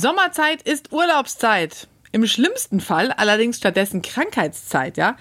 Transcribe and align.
Sommerzeit 0.00 0.62
ist 0.62 0.92
Urlaubszeit. 0.92 1.88
Im 2.12 2.24
schlimmsten 2.24 2.78
Fall 2.78 3.10
allerdings 3.10 3.56
stattdessen 3.56 4.00
Krankheitszeit, 4.00 4.96
ja. 4.96 5.16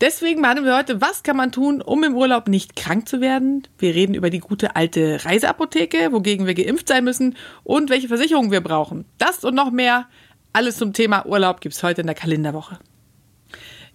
Deswegen 0.00 0.40
machen 0.40 0.64
wir 0.64 0.76
heute, 0.76 1.00
was 1.00 1.24
kann 1.24 1.36
man 1.36 1.50
tun, 1.50 1.82
um 1.82 2.04
im 2.04 2.14
Urlaub 2.14 2.46
nicht 2.46 2.76
krank 2.76 3.08
zu 3.08 3.20
werden? 3.20 3.66
Wir 3.78 3.92
reden 3.92 4.14
über 4.14 4.30
die 4.30 4.38
gute 4.38 4.76
alte 4.76 5.24
Reiseapotheke, 5.24 6.12
wogegen 6.12 6.46
wir 6.46 6.54
geimpft 6.54 6.86
sein 6.86 7.02
müssen 7.02 7.36
und 7.64 7.90
welche 7.90 8.06
Versicherungen 8.06 8.52
wir 8.52 8.60
brauchen. 8.60 9.04
Das 9.18 9.44
und 9.44 9.56
noch 9.56 9.72
mehr, 9.72 10.06
alles 10.52 10.76
zum 10.76 10.92
Thema 10.92 11.26
Urlaub 11.26 11.60
gibt's 11.60 11.82
heute 11.82 12.02
in 12.02 12.06
der 12.06 12.16
Kalenderwoche. 12.16 12.78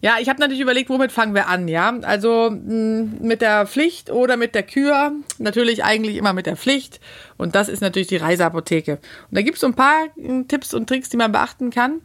Ja, 0.02 0.18
ich 0.20 0.30
habe 0.30 0.40
natürlich 0.40 0.62
überlegt, 0.62 0.90
womit 0.90 1.12
fangen 1.12 1.34
wir 1.34 1.48
an, 1.48 1.68
ja? 1.68 1.98
Also 2.02 2.50
hm, 2.50 3.18
mit 3.22 3.42
der 3.42 3.66
Pflicht 3.66 4.12
oder 4.12 4.38
mit 4.38 4.54
der 4.54 4.64
Kür. 4.64 5.14
Natürlich 5.38 5.84
eigentlich 5.84 6.18
immer 6.18 6.34
mit 6.34 6.46
der 6.46 6.58
Pflicht. 6.58 7.00
Und 7.38 7.56
das 7.56 7.70
ist 7.70 7.82
natürlich 7.82 8.08
die 8.08 8.18
Reiseapotheke. 8.18 8.94
Und 9.30 9.36
da 9.36 9.42
gibt 9.42 9.56
es 9.56 9.62
so 9.62 9.68
ein 9.68 9.74
paar 9.74 10.06
hm, 10.16 10.48
Tipps 10.48 10.74
und 10.74 10.88
Tricks, 10.88 11.10
die 11.10 11.18
man 11.18 11.32
beachten 11.32 11.70
kann. 11.70 12.02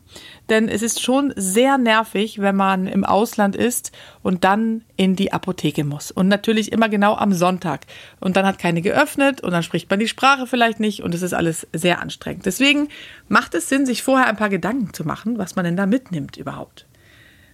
Denn 0.48 0.68
es 0.68 0.82
ist 0.82 1.02
schon 1.02 1.32
sehr 1.36 1.78
nervig, 1.78 2.40
wenn 2.40 2.56
man 2.56 2.86
im 2.86 3.04
Ausland 3.04 3.56
ist 3.56 3.92
und 4.22 4.44
dann 4.44 4.82
in 4.96 5.16
die 5.16 5.32
Apotheke 5.32 5.84
muss. 5.84 6.10
Und 6.10 6.28
natürlich 6.28 6.72
immer 6.72 6.88
genau 6.88 7.16
am 7.16 7.32
Sonntag. 7.32 7.82
Und 8.20 8.36
dann 8.36 8.46
hat 8.46 8.58
keine 8.58 8.82
geöffnet 8.82 9.40
und 9.40 9.50
dann 9.50 9.62
spricht 9.62 9.90
man 9.90 9.98
die 9.98 10.08
Sprache 10.08 10.46
vielleicht 10.46 10.80
nicht 10.80 11.02
und 11.02 11.14
es 11.14 11.22
ist 11.22 11.34
alles 11.34 11.66
sehr 11.72 12.00
anstrengend. 12.00 12.46
Deswegen 12.46 12.88
macht 13.28 13.54
es 13.54 13.68
Sinn, 13.68 13.84
sich 13.84 14.02
vorher 14.02 14.26
ein 14.26 14.36
paar 14.36 14.48
Gedanken 14.48 14.94
zu 14.94 15.04
machen, 15.04 15.38
was 15.38 15.56
man 15.56 15.64
denn 15.64 15.76
da 15.76 15.86
mitnimmt 15.86 16.36
überhaupt. 16.36 16.86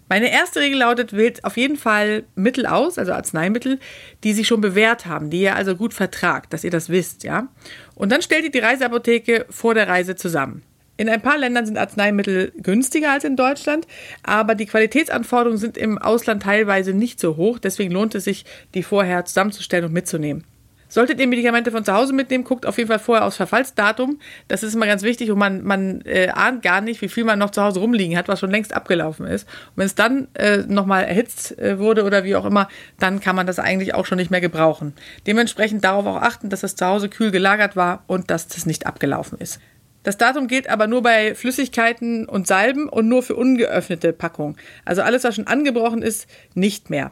Meine 0.09 0.31
erste 0.31 0.61
Regel 0.61 0.79
lautet, 0.79 1.13
wählt 1.13 1.45
auf 1.45 1.57
jeden 1.57 1.77
Fall 1.77 2.25
Mittel 2.37 2.67
aus, 2.67 2.97
also 2.97 3.13
Arzneimittel, 3.13 3.81
die 4.23 4.33
sich 4.33 4.47
schon 4.47 4.61
bewährt 4.61 5.07
haben, 5.07 5.31
die 5.31 5.43
ihr 5.43 5.57
also 5.57 5.75
gut 5.75 5.95
vertragt, 5.95 6.53
dass 6.53 6.63
ihr 6.63 6.71
das 6.71 6.91
wisst, 6.91 7.25
ja. 7.25 7.49
Und 7.97 8.13
dann 8.13 8.23
stellt 8.23 8.45
ihr 8.45 8.53
die 8.53 8.61
Reiseapotheke 8.61 9.47
vor 9.51 9.75
der 9.75 9.89
Reise 9.89 10.15
zusammen. 10.15 10.63
In 10.97 11.09
ein 11.09 11.21
paar 11.21 11.37
Ländern 11.37 11.67
sind 11.67 11.77
Arzneimittel 11.77 12.53
günstiger 12.57 13.11
als 13.11 13.25
in 13.25 13.37
Deutschland, 13.37 13.87
aber 14.23 14.55
die 14.55 14.67
Qualitätsanforderungen 14.67 15.59
sind 15.59 15.77
im 15.77 15.99
Ausland 15.99 16.45
teilweise 16.45 16.95
nicht 16.95 17.21
so 17.21 17.37
hoch, 17.37 17.59
deswegen 17.59 17.93
lohnt 17.93 18.15
es 18.15 18.25
sich, 18.25 18.47
die 18.75 18.83
vorher 18.83 19.25
zusammenzustellen 19.25 19.87
und 19.87 19.93
mitzunehmen. 19.93 20.45
Solltet 20.89 21.21
ihr 21.21 21.27
Medikamente 21.27 21.71
von 21.71 21.85
zu 21.85 21.93
Hause 21.93 22.13
mitnehmen, 22.13 22.45
guckt 22.45 22.65
auf 22.65 22.79
jeden 22.79 22.89
Fall 22.89 22.99
vorher 22.99 23.27
aufs 23.27 23.37
Verfallsdatum. 23.37 24.21
Das 24.49 24.63
ist 24.63 24.75
immer 24.75 24.87
ganz 24.87 25.03
wichtig 25.03 25.31
und 25.31 25.39
man, 25.39 25.65
man 25.65 26.01
äh, 26.03 26.29
ahnt 26.29 26.63
gar 26.63 26.81
nicht, 26.81 27.03
wie 27.03 27.09
viel 27.09 27.25
man 27.25 27.39
noch 27.39 27.51
zu 27.51 27.63
Hause 27.63 27.81
rumliegen 27.81 28.17
hat, 28.17 28.29
was 28.29 28.41
schon 28.41 28.51
längst 28.51 28.75
abgelaufen 28.75 29.27
ist. 29.27 29.49
Und 29.49 29.77
wenn 29.77 29.87
es 29.87 29.95
dann 29.95 30.29
äh, 30.35 30.59
nochmal 30.59 31.05
erhitzt 31.05 31.59
äh, 31.59 31.79
wurde 31.79 32.05
oder 32.05 32.25
wie 32.25 32.37
auch 32.37 32.45
immer, 32.45 32.69
dann 32.99 33.21
kann 33.21 33.37
man 33.37 33.47
das 33.47 33.59
eigentlich 33.59 33.95
auch 33.95 34.07
schon 34.07 34.19
nicht 34.19 34.31
mehr 34.31 34.41
gebrauchen. 34.41 34.95
Dementsprechend 35.27 35.85
darauf 35.85 36.07
auch 36.07 36.23
achten, 36.23 36.51
dass 36.51 36.61
das 36.61 36.77
zu 36.77 36.87
Hause 36.87 37.09
kühl 37.09 37.31
gelagert 37.31 37.77
war 37.77 38.05
und 38.07 38.31
dass 38.31 38.49
das 38.49 38.67
nicht 38.67 38.87
abgelaufen 38.87 39.39
ist. 39.39 39.61
Das 40.07 40.17
Datum 40.17 40.47
gilt 40.47 40.71
aber 40.71 40.87
nur 40.87 41.03
bei 41.03 41.35
Flüssigkeiten 41.35 42.29
und 42.29 42.47
Salben 42.47 42.89
und 42.89 43.09
nur 43.09 43.25
für 43.25 43.35
ungeöffnete 43.35 44.13
Packungen. 44.13 44.57
Also 44.85 45.03
alles, 45.03 45.25
was 45.25 45.35
schon 45.35 45.49
angebrochen 45.49 46.01
ist, 46.01 46.29
nicht 46.55 46.91
mehr. 46.91 47.11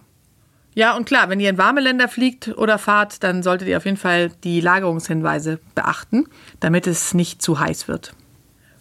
Ja, 0.75 0.97
und 0.97 1.07
klar, 1.07 1.29
wenn 1.29 1.39
ihr 1.39 1.51
in 1.51 1.59
warme 1.59 1.81
Länder 1.81 2.09
fliegt 2.09 2.49
oder 2.49 2.79
fahrt, 2.79 3.23
dann 3.23 3.45
solltet 3.45 3.69
ihr 3.69 3.77
auf 3.77 3.85
jeden 3.85 3.97
Fall 3.97 4.31
die 4.43 4.61
Lagerungshinweise 4.61 5.61
beachten, 5.75 6.27
damit 6.59 6.89
es 6.89 7.15
nicht 7.15 7.43
zu 7.43 7.61
heiß 7.61 7.87
wird. 7.87 8.13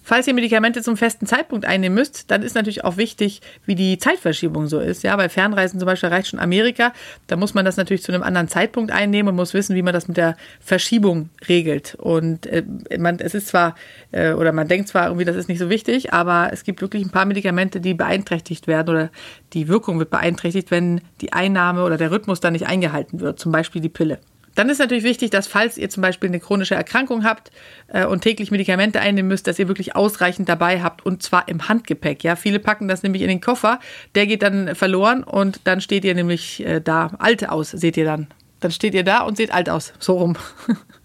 Falls 0.06 0.28
ihr 0.28 0.34
Medikamente 0.34 0.82
zum 0.82 0.98
festen 0.98 1.26
Zeitpunkt 1.26 1.66
einnehmen 1.66 1.96
müsst, 1.96 2.30
dann 2.30 2.44
ist 2.44 2.56
natürlich 2.56 2.84
auch 2.84 2.98
wichtig, 2.98 3.42
wie 3.66 3.76
die 3.76 3.98
Zeitverschiebung 3.98 4.68
so 4.68 4.80
ist. 4.80 5.02
Ja, 5.02 5.16
bei 5.16 5.30
Fernreisen 5.30 5.80
zum 5.80 5.86
Beispiel 5.86 6.10
reicht 6.10 6.28
schon 6.28 6.42
Amerika. 6.42 6.92
Da 7.28 7.38
muss 7.38 7.54
man 7.54 7.64
das 7.64 7.78
natürlich 7.78 8.04
zu 8.04 8.12
einem 8.12 8.22
anderen 8.22 8.50
Zeitpunkt 8.50 8.92
einnehmen 8.92 9.30
und 9.30 9.36
muss 9.38 9.54
wissen, 9.54 9.78
wie 9.78 9.82
man 9.82 9.94
das 9.94 10.10
mit 10.10 10.18
der 10.18 10.36
Verschiebung 10.60 11.30
regelt. 11.48 11.96
Und 11.96 12.48
äh, 12.48 12.64
man, 12.98 13.20
es 13.20 13.34
ist 13.34 13.48
zwar, 13.48 13.76
äh, 14.12 14.34
oder 14.34 14.52
man 14.52 14.68
denkt 14.68 14.90
zwar 14.90 15.06
irgendwie, 15.06 15.26
das 15.26 15.38
ist 15.38 15.48
nicht 15.48 15.60
so 15.60 15.70
wichtig, 15.70 16.12
aber 16.12 16.50
es 16.52 16.66
gibt 16.66 16.82
wirklich 16.82 17.06
ein 17.06 17.12
paar 17.12 17.26
Medikamente, 17.26 17.80
die 17.80 17.94
beeinträchtigt 17.94 18.68
werden 18.68 18.90
oder 18.90 19.10
die 19.54 19.70
Wirkung 19.70 20.00
wird 20.00 20.10
beeinträchtigt, 20.10 20.70
wenn 20.70 21.00
die 21.22 21.32
Einnahme 21.32 21.84
oder 21.84 21.96
der 21.96 22.12
Rhythmus 22.12 22.42
dann 22.42 22.52
nicht 22.52 22.68
eingehalten 22.68 23.22
wird. 23.22 23.40
Zum 23.40 23.54
Beispiel 23.54 23.82
die 23.82 23.90
Pille. 23.90 24.20
Dann 24.56 24.70
ist 24.70 24.80
natürlich 24.80 25.04
wichtig, 25.04 25.32
dass 25.32 25.48
falls 25.48 25.78
ihr 25.78 25.90
zum 25.90 26.02
Beispiel 26.02 26.30
eine 26.30 26.40
chronische 26.40 26.76
Erkrankung 26.76 27.24
habt 27.24 27.52
äh, 27.88 28.06
und 28.06 28.22
täglich 28.22 28.52
Medikamente 28.52 29.00
einnehmen 29.00 29.28
müsst, 29.30 29.48
dass 29.48 29.60
ihr 29.60 29.68
wirklich 29.68 29.96
ausreichend 29.96 30.48
dabei 30.50 30.82
habt 30.82 31.06
und 31.06 31.24
zwar 31.24 31.48
im 31.48 31.68
Handgepäck. 31.68 32.24
Ja, 32.24 32.36
viele 32.36 32.60
packen 32.60 32.88
das 32.88 33.04
nämlich 33.04 33.22
in 33.22 33.28
den 33.28 33.42
Koffer, 33.42 33.80
der 34.16 34.28
geht 34.28 34.44
dann 34.44 34.76
verloren 34.76 35.24
und 35.24 35.62
dann 35.64 35.82
steht 35.82 36.06
ihr 36.06 36.16
nämlich 36.16 36.66
äh, 36.66 36.82
da 36.82 37.12
alt 37.20 37.50
aus, 37.50 37.72
seht 37.72 37.98
ihr 37.98 38.06
dann. 38.06 38.28
Dann 38.60 38.72
steht 38.72 38.94
ihr 38.94 39.04
da 39.04 39.22
und 39.22 39.38
seht 39.38 39.54
alt 39.54 39.70
aus, 39.70 39.94
so 40.00 40.18
rum. 40.18 40.38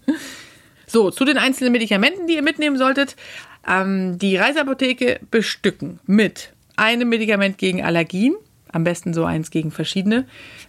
so, 0.87 1.11
zu 1.11 1.25
den 1.25 1.37
einzelnen 1.37 1.73
Medikamenten, 1.73 2.27
die 2.27 2.35
ihr 2.35 2.41
mitnehmen 2.41 2.77
solltet. 2.77 3.15
Ähm, 3.67 4.17
die 4.17 4.37
Reiseapotheke 4.37 5.19
bestücken 5.29 5.99
mit 6.05 6.53
einem 6.77 7.09
Medikament 7.09 7.57
gegen 7.57 7.83
Allergien, 7.83 8.35
am 8.71 8.83
besten 8.83 9.13
so 9.13 9.25
eins 9.25 9.51
gegen 9.51 9.71
verschiedene 9.71 10.25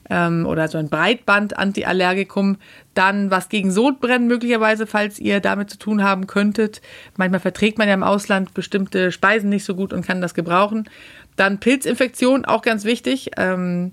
ähm, 0.09 0.47
oder 0.47 0.69
so 0.69 0.79
ein 0.79 0.89
Breitband-Antiallergikum. 0.89 2.57
Dann 2.95 3.31
was 3.31 3.49
gegen 3.49 3.71
Sodbrennen 3.71 4.29
möglicherweise, 4.29 4.87
falls 4.87 5.19
ihr 5.19 5.41
damit 5.41 5.71
zu 5.71 5.79
tun 5.79 6.03
haben 6.03 6.27
könntet. 6.27 6.81
Manchmal 7.17 7.41
verträgt 7.41 7.79
man 7.79 7.89
ja 7.89 7.95
im 7.95 8.03
Ausland 8.03 8.55
bestimmte 8.55 9.13
Speisen 9.13 9.51
nicht 9.51 9.65
so 9.65 9.75
gut 9.75 9.93
und 9.93 10.07
kann 10.07 10.21
das 10.21 10.35
gebrauchen. 10.35 10.89
Dann 11.37 11.61
Pilzinfektion, 11.61 12.45
auch 12.45 12.63
ganz 12.63 12.85
wichtig. 12.85 13.31
Ähm, 13.37 13.93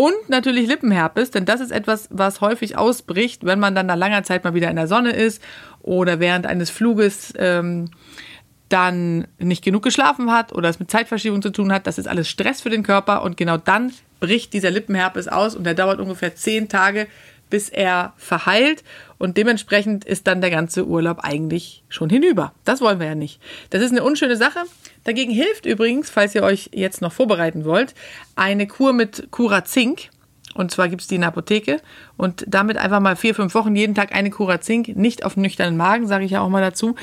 und 0.00 0.28
natürlich 0.28 0.68
Lippenherpes, 0.68 1.32
denn 1.32 1.44
das 1.44 1.60
ist 1.60 1.72
etwas, 1.72 2.06
was 2.12 2.40
häufig 2.40 2.78
ausbricht, 2.78 3.44
wenn 3.44 3.58
man 3.58 3.74
dann 3.74 3.86
nach 3.86 3.96
langer 3.96 4.22
Zeit 4.22 4.44
mal 4.44 4.54
wieder 4.54 4.70
in 4.70 4.76
der 4.76 4.86
Sonne 4.86 5.10
ist 5.10 5.42
oder 5.82 6.20
während 6.20 6.46
eines 6.46 6.70
Fluges 6.70 7.34
ähm, 7.36 7.90
dann 8.68 9.26
nicht 9.38 9.64
genug 9.64 9.82
geschlafen 9.82 10.30
hat 10.30 10.52
oder 10.52 10.68
es 10.68 10.78
mit 10.78 10.90
Zeitverschiebung 10.90 11.42
zu 11.42 11.50
tun 11.50 11.72
hat. 11.72 11.86
Das 11.86 11.98
ist 11.98 12.06
alles 12.06 12.28
Stress 12.28 12.60
für 12.60 12.70
den 12.70 12.82
Körper 12.82 13.22
und 13.22 13.36
genau 13.36 13.56
dann 13.56 13.92
bricht 14.20 14.52
dieser 14.52 14.70
Lippenherpes 14.70 15.28
aus 15.28 15.54
und 15.54 15.64
der 15.64 15.74
dauert 15.74 16.00
ungefähr 16.00 16.34
zehn 16.34 16.68
Tage, 16.68 17.06
bis 17.50 17.68
er 17.68 18.12
verheilt 18.16 18.84
und 19.16 19.36
dementsprechend 19.36 20.04
ist 20.04 20.26
dann 20.26 20.40
der 20.40 20.50
ganze 20.50 20.86
Urlaub 20.86 21.20
eigentlich 21.20 21.82
schon 21.88 22.10
hinüber. 22.10 22.52
Das 22.64 22.80
wollen 22.80 23.00
wir 23.00 23.06
ja 23.06 23.14
nicht. 23.14 23.40
Das 23.70 23.82
ist 23.82 23.90
eine 23.90 24.04
unschöne 24.04 24.36
Sache. 24.36 24.60
Dagegen 25.04 25.32
hilft 25.32 25.64
übrigens, 25.64 26.10
falls 26.10 26.34
ihr 26.34 26.42
euch 26.42 26.70
jetzt 26.72 27.00
noch 27.00 27.12
vorbereiten 27.12 27.64
wollt, 27.64 27.94
eine 28.36 28.66
Kur 28.66 28.92
mit 28.92 29.28
Curazink. 29.30 30.10
Und 30.54 30.70
zwar 30.70 30.88
gibt 30.88 31.02
es 31.02 31.08
die 31.08 31.16
in 31.16 31.20
der 31.20 31.28
Apotheke. 31.28 31.80
Und 32.16 32.44
damit 32.48 32.78
einfach 32.78 33.00
mal 33.00 33.16
vier, 33.16 33.34
fünf 33.34 33.54
Wochen 33.54 33.76
jeden 33.76 33.94
Tag 33.94 34.14
eine 34.14 34.30
Cura 34.30 34.60
Zink, 34.60 34.96
nicht 34.96 35.24
auf 35.24 35.36
nüchternen 35.36 35.76
Magen, 35.76 36.06
sage 36.06 36.24
ich 36.24 36.32
ja 36.32 36.40
auch 36.40 36.48
mal 36.48 36.62
dazu. 36.62 36.96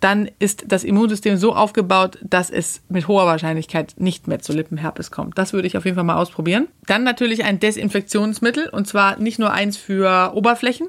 Dann 0.00 0.30
ist 0.38 0.64
das 0.68 0.84
Immunsystem 0.84 1.36
so 1.36 1.54
aufgebaut, 1.54 2.18
dass 2.22 2.50
es 2.50 2.82
mit 2.88 3.08
hoher 3.08 3.26
Wahrscheinlichkeit 3.26 3.94
nicht 3.98 4.28
mehr 4.28 4.38
zu 4.38 4.52
Lippenherpes 4.52 5.10
kommt. 5.10 5.36
Das 5.36 5.52
würde 5.52 5.66
ich 5.66 5.76
auf 5.76 5.84
jeden 5.84 5.96
Fall 5.96 6.04
mal 6.04 6.16
ausprobieren. 6.16 6.68
Dann 6.86 7.04
natürlich 7.04 7.44
ein 7.44 7.60
Desinfektionsmittel. 7.60 8.68
Und 8.68 8.86
zwar 8.86 9.18
nicht 9.18 9.38
nur 9.38 9.52
eins 9.52 9.76
für 9.76 10.32
Oberflächen. 10.34 10.88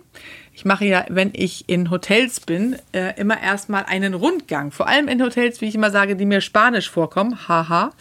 Ich 0.55 0.65
mache 0.65 0.85
ja, 0.85 1.05
wenn 1.09 1.31
ich 1.33 1.67
in 1.67 1.89
Hotels 1.89 2.39
bin, 2.39 2.75
äh, 2.91 3.19
immer 3.19 3.41
erstmal 3.41 3.85
einen 3.85 4.13
Rundgang. 4.13 4.71
Vor 4.71 4.87
allem 4.87 5.07
in 5.07 5.21
Hotels, 5.21 5.61
wie 5.61 5.67
ich 5.67 5.75
immer 5.75 5.89
sage, 5.89 6.15
die 6.15 6.25
mir 6.25 6.41
spanisch 6.41 6.89
vorkommen. 6.89 7.47
Haha 7.47 7.91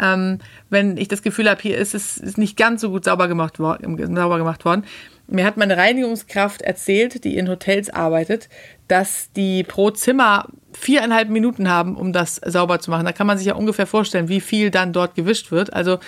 ähm, 0.00 0.38
wenn 0.70 0.96
ich 0.96 1.08
das 1.08 1.22
Gefühl 1.22 1.48
habe, 1.48 1.60
hier 1.60 1.78
ist 1.78 1.94
es 1.94 2.18
ist 2.18 2.38
nicht 2.38 2.56
ganz 2.56 2.80
so 2.80 2.90
gut 2.90 3.04
sauber 3.04 3.28
gemacht, 3.28 3.56
sauber 3.56 4.38
gemacht 4.38 4.64
worden. 4.64 4.84
Mir 5.28 5.44
hat 5.44 5.56
meine 5.56 5.76
Reinigungskraft 5.76 6.62
erzählt, 6.62 7.24
die 7.24 7.36
in 7.36 7.48
Hotels 7.48 7.90
arbeitet, 7.90 8.48
dass 8.86 9.32
die 9.32 9.64
pro 9.64 9.90
Zimmer 9.90 10.46
viereinhalb 10.72 11.28
Minuten 11.30 11.68
haben, 11.68 11.96
um 11.96 12.12
das 12.12 12.36
sauber 12.36 12.78
zu 12.78 12.90
machen. 12.90 13.06
Da 13.06 13.12
kann 13.12 13.26
man 13.26 13.36
sich 13.36 13.48
ja 13.48 13.54
ungefähr 13.54 13.86
vorstellen, 13.86 14.28
wie 14.28 14.40
viel 14.40 14.70
dann 14.70 14.92
dort 14.92 15.16
gewischt 15.16 15.50
wird. 15.50 15.72
Also 15.72 15.98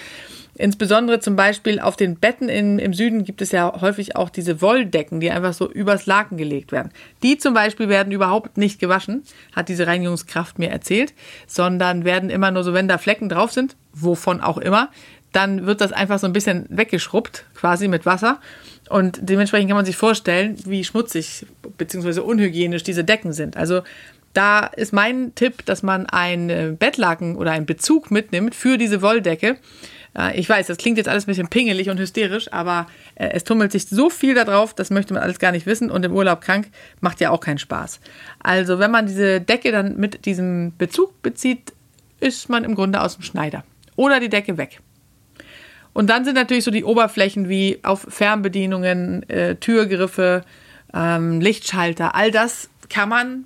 Insbesondere 0.58 1.20
zum 1.20 1.36
Beispiel 1.36 1.78
auf 1.78 1.96
den 1.96 2.16
Betten 2.16 2.48
in, 2.48 2.78
im 2.78 2.92
Süden 2.92 3.24
gibt 3.24 3.40
es 3.40 3.52
ja 3.52 3.80
häufig 3.80 4.16
auch 4.16 4.28
diese 4.28 4.60
Wolldecken, 4.60 5.20
die 5.20 5.30
einfach 5.30 5.52
so 5.52 5.70
übers 5.70 6.06
Laken 6.06 6.36
gelegt 6.36 6.72
werden. 6.72 6.90
Die 7.22 7.38
zum 7.38 7.54
Beispiel 7.54 7.88
werden 7.88 8.12
überhaupt 8.12 8.58
nicht 8.58 8.80
gewaschen, 8.80 9.22
hat 9.54 9.68
diese 9.68 9.86
Reinigungskraft 9.86 10.58
mir 10.58 10.70
erzählt, 10.70 11.14
sondern 11.46 12.04
werden 12.04 12.28
immer 12.28 12.50
nur 12.50 12.64
so, 12.64 12.74
wenn 12.74 12.88
da 12.88 12.98
Flecken 12.98 13.28
drauf 13.28 13.52
sind, 13.52 13.76
wovon 13.94 14.40
auch 14.40 14.58
immer, 14.58 14.90
dann 15.32 15.66
wird 15.66 15.80
das 15.80 15.92
einfach 15.92 16.18
so 16.18 16.26
ein 16.26 16.32
bisschen 16.32 16.66
weggeschrubbt, 16.68 17.44
quasi 17.54 17.86
mit 17.86 18.04
Wasser. 18.04 18.40
Und 18.88 19.18
dementsprechend 19.22 19.68
kann 19.68 19.76
man 19.76 19.86
sich 19.86 19.96
vorstellen, 19.96 20.56
wie 20.64 20.82
schmutzig 20.82 21.46
bzw. 21.76 22.20
unhygienisch 22.20 22.82
diese 22.82 23.04
Decken 23.04 23.32
sind. 23.32 23.56
Also 23.56 23.82
Da 24.34 24.66
ist 24.66 24.92
mein 24.92 25.34
Tipp, 25.34 25.64
dass 25.64 25.82
man 25.82 26.06
ein 26.06 26.76
Bettlaken 26.78 27.36
oder 27.36 27.52
einen 27.52 27.66
Bezug 27.66 28.10
mitnimmt 28.10 28.54
für 28.54 28.78
diese 28.78 29.02
Wolldecke. 29.02 29.56
Ich 30.34 30.48
weiß, 30.48 30.66
das 30.66 30.78
klingt 30.78 30.96
jetzt 30.98 31.08
alles 31.08 31.24
ein 31.24 31.28
bisschen 31.28 31.48
pingelig 31.48 31.90
und 31.90 31.98
hysterisch, 32.00 32.52
aber 32.52 32.86
äh, 33.14 33.28
es 33.32 33.44
tummelt 33.44 33.70
sich 33.70 33.86
so 33.86 34.10
viel 34.10 34.34
da 34.34 34.44
drauf, 34.44 34.74
das 34.74 34.90
möchte 34.90 35.14
man 35.14 35.22
alles 35.22 35.38
gar 35.38 35.52
nicht 35.52 35.66
wissen 35.66 35.90
und 35.90 36.04
im 36.04 36.12
Urlaub 36.12 36.40
krank 36.40 36.68
macht 37.00 37.20
ja 37.20 37.30
auch 37.30 37.40
keinen 37.40 37.58
Spaß. 37.58 38.00
Also 38.40 38.78
wenn 38.78 38.90
man 38.90 39.06
diese 39.06 39.40
Decke 39.40 39.70
dann 39.70 39.96
mit 39.96 40.24
diesem 40.24 40.76
Bezug 40.76 41.22
bezieht, 41.22 41.72
ist 42.20 42.48
man 42.48 42.64
im 42.64 42.74
Grunde 42.74 43.00
aus 43.00 43.14
dem 43.14 43.22
Schneider. 43.22 43.64
Oder 43.94 44.18
die 44.18 44.28
Decke 44.28 44.58
weg. 44.58 44.80
Und 45.92 46.10
dann 46.10 46.24
sind 46.24 46.34
natürlich 46.34 46.64
so 46.64 46.70
die 46.70 46.84
Oberflächen 46.84 47.48
wie 47.48 47.78
auf 47.82 48.06
Fernbedienungen, 48.08 49.28
äh, 49.28 49.56
Türgriffe, 49.56 50.42
ähm, 50.94 51.40
Lichtschalter, 51.40 52.14
all 52.14 52.30
das 52.30 52.70
kann 52.88 53.08
man, 53.08 53.44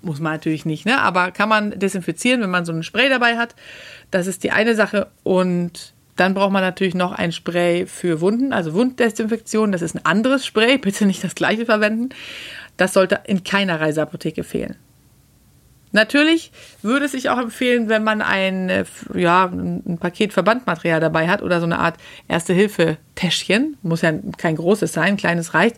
muss 0.00 0.20
man 0.20 0.32
natürlich 0.32 0.64
nicht, 0.64 0.86
ne? 0.86 1.00
aber 1.00 1.30
kann 1.30 1.48
man 1.48 1.78
desinfizieren, 1.78 2.40
wenn 2.40 2.50
man 2.50 2.64
so 2.64 2.72
ein 2.72 2.82
Spray 2.82 3.08
dabei 3.08 3.36
hat. 3.36 3.54
Das 4.10 4.26
ist 4.26 4.42
die 4.42 4.50
eine 4.50 4.74
Sache. 4.74 5.08
Und 5.22 5.92
dann 6.18 6.34
braucht 6.34 6.52
man 6.52 6.62
natürlich 6.62 6.94
noch 6.94 7.12
ein 7.12 7.32
Spray 7.32 7.86
für 7.86 8.20
Wunden, 8.20 8.52
also 8.52 8.74
Wunddesinfektion. 8.74 9.72
Das 9.72 9.82
ist 9.82 9.94
ein 9.94 10.04
anderes 10.04 10.44
Spray, 10.44 10.78
bitte 10.78 11.06
nicht 11.06 11.22
das 11.22 11.34
gleiche 11.34 11.64
verwenden. 11.64 12.10
Das 12.76 12.92
sollte 12.92 13.20
in 13.24 13.44
keiner 13.44 13.80
Reiseapotheke 13.80 14.44
fehlen. 14.44 14.76
Natürlich 15.92 16.52
würde 16.82 17.06
es 17.06 17.12
sich 17.12 17.30
auch 17.30 17.38
empfehlen, 17.38 17.88
wenn 17.88 18.04
man 18.04 18.20
ein, 18.20 18.68
äh, 18.68 18.84
ja, 19.14 19.46
ein 19.46 19.96
Paket 19.98 20.32
Verbandmaterial 20.34 21.00
dabei 21.00 21.28
hat 21.28 21.40
oder 21.40 21.60
so 21.60 21.66
eine 21.66 21.78
Art 21.78 21.96
Erste-Hilfe-Täschchen. 22.28 23.78
Muss 23.82 24.02
ja 24.02 24.12
kein 24.36 24.56
großes 24.56 24.92
sein, 24.92 25.04
ein 25.04 25.16
kleines 25.16 25.54
reicht. 25.54 25.76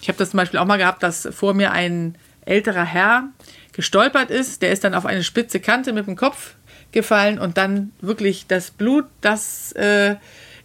Ich 0.00 0.08
habe 0.08 0.18
das 0.18 0.30
zum 0.30 0.38
Beispiel 0.38 0.58
auch 0.58 0.66
mal 0.66 0.76
gehabt, 0.76 1.02
dass 1.02 1.28
vor 1.30 1.54
mir 1.54 1.70
ein 1.70 2.16
älterer 2.44 2.84
Herr 2.84 3.28
gestolpert 3.72 4.30
ist. 4.30 4.62
Der 4.62 4.72
ist 4.72 4.82
dann 4.82 4.94
auf 4.94 5.06
eine 5.06 5.22
spitze 5.22 5.60
Kante 5.60 5.92
mit 5.92 6.06
dem 6.06 6.16
Kopf 6.16 6.56
gefallen 6.94 7.38
und 7.38 7.58
dann 7.58 7.92
wirklich 8.00 8.46
das 8.46 8.70
Blut, 8.70 9.04
das 9.20 9.72
äh, 9.72 10.16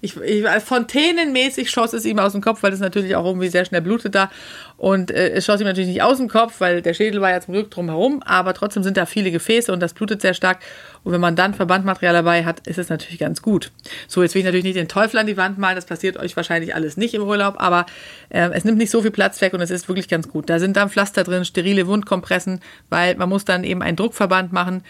ich, 0.01 0.15
ich, 0.17 0.45
fontänenmäßig 0.63 1.69
schoss 1.69 1.93
es 1.93 2.05
ihm 2.05 2.19
aus 2.19 2.31
dem 2.31 2.41
Kopf, 2.41 2.63
weil 2.63 2.71
es 2.71 2.79
natürlich 2.79 3.15
auch 3.15 3.25
irgendwie 3.25 3.49
sehr 3.49 3.65
schnell 3.65 3.81
blutet 3.81 4.15
da. 4.15 4.31
Und 4.77 5.11
äh, 5.11 5.31
es 5.31 5.45
schoss 5.45 5.59
ihm 5.59 5.67
natürlich 5.67 5.89
nicht 5.89 6.01
aus 6.01 6.17
dem 6.17 6.29
Kopf, 6.29 6.61
weil 6.61 6.81
der 6.81 6.93
Schädel 6.93 7.19
war 7.19 7.31
ja 7.31 7.41
zum 7.41 7.53
Glück 7.53 7.69
drumherum, 7.69 8.23
aber 8.23 8.53
trotzdem 8.53 8.83
sind 8.83 8.95
da 8.95 9.05
viele 9.05 9.29
Gefäße 9.31 9.73
und 9.73 9.81
das 9.81 9.93
blutet 9.93 10.21
sehr 10.21 10.33
stark. 10.33 10.59
Und 11.03 11.11
wenn 11.11 11.19
man 11.19 11.35
dann 11.35 11.53
Verbandmaterial 11.53 12.13
dabei 12.13 12.45
hat, 12.45 12.65
ist 12.65 12.77
es 12.77 12.87
natürlich 12.87 13.19
ganz 13.19 13.41
gut. 13.41 13.71
So, 14.07 14.23
jetzt 14.23 14.35
will 14.35 14.39
ich 14.39 14.45
natürlich 14.45 14.63
nicht 14.63 14.77
den 14.77 14.87
Teufel 14.87 15.19
an 15.19 15.27
die 15.27 15.35
Wand 15.35 15.57
malen, 15.57 15.75
das 15.75 15.85
passiert 15.85 16.17
euch 16.17 16.35
wahrscheinlich 16.37 16.75
alles 16.75 16.95
nicht 16.95 17.13
im 17.13 17.23
Urlaub, 17.23 17.55
aber 17.57 17.85
äh, 18.29 18.49
es 18.53 18.63
nimmt 18.63 18.77
nicht 18.77 18.91
so 18.91 19.01
viel 19.01 19.11
Platz 19.11 19.41
weg 19.41 19.53
und 19.53 19.61
es 19.61 19.69
ist 19.69 19.89
wirklich 19.89 20.07
ganz 20.07 20.29
gut. 20.29 20.49
Da 20.49 20.59
sind 20.59 20.77
dann 20.77 20.89
Pflaster 20.89 21.25
drin, 21.25 21.43
sterile 21.43 21.87
Wundkompressen, 21.87 22.61
weil 22.89 23.15
man 23.15 23.27
muss 23.27 23.43
dann 23.43 23.65
eben 23.65 23.81
einen 23.81 23.97
Druckverband 23.97 24.53
machen. 24.53 24.83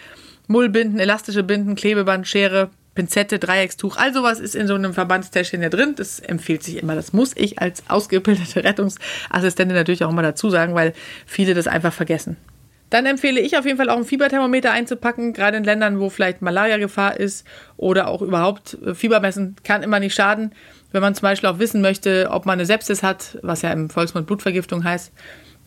Mullbinden, 0.50 0.98
elastische 0.98 1.44
Binden, 1.44 1.76
Klebeband, 1.76 2.26
Schere, 2.26 2.70
Pinzette, 2.96 3.38
Dreieckstuch, 3.38 3.96
all 3.96 4.12
sowas 4.12 4.40
ist 4.40 4.56
in 4.56 4.66
so 4.66 4.74
einem 4.74 4.94
Verbandstäschchen 4.94 5.62
ja 5.62 5.68
drin. 5.68 5.94
Das 5.96 6.18
empfiehlt 6.18 6.64
sich 6.64 6.82
immer. 6.82 6.96
Das 6.96 7.12
muss 7.12 7.36
ich 7.36 7.60
als 7.60 7.84
ausgebildete 7.88 8.64
Rettungsassistentin 8.64 9.76
natürlich 9.76 10.02
auch 10.02 10.10
immer 10.10 10.22
dazu 10.22 10.50
sagen, 10.50 10.74
weil 10.74 10.92
viele 11.24 11.54
das 11.54 11.68
einfach 11.68 11.92
vergessen. 11.92 12.36
Dann 12.90 13.06
empfehle 13.06 13.38
ich 13.38 13.56
auf 13.56 13.64
jeden 13.64 13.78
Fall 13.78 13.88
auch 13.90 13.96
ein 13.96 14.04
Fieberthermometer 14.04 14.72
einzupacken, 14.72 15.34
gerade 15.34 15.56
in 15.56 15.62
Ländern, 15.62 16.00
wo 16.00 16.10
vielleicht 16.10 16.42
Malaria-Gefahr 16.42 17.20
ist 17.20 17.46
oder 17.76 18.08
auch 18.08 18.20
überhaupt 18.20 18.76
äh, 18.84 18.96
Fieber 18.96 19.20
messen 19.20 19.54
kann 19.62 19.84
immer 19.84 20.00
nicht 20.00 20.16
schaden. 20.16 20.52
Wenn 20.90 21.00
man 21.00 21.14
zum 21.14 21.22
Beispiel 21.22 21.48
auch 21.48 21.60
wissen 21.60 21.80
möchte, 21.80 22.28
ob 22.32 22.44
man 22.44 22.54
eine 22.54 22.66
Sepsis 22.66 23.04
hat, 23.04 23.38
was 23.42 23.62
ja 23.62 23.70
im 23.70 23.88
Volksmund 23.88 24.26
Blutvergiftung 24.26 24.82
heißt, 24.82 25.12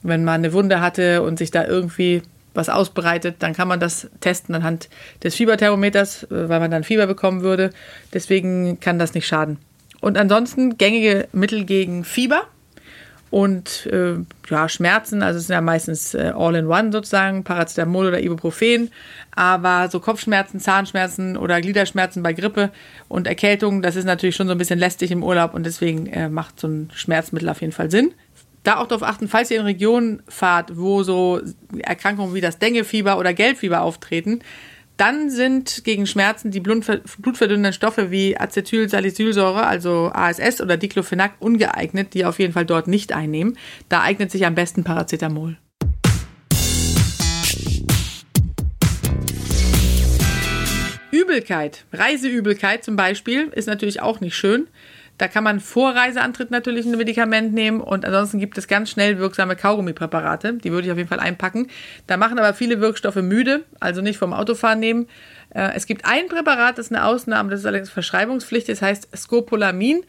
wenn 0.01 0.25
man 0.25 0.41
eine 0.41 0.51
Wunde 0.51 0.81
hatte 0.81 1.21
und 1.21 1.39
sich 1.39 1.51
da 1.51 1.65
irgendwie 1.65 2.21
was 2.53 2.69
ausbreitet, 2.69 3.37
dann 3.39 3.53
kann 3.53 3.67
man 3.67 3.79
das 3.79 4.09
testen 4.19 4.55
anhand 4.55 4.89
des 5.23 5.35
Fieberthermometers, 5.35 6.23
äh, 6.23 6.49
weil 6.49 6.59
man 6.59 6.71
dann 6.71 6.83
Fieber 6.83 7.07
bekommen 7.07 7.41
würde. 7.41 7.71
Deswegen 8.13 8.79
kann 8.79 8.99
das 8.99 9.13
nicht 9.13 9.27
schaden. 9.27 9.57
Und 10.01 10.17
ansonsten 10.17 10.77
gängige 10.77 11.27
Mittel 11.31 11.63
gegen 11.63 12.03
Fieber 12.03 12.43
und 13.33 13.87
äh, 13.87 14.17
ja, 14.47 14.69
Schmerzen, 14.69 15.23
also 15.23 15.39
es 15.39 15.47
sind 15.47 15.55
ja 15.55 15.61
meistens 15.61 16.13
äh, 16.13 16.33
All-in-One 16.35 16.91
sozusagen, 16.91 17.43
Paracetamol 17.43 18.09
oder 18.09 18.21
Ibuprofen, 18.21 18.91
aber 19.31 19.89
so 19.89 19.99
Kopfschmerzen, 19.99 20.59
Zahnschmerzen 20.59 21.35
oder 21.35 21.59
Gliederschmerzen 21.59 22.21
bei 22.21 22.33
Grippe 22.33 22.69
und 23.07 23.25
Erkältung, 23.25 23.81
das 23.81 23.95
ist 23.95 24.05
natürlich 24.05 24.35
schon 24.35 24.45
so 24.45 24.51
ein 24.51 24.59
bisschen 24.59 24.77
lästig 24.77 25.09
im 25.09 25.23
Urlaub 25.23 25.55
und 25.55 25.65
deswegen 25.65 26.05
äh, 26.07 26.29
macht 26.29 26.59
so 26.59 26.67
ein 26.67 26.91
Schmerzmittel 26.93 27.49
auf 27.49 27.61
jeden 27.61 27.73
Fall 27.73 27.89
Sinn 27.89 28.13
da 28.63 28.77
auch 28.77 28.87
darauf 28.87 29.03
achten, 29.03 29.27
falls 29.27 29.51
ihr 29.51 29.59
in 29.59 29.65
Regionen 29.65 30.23
fahrt, 30.27 30.77
wo 30.77 31.03
so 31.03 31.41
Erkrankungen 31.79 32.33
wie 32.33 32.41
das 32.41 32.59
Denguefieber 32.59 33.19
oder 33.19 33.33
Gelbfieber 33.33 33.81
auftreten, 33.81 34.39
dann 34.97 35.29
sind 35.29 35.83
gegen 35.83 36.05
Schmerzen 36.05 36.51
die 36.51 36.59
blutverdünnenden 36.59 37.73
Stoffe 37.73 38.11
wie 38.11 38.37
Acetylsalicylsäure, 38.37 39.65
also 39.65 40.11
ASS 40.13 40.61
oder 40.61 40.77
Diclofenac, 40.77 41.33
ungeeignet, 41.39 42.13
die 42.13 42.25
auf 42.25 42.39
jeden 42.39 42.53
Fall 42.53 42.65
dort 42.65 42.87
nicht 42.87 43.11
einnehmen. 43.11 43.57
Da 43.89 44.01
eignet 44.01 44.31
sich 44.31 44.45
am 44.45 44.55
besten 44.55 44.83
Paracetamol. 44.83 45.57
Übelkeit, 51.11 51.85
Reiseübelkeit 51.91 52.83
zum 52.83 52.95
Beispiel, 52.95 53.47
ist 53.49 53.67
natürlich 53.67 54.01
auch 54.01 54.19
nicht 54.19 54.35
schön. 54.35 54.67
Da 55.17 55.27
kann 55.27 55.43
man 55.43 55.59
vor 55.59 55.95
Reiseantritt 55.95 56.49
natürlich 56.49 56.85
ein 56.85 56.97
Medikament 56.97 57.53
nehmen 57.53 57.81
und 57.81 58.03
ansonsten 58.03 58.39
gibt 58.39 58.57
es 58.57 58.67
ganz 58.67 58.89
schnell 58.89 59.19
wirksame 59.19 59.55
Kaugummipräparate. 59.55 60.53
Die 60.53 60.71
würde 60.71 60.87
ich 60.87 60.91
auf 60.91 60.97
jeden 60.97 61.09
Fall 61.09 61.19
einpacken. 61.19 61.67
Da 62.07 62.17
machen 62.17 62.39
aber 62.39 62.53
viele 62.53 62.81
Wirkstoffe 62.81 63.17
müde, 63.17 63.63
also 63.79 64.01
nicht 64.01 64.17
vom 64.17 64.33
Autofahren 64.33 64.79
nehmen. 64.79 65.07
Äh, 65.53 65.71
es 65.75 65.85
gibt 65.85 66.05
ein 66.05 66.27
Präparat, 66.27 66.77
das 66.77 66.87
ist 66.87 66.91
eine 66.91 67.05
Ausnahme, 67.05 67.51
das 67.51 67.59
ist 67.59 67.65
allerdings 67.65 67.91
verschreibungspflichtig, 67.91 68.79
das 68.79 68.81
heißt 68.81 69.15
Scopolamin. 69.15 70.03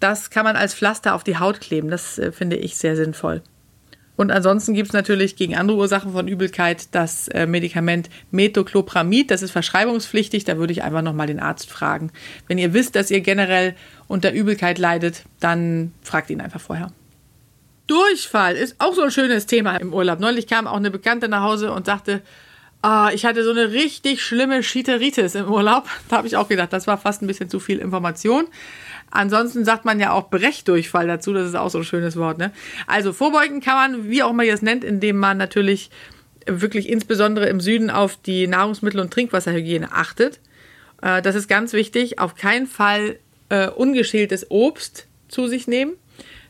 Das 0.00 0.30
kann 0.30 0.44
man 0.44 0.56
als 0.56 0.74
Pflaster 0.74 1.14
auf 1.14 1.24
die 1.24 1.38
Haut 1.38 1.60
kleben. 1.60 1.90
Das 1.90 2.18
äh, 2.18 2.32
finde 2.32 2.56
ich 2.56 2.78
sehr 2.78 2.96
sinnvoll. 2.96 3.42
Und 4.18 4.32
ansonsten 4.32 4.74
gibt 4.74 4.88
es 4.88 4.92
natürlich 4.92 5.36
gegen 5.36 5.54
andere 5.54 5.78
Ursachen 5.78 6.10
von 6.10 6.26
Übelkeit 6.26 6.88
das 6.90 7.28
äh, 7.28 7.46
Medikament 7.46 8.10
Metoclopramid. 8.32 9.30
Das 9.30 9.42
ist 9.42 9.52
verschreibungspflichtig. 9.52 10.42
Da 10.42 10.58
würde 10.58 10.72
ich 10.72 10.82
einfach 10.82 11.02
nochmal 11.02 11.28
den 11.28 11.38
Arzt 11.38 11.70
fragen. 11.70 12.10
Wenn 12.48 12.58
ihr 12.58 12.74
wisst, 12.74 12.96
dass 12.96 13.12
ihr 13.12 13.20
generell 13.20 13.76
unter 14.08 14.32
Übelkeit 14.32 14.78
leidet, 14.78 15.22
dann 15.38 15.92
fragt 16.02 16.30
ihn 16.30 16.40
einfach 16.40 16.60
vorher. 16.60 16.90
Durchfall 17.86 18.56
ist 18.56 18.74
auch 18.80 18.92
so 18.92 19.02
ein 19.02 19.12
schönes 19.12 19.46
Thema 19.46 19.76
im 19.76 19.94
Urlaub. 19.94 20.18
Neulich 20.18 20.48
kam 20.48 20.66
auch 20.66 20.78
eine 20.78 20.90
Bekannte 20.90 21.28
nach 21.28 21.44
Hause 21.44 21.70
und 21.70 21.86
sagte, 21.86 22.20
ah, 22.82 23.10
ich 23.12 23.24
hatte 23.24 23.44
so 23.44 23.50
eine 23.50 23.72
richtig 23.72 24.22
schlimme 24.22 24.62
Schiteritis 24.62 25.34
im 25.34 25.50
Urlaub. 25.50 25.88
Da 26.08 26.16
habe 26.18 26.26
ich 26.26 26.36
auch 26.36 26.48
gedacht, 26.48 26.72
das 26.72 26.86
war 26.86 26.98
fast 26.98 27.22
ein 27.22 27.26
bisschen 27.26 27.48
zu 27.48 27.60
viel 27.60 27.78
Information. 27.78 28.46
Ansonsten 29.10 29.64
sagt 29.64 29.84
man 29.84 30.00
ja 30.00 30.12
auch 30.12 30.28
Brechdurchfall 30.28 31.06
dazu, 31.06 31.32
das 31.32 31.48
ist 31.48 31.54
auch 31.54 31.70
so 31.70 31.78
ein 31.78 31.84
schönes 31.84 32.16
Wort. 32.16 32.38
Ne? 32.38 32.52
Also 32.86 33.12
vorbeugen 33.12 33.60
kann 33.60 33.74
man, 33.74 34.10
wie 34.10 34.22
auch 34.22 34.30
immer 34.30 34.44
ihr 34.44 34.54
es 34.54 34.62
nennt, 34.62 34.84
indem 34.84 35.16
man 35.16 35.38
natürlich 35.38 35.90
wirklich 36.46 36.88
insbesondere 36.88 37.48
im 37.48 37.60
Süden 37.60 37.90
auf 37.90 38.16
die 38.16 38.46
Nahrungsmittel- 38.46 39.00
und 39.00 39.12
Trinkwasserhygiene 39.12 39.92
achtet. 39.92 40.40
Äh, 41.02 41.22
das 41.22 41.34
ist 41.34 41.48
ganz 41.48 41.72
wichtig. 41.72 42.18
Auf 42.18 42.34
keinen 42.34 42.66
Fall 42.66 43.18
äh, 43.48 43.68
ungeschältes 43.68 44.50
Obst 44.50 45.06
zu 45.28 45.46
sich 45.46 45.66
nehmen. 45.66 45.92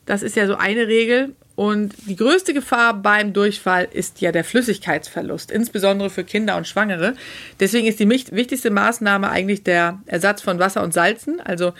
Das 0.06 0.22
ist 0.22 0.36
ja 0.36 0.46
so 0.46 0.56
eine 0.56 0.88
Regel. 0.88 1.34
Und 1.58 1.92
die 2.06 2.14
größte 2.14 2.54
Gefahr 2.54 2.94
beim 2.94 3.32
Durchfall 3.32 3.88
ist 3.90 4.20
ja 4.20 4.30
der 4.30 4.44
Flüssigkeitsverlust, 4.44 5.50
insbesondere 5.50 6.08
für 6.08 6.22
Kinder 6.22 6.56
und 6.56 6.68
Schwangere. 6.68 7.14
Deswegen 7.58 7.88
ist 7.88 7.98
die 7.98 8.08
wichtigste 8.08 8.70
Maßnahme 8.70 9.28
eigentlich 9.28 9.64
der 9.64 9.98
Ersatz 10.06 10.40
von 10.40 10.60
Wasser 10.60 10.84
und 10.84 10.94
Salzen. 10.94 11.40
Also 11.40 11.72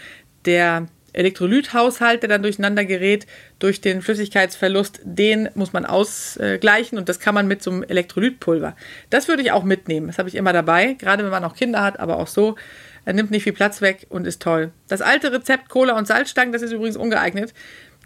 der 0.47 0.89
Elektrolythaushalt, 1.13 2.23
der 2.23 2.29
dann 2.29 2.43
durcheinander 2.43 2.85
gerät 2.85 3.29
durch 3.61 3.81
den 3.81 4.03
Flüssigkeitsverlust, 4.03 4.99
den 5.05 5.49
muss 5.55 5.73
man 5.73 5.87
ausgleichen 5.87 6.99
und 6.99 7.09
das 7.09 7.21
kann 7.21 7.37
man 7.37 7.47
mit 7.47 7.63
so 7.63 7.71
einem 7.71 7.85
Elektrolytpulver. 7.85 8.75
Das 9.11 9.29
würde 9.29 9.43
ich 9.43 9.53
auch 9.53 9.63
mitnehmen. 9.63 10.09
Das 10.09 10.19
habe 10.19 10.29
ich 10.29 10.35
immer 10.35 10.53
dabei, 10.53 10.95
gerade 10.95 11.23
wenn 11.23 11.31
man 11.31 11.45
auch 11.45 11.55
Kinder 11.55 11.85
hat, 11.85 12.01
aber 12.01 12.17
auch 12.17 12.27
so. 12.27 12.57
Er 13.05 13.13
nimmt 13.15 13.31
nicht 13.31 13.45
viel 13.45 13.53
Platz 13.53 13.81
weg 13.81 14.07
und 14.11 14.27
ist 14.27 14.43
toll. 14.43 14.73
Das 14.89 15.03
alte 15.03 15.33
Rezept 15.33 15.69
Cola 15.69 15.97
und 15.97 16.09
Salzstangen, 16.09 16.53
das 16.53 16.63
ist 16.63 16.73
übrigens 16.73 16.97
ungeeignet. 16.97 17.55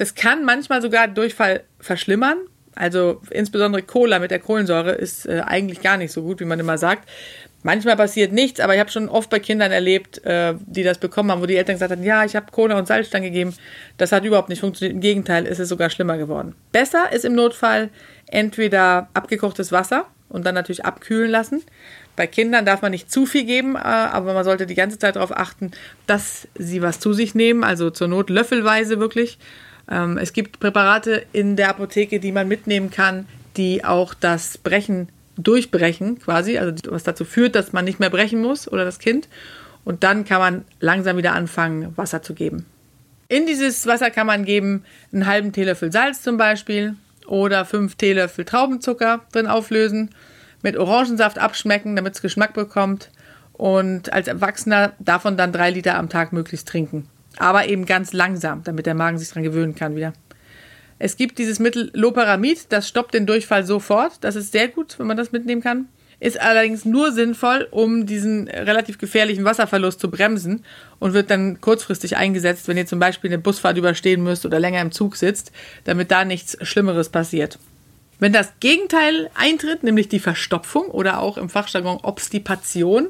Das 0.02 0.16
kann 0.16 0.44
manchmal 0.44 0.82
sogar 0.82 1.06
Durchfall 1.06 1.62
verschlimmern. 1.78 2.38
Also 2.74 3.22
insbesondere 3.30 3.84
Cola 3.84 4.18
mit 4.18 4.32
der 4.32 4.40
Kohlensäure 4.40 4.90
ist 4.90 5.26
äh, 5.26 5.42
eigentlich 5.46 5.80
gar 5.80 5.96
nicht 5.96 6.10
so 6.10 6.22
gut, 6.22 6.40
wie 6.40 6.44
man 6.44 6.58
immer 6.58 6.76
sagt. 6.76 7.08
Manchmal 7.62 7.94
passiert 7.94 8.32
nichts, 8.32 8.58
aber 8.58 8.74
ich 8.74 8.80
habe 8.80 8.90
schon 8.90 9.08
oft 9.08 9.30
bei 9.30 9.38
Kindern 9.38 9.70
erlebt, 9.70 10.24
äh, 10.24 10.54
die 10.66 10.82
das 10.82 10.98
bekommen 10.98 11.30
haben, 11.30 11.40
wo 11.40 11.46
die 11.46 11.54
Eltern 11.54 11.76
gesagt 11.76 11.92
haben, 11.92 12.02
ja, 12.02 12.24
ich 12.24 12.34
habe 12.34 12.50
Cola 12.50 12.76
und 12.76 12.88
Salzstangen 12.88 13.30
gegeben. 13.30 13.54
Das 13.96 14.10
hat 14.10 14.24
überhaupt 14.24 14.48
nicht 14.48 14.58
funktioniert. 14.58 14.96
Im 14.96 15.00
Gegenteil, 15.00 15.46
ist 15.46 15.60
es 15.60 15.68
sogar 15.68 15.88
schlimmer 15.88 16.18
geworden. 16.18 16.56
Besser 16.72 17.12
ist 17.12 17.24
im 17.24 17.36
Notfall 17.36 17.88
entweder 18.26 19.08
abgekochtes 19.14 19.70
Wasser 19.70 20.06
und 20.28 20.44
dann 20.44 20.56
natürlich 20.56 20.84
abkühlen 20.84 21.30
lassen. 21.30 21.62
Bei 22.16 22.26
Kindern 22.26 22.66
darf 22.66 22.82
man 22.82 22.90
nicht 22.90 23.08
zu 23.08 23.24
viel 23.24 23.44
geben, 23.44 23.76
äh, 23.76 23.78
aber 23.78 24.34
man 24.34 24.42
sollte 24.42 24.66
die 24.66 24.74
ganze 24.74 24.98
Zeit 24.98 25.14
darauf 25.14 25.30
achten, 25.36 25.70
dass 26.08 26.48
sie 26.58 26.82
was 26.82 26.98
zu 26.98 27.12
sich 27.12 27.36
nehmen, 27.36 27.62
also 27.62 27.90
zur 27.90 28.08
Not 28.08 28.30
löffelweise 28.30 28.98
wirklich. 28.98 29.38
Ähm, 29.90 30.18
es 30.18 30.32
gibt 30.32 30.60
Präparate 30.60 31.24
in 31.32 31.56
der 31.56 31.68
Apotheke, 31.68 32.20
die 32.20 32.32
man 32.32 32.48
mitnehmen 32.48 32.90
kann, 32.90 33.26
die 33.56 33.84
auch 33.84 34.14
das 34.14 34.58
Brechen 34.58 35.08
durchbrechen 35.36 36.18
quasi, 36.18 36.58
also 36.58 36.74
was 36.88 37.04
dazu 37.04 37.24
führt, 37.24 37.54
dass 37.54 37.72
man 37.72 37.84
nicht 37.84 38.00
mehr 38.00 38.10
brechen 38.10 38.40
muss 38.40 38.70
oder 38.70 38.84
das 38.84 38.98
Kind. 38.98 39.28
Und 39.84 40.04
dann 40.04 40.24
kann 40.24 40.38
man 40.38 40.64
langsam 40.80 41.16
wieder 41.16 41.32
anfangen, 41.32 41.96
Wasser 41.96 42.22
zu 42.22 42.34
geben. 42.34 42.66
In 43.28 43.46
dieses 43.46 43.86
Wasser 43.86 44.10
kann 44.10 44.26
man 44.26 44.44
geben 44.44 44.84
einen 45.12 45.26
halben 45.26 45.52
Teelöffel 45.52 45.90
Salz 45.90 46.22
zum 46.22 46.36
Beispiel 46.36 46.96
oder 47.26 47.64
fünf 47.64 47.96
Teelöffel 47.96 48.44
Traubenzucker 48.44 49.22
drin 49.32 49.46
auflösen, 49.46 50.10
mit 50.62 50.76
Orangensaft 50.76 51.38
abschmecken, 51.38 51.96
damit 51.96 52.14
es 52.14 52.22
Geschmack 52.22 52.52
bekommt 52.52 53.10
und 53.52 54.12
als 54.12 54.28
Erwachsener 54.28 54.92
davon 54.98 55.36
dann 55.36 55.52
drei 55.52 55.70
Liter 55.70 55.96
am 55.96 56.08
Tag 56.08 56.32
möglichst 56.32 56.68
trinken. 56.68 57.08
Aber 57.38 57.68
eben 57.68 57.86
ganz 57.86 58.12
langsam, 58.12 58.62
damit 58.64 58.86
der 58.86 58.94
Magen 58.94 59.18
sich 59.18 59.28
daran 59.28 59.42
gewöhnen 59.42 59.74
kann 59.74 59.96
wieder. 59.96 60.12
Es 60.98 61.16
gibt 61.16 61.38
dieses 61.38 61.58
Mittel 61.58 61.90
Loperamid, 61.94 62.66
das 62.68 62.86
stoppt 62.88 63.14
den 63.14 63.26
Durchfall 63.26 63.64
sofort. 63.64 64.18
Das 64.20 64.36
ist 64.36 64.52
sehr 64.52 64.68
gut, 64.68 64.98
wenn 64.98 65.08
man 65.08 65.16
das 65.16 65.32
mitnehmen 65.32 65.60
kann. 65.60 65.88
Ist 66.20 66.40
allerdings 66.40 66.84
nur 66.84 67.10
sinnvoll, 67.10 67.66
um 67.72 68.06
diesen 68.06 68.46
relativ 68.46 68.98
gefährlichen 68.98 69.44
Wasserverlust 69.44 69.98
zu 69.98 70.08
bremsen 70.08 70.64
und 71.00 71.14
wird 71.14 71.30
dann 71.30 71.60
kurzfristig 71.60 72.16
eingesetzt, 72.16 72.68
wenn 72.68 72.76
ihr 72.76 72.86
zum 72.86 73.00
Beispiel 73.00 73.30
eine 73.30 73.40
Busfahrt 73.40 73.76
überstehen 73.76 74.22
müsst 74.22 74.46
oder 74.46 74.60
länger 74.60 74.80
im 74.80 74.92
Zug 74.92 75.16
sitzt, 75.16 75.50
damit 75.82 76.12
da 76.12 76.24
nichts 76.24 76.56
Schlimmeres 76.62 77.08
passiert. 77.08 77.58
Wenn 78.20 78.32
das 78.32 78.52
Gegenteil 78.60 79.28
eintritt, 79.34 79.82
nämlich 79.82 80.08
die 80.08 80.20
Verstopfung 80.20 80.86
oder 80.86 81.18
auch 81.18 81.36
im 81.36 81.48
Fachjargon 81.48 81.98
Obstipation, 82.04 83.08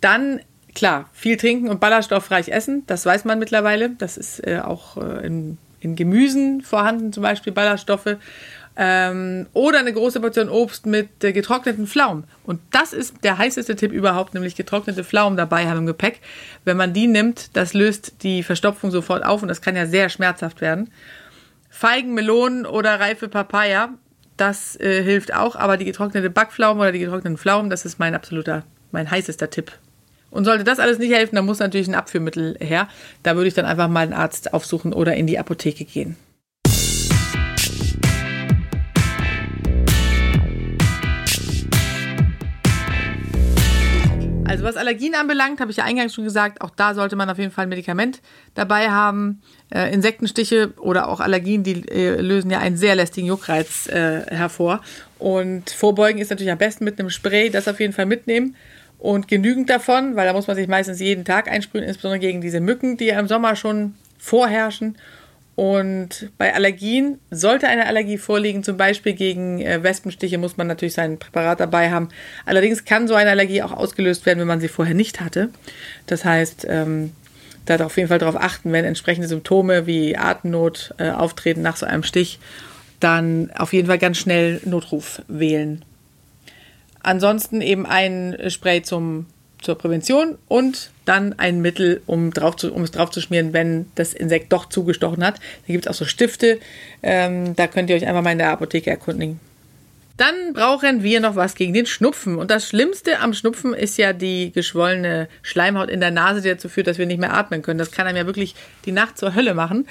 dann 0.00 0.40
klar, 0.74 1.08
viel 1.12 1.36
trinken 1.36 1.68
und 1.68 1.80
ballaststoffreich 1.80 2.48
essen, 2.48 2.84
das 2.86 3.06
weiß 3.06 3.24
man 3.24 3.38
mittlerweile. 3.38 3.90
Das 3.90 4.16
ist 4.16 4.46
äh, 4.46 4.60
auch 4.60 4.96
äh, 4.96 5.26
in, 5.26 5.58
in, 5.80 5.96
Gemüsen 5.96 6.62
vorhanden, 6.62 7.12
zum 7.12 7.22
Beispiel 7.22 7.52
Ballaststoffe. 7.52 8.16
Ähm, 8.76 9.46
oder 9.52 9.80
eine 9.80 9.92
große 9.92 10.20
Portion 10.20 10.48
Obst 10.48 10.86
mit 10.86 11.22
äh, 11.24 11.32
getrockneten 11.32 11.86
Pflaumen. 11.86 12.24
Und 12.44 12.60
das 12.70 12.92
ist 12.92 13.24
der 13.24 13.36
heißeste 13.36 13.76
Tipp 13.76 13.92
überhaupt, 13.92 14.32
nämlich 14.32 14.54
getrocknete 14.54 15.04
Pflaumen 15.04 15.36
dabei 15.36 15.68
haben 15.68 15.78
im 15.78 15.86
Gepäck. 15.86 16.20
Wenn 16.64 16.76
man 16.76 16.92
die 16.92 17.06
nimmt, 17.08 17.56
das 17.56 17.74
löst 17.74 18.22
die 18.22 18.42
Verstopfung 18.42 18.90
sofort 18.90 19.24
auf 19.24 19.42
und 19.42 19.48
das 19.48 19.60
kann 19.60 19.76
ja 19.76 19.86
sehr 19.86 20.08
schmerzhaft 20.08 20.60
werden. 20.60 20.90
Feigen, 21.68 22.14
Melonen 22.14 22.64
oder 22.64 23.00
reife 23.00 23.28
Papaya 23.28 23.90
das 24.40 24.78
äh, 24.80 25.02
hilft 25.02 25.34
auch, 25.34 25.54
aber 25.54 25.76
die 25.76 25.84
getrocknete 25.84 26.30
Backpflaumen 26.30 26.80
oder 26.80 26.92
die 26.92 26.98
getrockneten 26.98 27.36
Pflaumen, 27.36 27.68
das 27.70 27.84
ist 27.84 27.98
mein 27.98 28.14
absoluter, 28.14 28.64
mein 28.90 29.10
heißester 29.10 29.50
Tipp. 29.50 29.72
Und 30.30 30.44
sollte 30.44 30.64
das 30.64 30.78
alles 30.78 30.98
nicht 30.98 31.12
helfen, 31.12 31.36
dann 31.36 31.46
muss 31.46 31.58
natürlich 31.58 31.88
ein 31.88 31.94
Abführmittel 31.94 32.56
her. 32.60 32.88
Da 33.22 33.36
würde 33.36 33.48
ich 33.48 33.54
dann 33.54 33.64
einfach 33.64 33.88
mal 33.88 34.00
einen 34.00 34.12
Arzt 34.12 34.54
aufsuchen 34.54 34.92
oder 34.92 35.14
in 35.14 35.26
die 35.26 35.38
Apotheke 35.38 35.84
gehen. 35.84 36.16
Also 44.50 44.64
was 44.64 44.76
Allergien 44.76 45.14
anbelangt, 45.14 45.60
habe 45.60 45.70
ich 45.70 45.76
ja 45.76 45.84
eingangs 45.84 46.12
schon 46.12 46.24
gesagt, 46.24 46.60
auch 46.60 46.70
da 46.70 46.94
sollte 46.94 47.14
man 47.14 47.30
auf 47.30 47.38
jeden 47.38 47.52
Fall 47.52 47.66
ein 47.66 47.68
Medikament 47.68 48.20
dabei 48.54 48.90
haben. 48.90 49.40
Äh, 49.72 49.94
Insektenstiche 49.94 50.72
oder 50.76 51.08
auch 51.08 51.20
Allergien, 51.20 51.62
die 51.62 51.88
äh, 51.88 52.20
lösen 52.20 52.50
ja 52.50 52.58
einen 52.58 52.76
sehr 52.76 52.96
lästigen 52.96 53.28
Juckreiz 53.28 53.86
äh, 53.86 54.22
hervor. 54.26 54.80
Und 55.20 55.70
vorbeugen 55.70 56.20
ist 56.20 56.30
natürlich 56.30 56.50
am 56.50 56.58
besten 56.58 56.84
mit 56.84 56.98
einem 56.98 57.10
Spray, 57.10 57.48
das 57.48 57.68
auf 57.68 57.78
jeden 57.78 57.92
Fall 57.92 58.06
mitnehmen. 58.06 58.56
Und 59.00 59.28
genügend 59.28 59.70
davon, 59.70 60.14
weil 60.14 60.26
da 60.26 60.34
muss 60.34 60.46
man 60.46 60.56
sich 60.56 60.68
meistens 60.68 61.00
jeden 61.00 61.24
Tag 61.24 61.50
einsprühen, 61.50 61.84
insbesondere 61.84 62.20
gegen 62.20 62.42
diese 62.42 62.60
Mücken, 62.60 62.98
die 62.98 63.06
ja 63.06 63.18
im 63.18 63.28
Sommer 63.28 63.56
schon 63.56 63.94
vorherrschen. 64.18 64.98
Und 65.56 66.30
bei 66.36 66.54
Allergien, 66.54 67.18
sollte 67.30 67.66
eine 67.66 67.86
Allergie 67.86 68.18
vorliegen, 68.18 68.62
zum 68.62 68.76
Beispiel 68.76 69.14
gegen 69.14 69.60
äh, 69.60 69.82
Wespenstiche, 69.82 70.38
muss 70.38 70.58
man 70.58 70.66
natürlich 70.66 70.94
sein 70.94 71.18
Präparat 71.18 71.60
dabei 71.60 71.90
haben. 71.90 72.08
Allerdings 72.44 72.84
kann 72.84 73.08
so 73.08 73.14
eine 73.14 73.30
Allergie 73.30 73.62
auch 73.62 73.72
ausgelöst 73.72 74.26
werden, 74.26 74.38
wenn 74.38 74.46
man 74.46 74.60
sie 74.60 74.68
vorher 74.68 74.94
nicht 74.94 75.20
hatte. 75.20 75.48
Das 76.06 76.24
heißt, 76.24 76.66
ähm, 76.68 77.12
da 77.64 77.84
auf 77.84 77.96
jeden 77.96 78.08
Fall 78.08 78.18
darauf 78.18 78.36
achten, 78.36 78.72
wenn 78.72 78.84
entsprechende 78.84 79.28
Symptome 79.28 79.86
wie 79.86 80.16
Atemnot 80.16 80.94
äh, 80.98 81.10
auftreten 81.10 81.62
nach 81.62 81.76
so 81.76 81.86
einem 81.86 82.02
Stich, 82.02 82.38
dann 82.98 83.50
auf 83.56 83.72
jeden 83.72 83.88
Fall 83.88 83.98
ganz 83.98 84.18
schnell 84.18 84.60
Notruf 84.64 85.22
wählen. 85.28 85.84
Ansonsten 87.02 87.60
eben 87.60 87.86
ein 87.86 88.36
Spray 88.48 88.82
zum 88.82 89.26
zur 89.62 89.76
Prävention 89.76 90.38
und 90.48 90.90
dann 91.04 91.38
ein 91.38 91.60
Mittel, 91.60 92.02
um, 92.06 92.32
drauf 92.32 92.56
zu, 92.56 92.72
um 92.72 92.82
es 92.82 92.90
drauf 92.90 93.10
zu 93.10 93.20
schmieren, 93.20 93.52
wenn 93.52 93.90
das 93.94 94.14
Insekt 94.14 94.52
doch 94.52 94.68
zugestochen 94.68 95.24
hat. 95.24 95.36
Da 95.66 95.72
gibt 95.72 95.86
es 95.86 95.90
auch 95.90 95.94
so 95.94 96.04
Stifte. 96.04 96.58
Ähm, 97.02 97.54
da 97.56 97.66
könnt 97.66 97.90
ihr 97.90 97.96
euch 97.96 98.06
einfach 98.06 98.22
mal 98.22 98.32
in 98.32 98.38
der 98.38 98.50
Apotheke 98.50 98.90
erkundigen. 98.90 99.38
Dann 100.16 100.52
brauchen 100.52 101.02
wir 101.02 101.20
noch 101.20 101.34
was 101.34 101.54
gegen 101.54 101.72
den 101.72 101.86
Schnupfen. 101.86 102.36
Und 102.36 102.50
das 102.50 102.68
Schlimmste 102.68 103.20
am 103.20 103.32
Schnupfen 103.32 103.72
ist 103.72 103.96
ja 103.96 104.12
die 104.12 104.52
geschwollene 104.52 105.28
Schleimhaut 105.42 105.88
in 105.88 106.00
der 106.00 106.10
Nase, 106.10 106.42
die 106.42 106.48
dazu 106.48 106.68
führt, 106.68 106.86
dass 106.86 106.98
wir 106.98 107.06
nicht 107.06 107.20
mehr 107.20 107.32
atmen 107.32 107.62
können. 107.62 107.78
Das 107.78 107.90
kann 107.90 108.06
einem 108.06 108.18
ja 108.18 108.26
wirklich 108.26 108.54
die 108.84 108.92
Nacht 108.92 109.16
zur 109.16 109.34
Hölle 109.34 109.54
machen. 109.54 109.86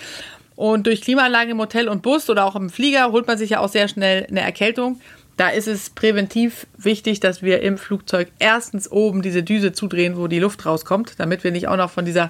Und 0.55 0.87
durch 0.87 1.01
Klimaanlage 1.01 1.51
im 1.51 1.59
Hotel 1.59 1.87
und 1.87 2.01
Bus 2.01 2.29
oder 2.29 2.45
auch 2.45 2.55
im 2.55 2.69
Flieger 2.69 3.11
holt 3.11 3.25
man 3.27 3.37
sich 3.37 3.51
ja 3.51 3.59
auch 3.59 3.69
sehr 3.69 3.87
schnell 3.87 4.27
eine 4.29 4.41
Erkältung. 4.41 4.99
Da 5.39 5.47
ist 5.47 5.69
es 5.69 5.89
präventiv 5.89 6.67
wichtig, 6.75 7.21
dass 7.21 7.41
wir 7.41 7.61
im 7.61 7.77
Flugzeug 7.77 8.27
erstens 8.39 8.91
oben 8.91 9.21
diese 9.21 9.41
Düse 9.41 9.71
zudrehen, 9.71 10.17
wo 10.17 10.27
die 10.27 10.39
Luft 10.39 10.65
rauskommt, 10.65 11.13
damit 11.17 11.45
wir 11.45 11.51
nicht 11.51 11.69
auch 11.69 11.77
noch 11.77 11.89
von 11.89 12.03
dieser 12.03 12.27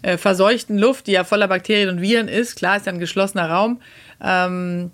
äh, 0.00 0.16
verseuchten 0.16 0.78
Luft, 0.78 1.08
die 1.08 1.12
ja 1.12 1.24
voller 1.24 1.46
Bakterien 1.46 1.90
und 1.90 2.00
Viren 2.00 2.26
ist, 2.26 2.56
klar 2.56 2.78
ist 2.78 2.86
ja 2.86 2.92
ein 2.92 3.00
geschlossener 3.00 3.50
Raum, 3.50 3.82
ähm, 4.24 4.90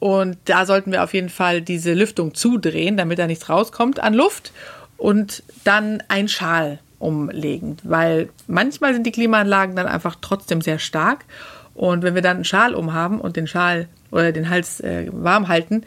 und 0.00 0.36
da 0.44 0.66
sollten 0.66 0.92
wir 0.92 1.02
auf 1.02 1.14
jeden 1.14 1.30
Fall 1.30 1.62
diese 1.62 1.94
Lüftung 1.94 2.34
zudrehen, 2.34 2.98
damit 2.98 3.18
da 3.18 3.26
nichts 3.26 3.48
rauskommt 3.48 4.00
an 4.00 4.12
Luft 4.12 4.52
und 4.98 5.42
dann 5.64 6.02
ein 6.08 6.28
Schal 6.28 6.78
umlegen, 6.98 7.78
weil 7.84 8.28
manchmal 8.48 8.92
sind 8.92 9.06
die 9.06 9.12
Klimaanlagen 9.12 9.74
dann 9.76 9.86
einfach 9.86 10.16
trotzdem 10.20 10.60
sehr 10.60 10.78
stark 10.78 11.24
und 11.72 12.02
wenn 12.02 12.14
wir 12.14 12.22
dann 12.22 12.36
einen 12.36 12.44
Schal 12.44 12.74
umhaben 12.74 13.18
und 13.18 13.36
den 13.36 13.46
Schal 13.46 13.88
oder 14.10 14.32
den 14.32 14.50
Hals 14.50 14.80
äh, 14.80 15.06
warm 15.12 15.48
halten, 15.48 15.84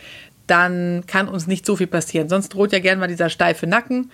dann 0.52 1.06
kann 1.08 1.30
uns 1.30 1.48
nicht 1.48 1.66
so 1.66 1.78
viel 1.78 1.88
passieren. 1.88 2.28
Sonst 2.28 2.50
droht 2.50 2.74
ja 2.74 2.80
gern 2.80 3.00
mal 3.00 3.08
dieser 3.08 3.30
steife 3.30 3.68
Nacken, 3.68 4.12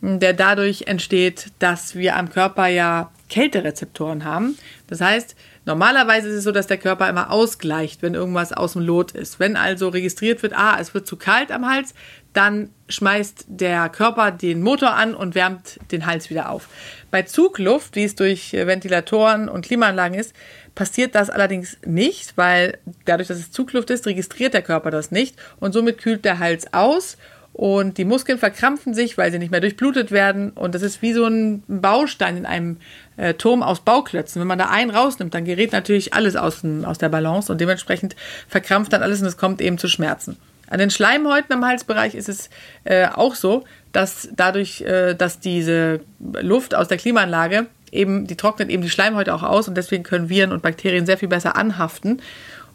der 0.00 0.32
dadurch 0.32 0.82
entsteht, 0.82 1.48
dass 1.58 1.96
wir 1.96 2.16
am 2.16 2.30
Körper 2.30 2.68
ja 2.68 3.10
Kälterezeptoren 3.28 4.24
haben. 4.24 4.56
Das 4.86 5.00
heißt, 5.00 5.34
normalerweise 5.64 6.28
ist 6.28 6.36
es 6.36 6.44
so, 6.44 6.52
dass 6.52 6.68
der 6.68 6.78
Körper 6.78 7.08
immer 7.08 7.30
ausgleicht, 7.30 8.02
wenn 8.02 8.14
irgendwas 8.14 8.52
aus 8.52 8.74
dem 8.74 8.82
Lot 8.82 9.12
ist. 9.12 9.40
Wenn 9.40 9.56
also 9.56 9.88
registriert 9.88 10.42
wird, 10.44 10.56
ah, 10.56 10.78
es 10.80 10.94
wird 10.94 11.08
zu 11.08 11.16
kalt 11.16 11.50
am 11.50 11.68
Hals, 11.68 11.92
dann 12.32 12.70
schmeißt 12.88 13.46
der 13.48 13.88
Körper 13.88 14.30
den 14.30 14.62
Motor 14.62 14.94
an 14.94 15.14
und 15.14 15.34
wärmt 15.34 15.78
den 15.90 16.06
Hals 16.06 16.30
wieder 16.30 16.50
auf. 16.50 16.68
Bei 17.10 17.22
Zugluft, 17.22 17.96
wie 17.96 18.04
es 18.04 18.14
durch 18.14 18.52
Ventilatoren 18.52 19.48
und 19.48 19.64
Klimaanlagen 19.64 20.18
ist, 20.18 20.34
passiert 20.74 21.14
das 21.14 21.30
allerdings 21.30 21.78
nicht, 21.84 22.36
weil 22.36 22.78
dadurch, 23.04 23.28
dass 23.28 23.38
es 23.38 23.50
Zugluft 23.50 23.90
ist, 23.90 24.06
registriert 24.06 24.54
der 24.54 24.62
Körper 24.62 24.90
das 24.90 25.10
nicht 25.10 25.36
und 25.58 25.72
somit 25.72 25.98
kühlt 25.98 26.24
der 26.24 26.38
Hals 26.38 26.72
aus 26.72 27.16
und 27.52 27.98
die 27.98 28.04
Muskeln 28.04 28.38
verkrampfen 28.38 28.94
sich, 28.94 29.18
weil 29.18 29.32
sie 29.32 29.38
nicht 29.38 29.50
mehr 29.50 29.60
durchblutet 29.60 30.12
werden 30.12 30.50
und 30.50 30.74
das 30.74 30.82
ist 30.82 31.02
wie 31.02 31.12
so 31.12 31.26
ein 31.26 31.64
Baustein 31.66 32.36
in 32.36 32.46
einem 32.46 32.76
äh, 33.16 33.34
Turm 33.34 33.62
aus 33.62 33.80
Bauklötzen. 33.80 34.40
Wenn 34.40 34.46
man 34.46 34.58
da 34.58 34.66
einen 34.66 34.90
rausnimmt, 34.90 35.34
dann 35.34 35.44
gerät 35.44 35.72
natürlich 35.72 36.14
alles 36.14 36.36
aus, 36.36 36.62
aus 36.84 36.98
der 36.98 37.08
Balance 37.08 37.50
und 37.50 37.60
dementsprechend 37.60 38.14
verkrampft 38.46 38.92
dann 38.92 39.02
alles 39.02 39.20
und 39.20 39.26
es 39.26 39.36
kommt 39.36 39.60
eben 39.60 39.78
zu 39.78 39.88
Schmerzen. 39.88 40.36
An 40.70 40.78
den 40.78 40.90
Schleimhäuten 40.90 41.52
am 41.52 41.64
Halsbereich 41.64 42.14
ist 42.14 42.28
es 42.28 42.48
äh, 42.84 43.06
auch 43.08 43.34
so, 43.34 43.64
dass 43.92 44.28
dadurch, 44.34 44.80
äh, 44.82 45.14
dass 45.14 45.40
diese 45.40 46.00
Luft 46.20 46.74
aus 46.74 46.88
der 46.88 46.96
Klimaanlage 46.96 47.66
eben, 47.92 48.26
die 48.26 48.36
trocknet 48.36 48.70
eben 48.70 48.82
die 48.82 48.90
Schleimhäute 48.90 49.34
auch 49.34 49.42
aus 49.42 49.68
und 49.68 49.76
deswegen 49.76 50.04
können 50.04 50.28
Viren 50.28 50.52
und 50.52 50.62
Bakterien 50.62 51.06
sehr 51.06 51.18
viel 51.18 51.28
besser 51.28 51.56
anhaften. 51.56 52.22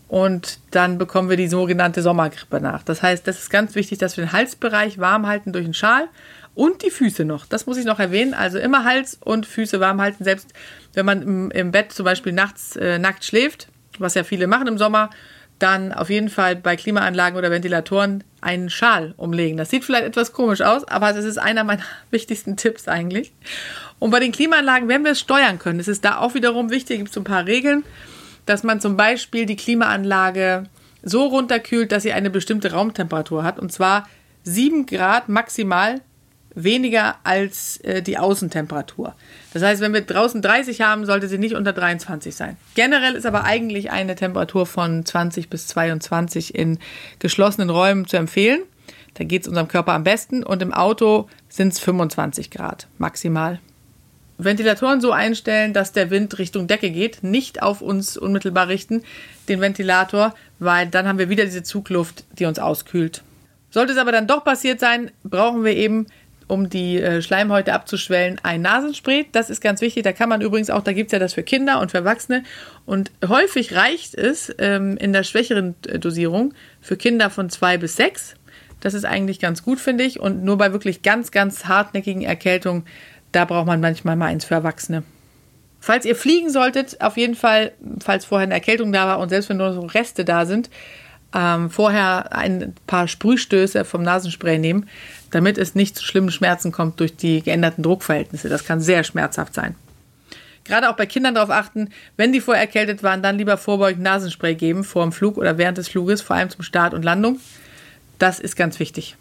Und 0.08 0.60
dann 0.72 0.98
bekommen 0.98 1.30
wir 1.30 1.38
die 1.38 1.48
sogenannte 1.48 2.02
Sommergrippe 2.02 2.62
nach. 2.62 2.84
Das 2.84 3.02
heißt, 3.02 3.28
das 3.28 3.40
ist 3.40 3.50
ganz 3.50 3.74
wichtig, 3.74 3.98
dass 3.98 4.18
wir 4.18 4.26
den 4.26 4.34
Halsbereich 4.34 5.00
warm 5.00 5.26
halten 5.26 5.52
durch 5.52 5.66
einen 5.66 5.74
Schal 5.74 6.08
und 6.54 6.84
die 6.84 6.92
Füße 6.92 7.26
noch. 7.26 7.46
Das 7.46 7.66
muss 7.66 7.78
ich 7.78 7.86
noch 7.86 8.00
erwähnen. 8.00 8.34
Also 8.34 8.60
immer 8.60 8.84
Hals 8.84 9.18
und 9.24 9.46
Füße 9.46 9.80
warm 9.80 10.02
halten. 10.02 10.24
Selbst 10.24 10.54
wenn 10.94 11.06
man 11.06 11.22
im, 11.22 11.52
im 11.52 11.72
Bett 11.72 11.92
zum 11.92 12.06
Beispiel 12.06 12.34
nachts 12.34 12.76
äh, 12.76 13.00
nackt 13.00 13.26
schläft, 13.26 13.68
was 13.98 14.14
ja 14.14 14.24
viele 14.24 14.48
machen 14.48 14.68
im 14.68 14.78
Sommer, 14.78 15.10
dann 15.60 15.94
auf 15.94 16.10
jeden 16.10 16.30
Fall 16.30 16.56
bei 16.56 16.76
Klimaanlagen 16.76 17.38
oder 17.38 17.52
Ventilatoren 17.52 18.24
einen 18.42 18.70
Schal 18.70 19.14
umlegen. 19.18 19.58
Das 19.58 19.70
sieht 19.70 19.86
vielleicht 19.86 20.06
etwas 20.06 20.34
komisch 20.34 20.62
aus, 20.62 20.88
aber 20.88 21.14
das 21.14 21.26
ist 21.26 21.38
einer 21.38 21.64
meiner 21.64 21.84
wichtigsten 22.12 22.58
Tipps 22.58 22.88
eigentlich. 22.88 23.34
Und 24.00 24.12
bei 24.12 24.20
den 24.20 24.32
Klimaanlagen, 24.32 24.88
wenn 24.90 25.04
wir 25.04 25.12
es 25.12 25.20
steuern 25.20 25.60
können, 25.60 25.80
ist 25.80 25.88
es 25.88 26.02
da 26.02 26.18
auch 26.20 26.34
wiederum 26.34 26.70
wichtig, 26.70 26.98
gibt 26.98 27.10
es 27.10 27.18
ein 27.18 27.24
paar 27.24 27.46
Regeln, 27.46 27.84
dass 28.46 28.64
man 28.64 28.82
zum 28.82 28.98
Beispiel 28.98 29.46
die 29.46 29.56
Klimaanlage 29.56 30.66
so 31.02 31.26
runterkühlt, 31.26 31.92
dass 31.92 32.04
sie 32.04 32.14
eine 32.14 32.30
bestimmte 32.30 32.72
Raumtemperatur 32.72 33.44
hat, 33.44 33.60
und 33.60 33.72
zwar 33.72 34.08
7 34.44 34.86
Grad 34.86 35.30
maximal 35.30 36.02
weniger 36.56 37.16
als 37.24 37.78
äh, 37.78 38.02
die 38.02 38.18
Außentemperatur. 38.18 39.14
Das 39.54 39.62
heißt, 39.62 39.82
wenn 39.82 39.94
wir 39.94 40.02
draußen 40.02 40.42
30 40.42 40.82
haben, 40.82 41.06
sollte 41.06 41.28
sie 41.28 41.38
nicht 41.38 41.56
unter 41.56 41.74
23 41.74 42.34
sein. 42.34 42.58
Generell 42.74 43.16
ist 43.16 43.26
aber 43.26 43.44
eigentlich 43.44 43.92
eine 43.92 44.16
Temperatur 44.16 44.66
von 44.66 45.06
20 45.06 45.50
bis 45.50 45.68
22 45.68 46.56
in 46.56 46.80
geschlossenen 47.20 47.70
Räumen 47.70 48.08
zu 48.08 48.18
empfehlen. 48.18 48.62
Da 49.16 49.24
geht 49.24 49.44
es 49.44 49.48
unserem 49.48 49.68
Körper 49.68 49.94
am 49.94 50.04
besten 50.04 50.44
und 50.44 50.62
im 50.62 50.74
Auto 50.74 51.30
sind 51.48 51.74
es 51.74 51.80
25 51.80 52.52
Grad 52.52 52.88
maximal. 52.98 53.60
Ventilatoren 54.38 55.00
so 55.00 55.12
einstellen, 55.12 55.74
dass 55.74 55.94
der 55.94 56.10
Wind 56.10 56.38
Richtung 56.38 56.68
Decke 56.68 56.92
geht, 56.92 57.24
nicht 57.24 57.62
auf 57.62 57.82
uns 57.82 58.18
unmittelbar 58.18 58.68
richten, 58.68 59.04
den 59.48 59.62
Ventilator, 59.62 60.36
weil 60.60 60.88
dann 60.88 61.08
haben 61.08 61.20
wir 61.20 61.30
wieder 61.30 61.46
diese 61.46 61.64
Zugluft, 61.64 62.26
die 62.38 62.46
uns 62.46 62.60
auskühlt. 62.60 63.24
Sollte 63.70 63.94
es 63.94 63.98
aber 63.98 64.12
dann 64.12 64.28
doch 64.28 64.44
passiert 64.44 64.80
sein, 64.80 65.12
brauchen 65.24 65.64
wir 65.64 65.76
eben, 65.76 66.08
um 66.48 66.70
die 66.70 67.02
äh, 67.02 67.22
Schleimhäute 67.22 67.74
abzuschwellen, 67.74 68.40
ein 68.44 68.62
Nasenspray. 68.62 69.28
Das 69.32 69.50
ist 69.50 69.62
ganz 69.62 69.82
wichtig. 69.82 70.04
Da 70.04 70.14
kann 70.14 70.30
man 70.30 70.42
übrigens 70.42 70.70
auch, 70.70 70.84
da 70.84 70.94
gibt 70.94 71.08
es 71.08 71.12
ja 71.12 71.20
das 71.20 71.34
für 71.34 71.44
Kinder 71.44 71.80
und 71.80 71.92
für 71.92 71.98
Erwachsene. 71.98 72.44
Und 72.86 73.12
häufig 73.28 73.76
reicht 73.76 74.16
es 74.16 74.54
ähm, 74.60 74.98
in 74.98 75.14
der 75.14 75.24
schwächeren 75.24 75.76
äh, 75.88 76.00
Dosierung 76.00 76.54
für 76.82 76.98
Kinder 76.98 77.30
von 77.30 77.50
zwei 77.50 77.78
bis 77.78 77.96
sechs. 77.96 78.36
Das 78.82 78.94
ist 78.94 79.06
eigentlich 79.06 79.40
ganz 79.40 79.64
gut, 79.64 79.80
finde 79.80 80.04
ich. 80.04 80.20
Und 80.20 80.44
nur 80.44 80.58
bei 80.58 80.72
wirklich 80.72 81.02
ganz, 81.02 81.32
ganz 81.32 81.66
hartnäckigen 81.66 82.22
Erkältungen 82.22 82.84
da 83.36 83.44
braucht 83.44 83.68
man 83.68 83.82
manchmal 83.82 84.16
mal 84.16 84.28
eins 84.28 84.46
für 84.46 84.54
Erwachsene. 84.54 85.04
Falls 85.82 86.06
ihr 86.06 86.16
fliegen 86.16 86.50
solltet, 86.50 87.02
auf 87.02 87.18
jeden 87.18 87.36
Fall, 87.36 87.74
falls 88.00 88.26
vorher 88.26 88.46
eine 88.46 88.54
Erkältung 88.54 88.92
da 88.92 89.08
war 89.08 89.20
und 89.20 89.30
selbst 89.30 89.50
wenn 89.50 89.58
nur 89.58 89.74
so 89.74 89.82
Reste 89.82 90.24
da 90.24 90.46
sind, 90.46 90.70
ähm, 91.36 91.70
vorher 91.70 92.34
ein 92.34 92.74
paar 92.88 93.08
Sprühstöße 93.08 93.84
vom 93.84 94.04
Nasenspray 94.04 94.58
nehmen, 94.58 94.88
damit 95.36 95.58
es 95.58 95.76
nicht 95.76 95.98
zu 95.98 96.06
schlimmen 96.06 96.32
Schmerzen 96.32 96.72
kommt 96.72 97.02
durch 97.02 97.18
die 97.18 97.42
geänderten 97.42 97.84
Druckverhältnisse. 97.84 98.48
Das 98.48 98.64
kann 98.64 98.80
sehr 98.80 99.04
schmerzhaft 99.04 99.54
sein. 99.54 99.76
Gerade 100.64 100.90
auch 100.90 100.96
bei 100.96 101.06
Kindern 101.06 101.36
darauf 101.36 101.50
achten, 101.50 101.90
wenn 102.16 102.32
die 102.32 102.40
vorher 102.40 102.64
erkältet 102.64 103.04
waren, 103.04 103.22
dann 103.22 103.38
lieber 103.38 103.58
vorbeugend 103.58 104.02
Nasenspray 104.02 104.56
geben 104.56 104.86
vor 104.86 105.04
dem 105.04 105.12
Flug 105.12 105.38
oder 105.38 105.58
während 105.58 105.78
des 105.78 105.90
Fluges, 105.90 106.22
vor 106.22 106.38
allem 106.38 106.50
zum 106.50 106.64
Start 106.64 106.94
und 106.94 107.04
Landung. 107.04 107.42
Das 108.18 108.40
ist 108.40 108.56
ganz 108.56 108.80
wichtig. 108.80 109.18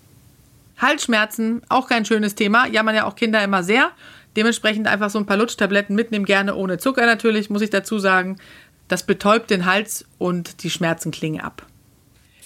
Halsschmerzen, 0.78 1.62
auch 1.68 1.88
kein 1.88 2.04
schönes 2.04 2.36
Thema. 2.36 2.68
Jammern 2.68 2.94
ja 2.94 3.06
auch 3.06 3.16
Kinder 3.16 3.42
immer 3.42 3.64
sehr. 3.64 3.90
Dementsprechend 4.36 4.86
einfach 4.86 5.10
so 5.10 5.18
ein 5.18 5.26
paar 5.26 5.36
Lutschtabletten 5.36 5.96
mitnehmen, 5.96 6.26
gerne 6.26 6.54
ohne 6.54 6.78
Zucker 6.78 7.06
natürlich, 7.06 7.50
muss 7.50 7.62
ich 7.62 7.70
dazu 7.70 7.98
sagen. 7.98 8.38
Das 8.86 9.02
betäubt 9.02 9.50
den 9.50 9.66
Hals 9.66 10.04
und 10.18 10.62
die 10.62 10.70
Schmerzen 10.70 11.10
klingen 11.10 11.40
ab. 11.40 11.66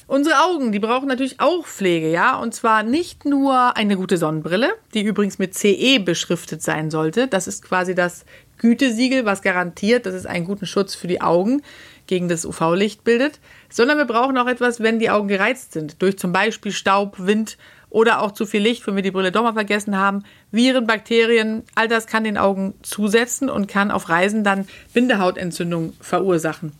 Unsere 0.08 0.42
Augen, 0.42 0.72
die 0.72 0.78
brauchen 0.78 1.06
natürlich 1.06 1.38
auch 1.38 1.66
Pflege, 1.66 2.10
ja. 2.10 2.38
Und 2.38 2.54
zwar 2.54 2.82
nicht 2.82 3.26
nur 3.26 3.76
eine 3.76 3.94
gute 3.94 4.16
Sonnenbrille, 4.16 4.72
die 4.94 5.02
übrigens 5.02 5.38
mit 5.38 5.54
CE 5.54 6.00
beschriftet 6.00 6.62
sein 6.62 6.90
sollte. 6.90 7.28
Das 7.28 7.46
ist 7.46 7.62
quasi 7.62 7.94
das 7.94 8.24
Gütesiegel, 8.56 9.26
was 9.26 9.42
garantiert, 9.42 10.06
dass 10.06 10.14
es 10.14 10.24
einen 10.24 10.46
guten 10.46 10.64
Schutz 10.64 10.94
für 10.94 11.08
die 11.08 11.20
Augen 11.20 11.60
gegen 12.06 12.30
das 12.30 12.46
UV-Licht 12.46 13.04
bildet. 13.04 13.38
Sondern 13.68 13.98
wir 13.98 14.06
brauchen 14.06 14.38
auch 14.38 14.46
etwas, 14.46 14.80
wenn 14.80 14.98
die 14.98 15.10
Augen 15.10 15.28
gereizt 15.28 15.74
sind. 15.74 16.00
Durch 16.00 16.18
zum 16.18 16.32
Beispiel 16.32 16.72
Staub, 16.72 17.16
Wind 17.18 17.58
oder 17.90 18.22
auch 18.22 18.32
zu 18.32 18.46
viel 18.46 18.62
Licht, 18.62 18.86
wenn 18.86 18.96
wir 18.96 19.02
die 19.02 19.10
Brille 19.10 19.30
doch 19.30 19.42
mal 19.42 19.52
vergessen 19.52 19.98
haben. 19.98 20.24
Viren, 20.50 20.86
Bakterien, 20.86 21.64
all 21.74 21.86
das 21.86 22.06
kann 22.06 22.24
den 22.24 22.38
Augen 22.38 22.72
zusetzen 22.80 23.50
und 23.50 23.68
kann 23.68 23.90
auf 23.90 24.08
Reisen 24.08 24.42
dann 24.42 24.68
Bindehautentzündung 24.94 25.92
verursachen. 26.00 26.72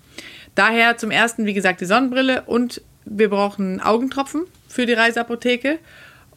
Daher 0.54 0.96
zum 0.96 1.10
ersten, 1.10 1.44
wie 1.44 1.54
gesagt, 1.54 1.82
die 1.82 1.86
Sonnenbrille 1.86 2.44
und 2.46 2.80
wir 3.10 3.30
brauchen 3.30 3.80
Augentropfen 3.80 4.44
für 4.68 4.86
die 4.86 4.92
Reiseapotheke. 4.92 5.78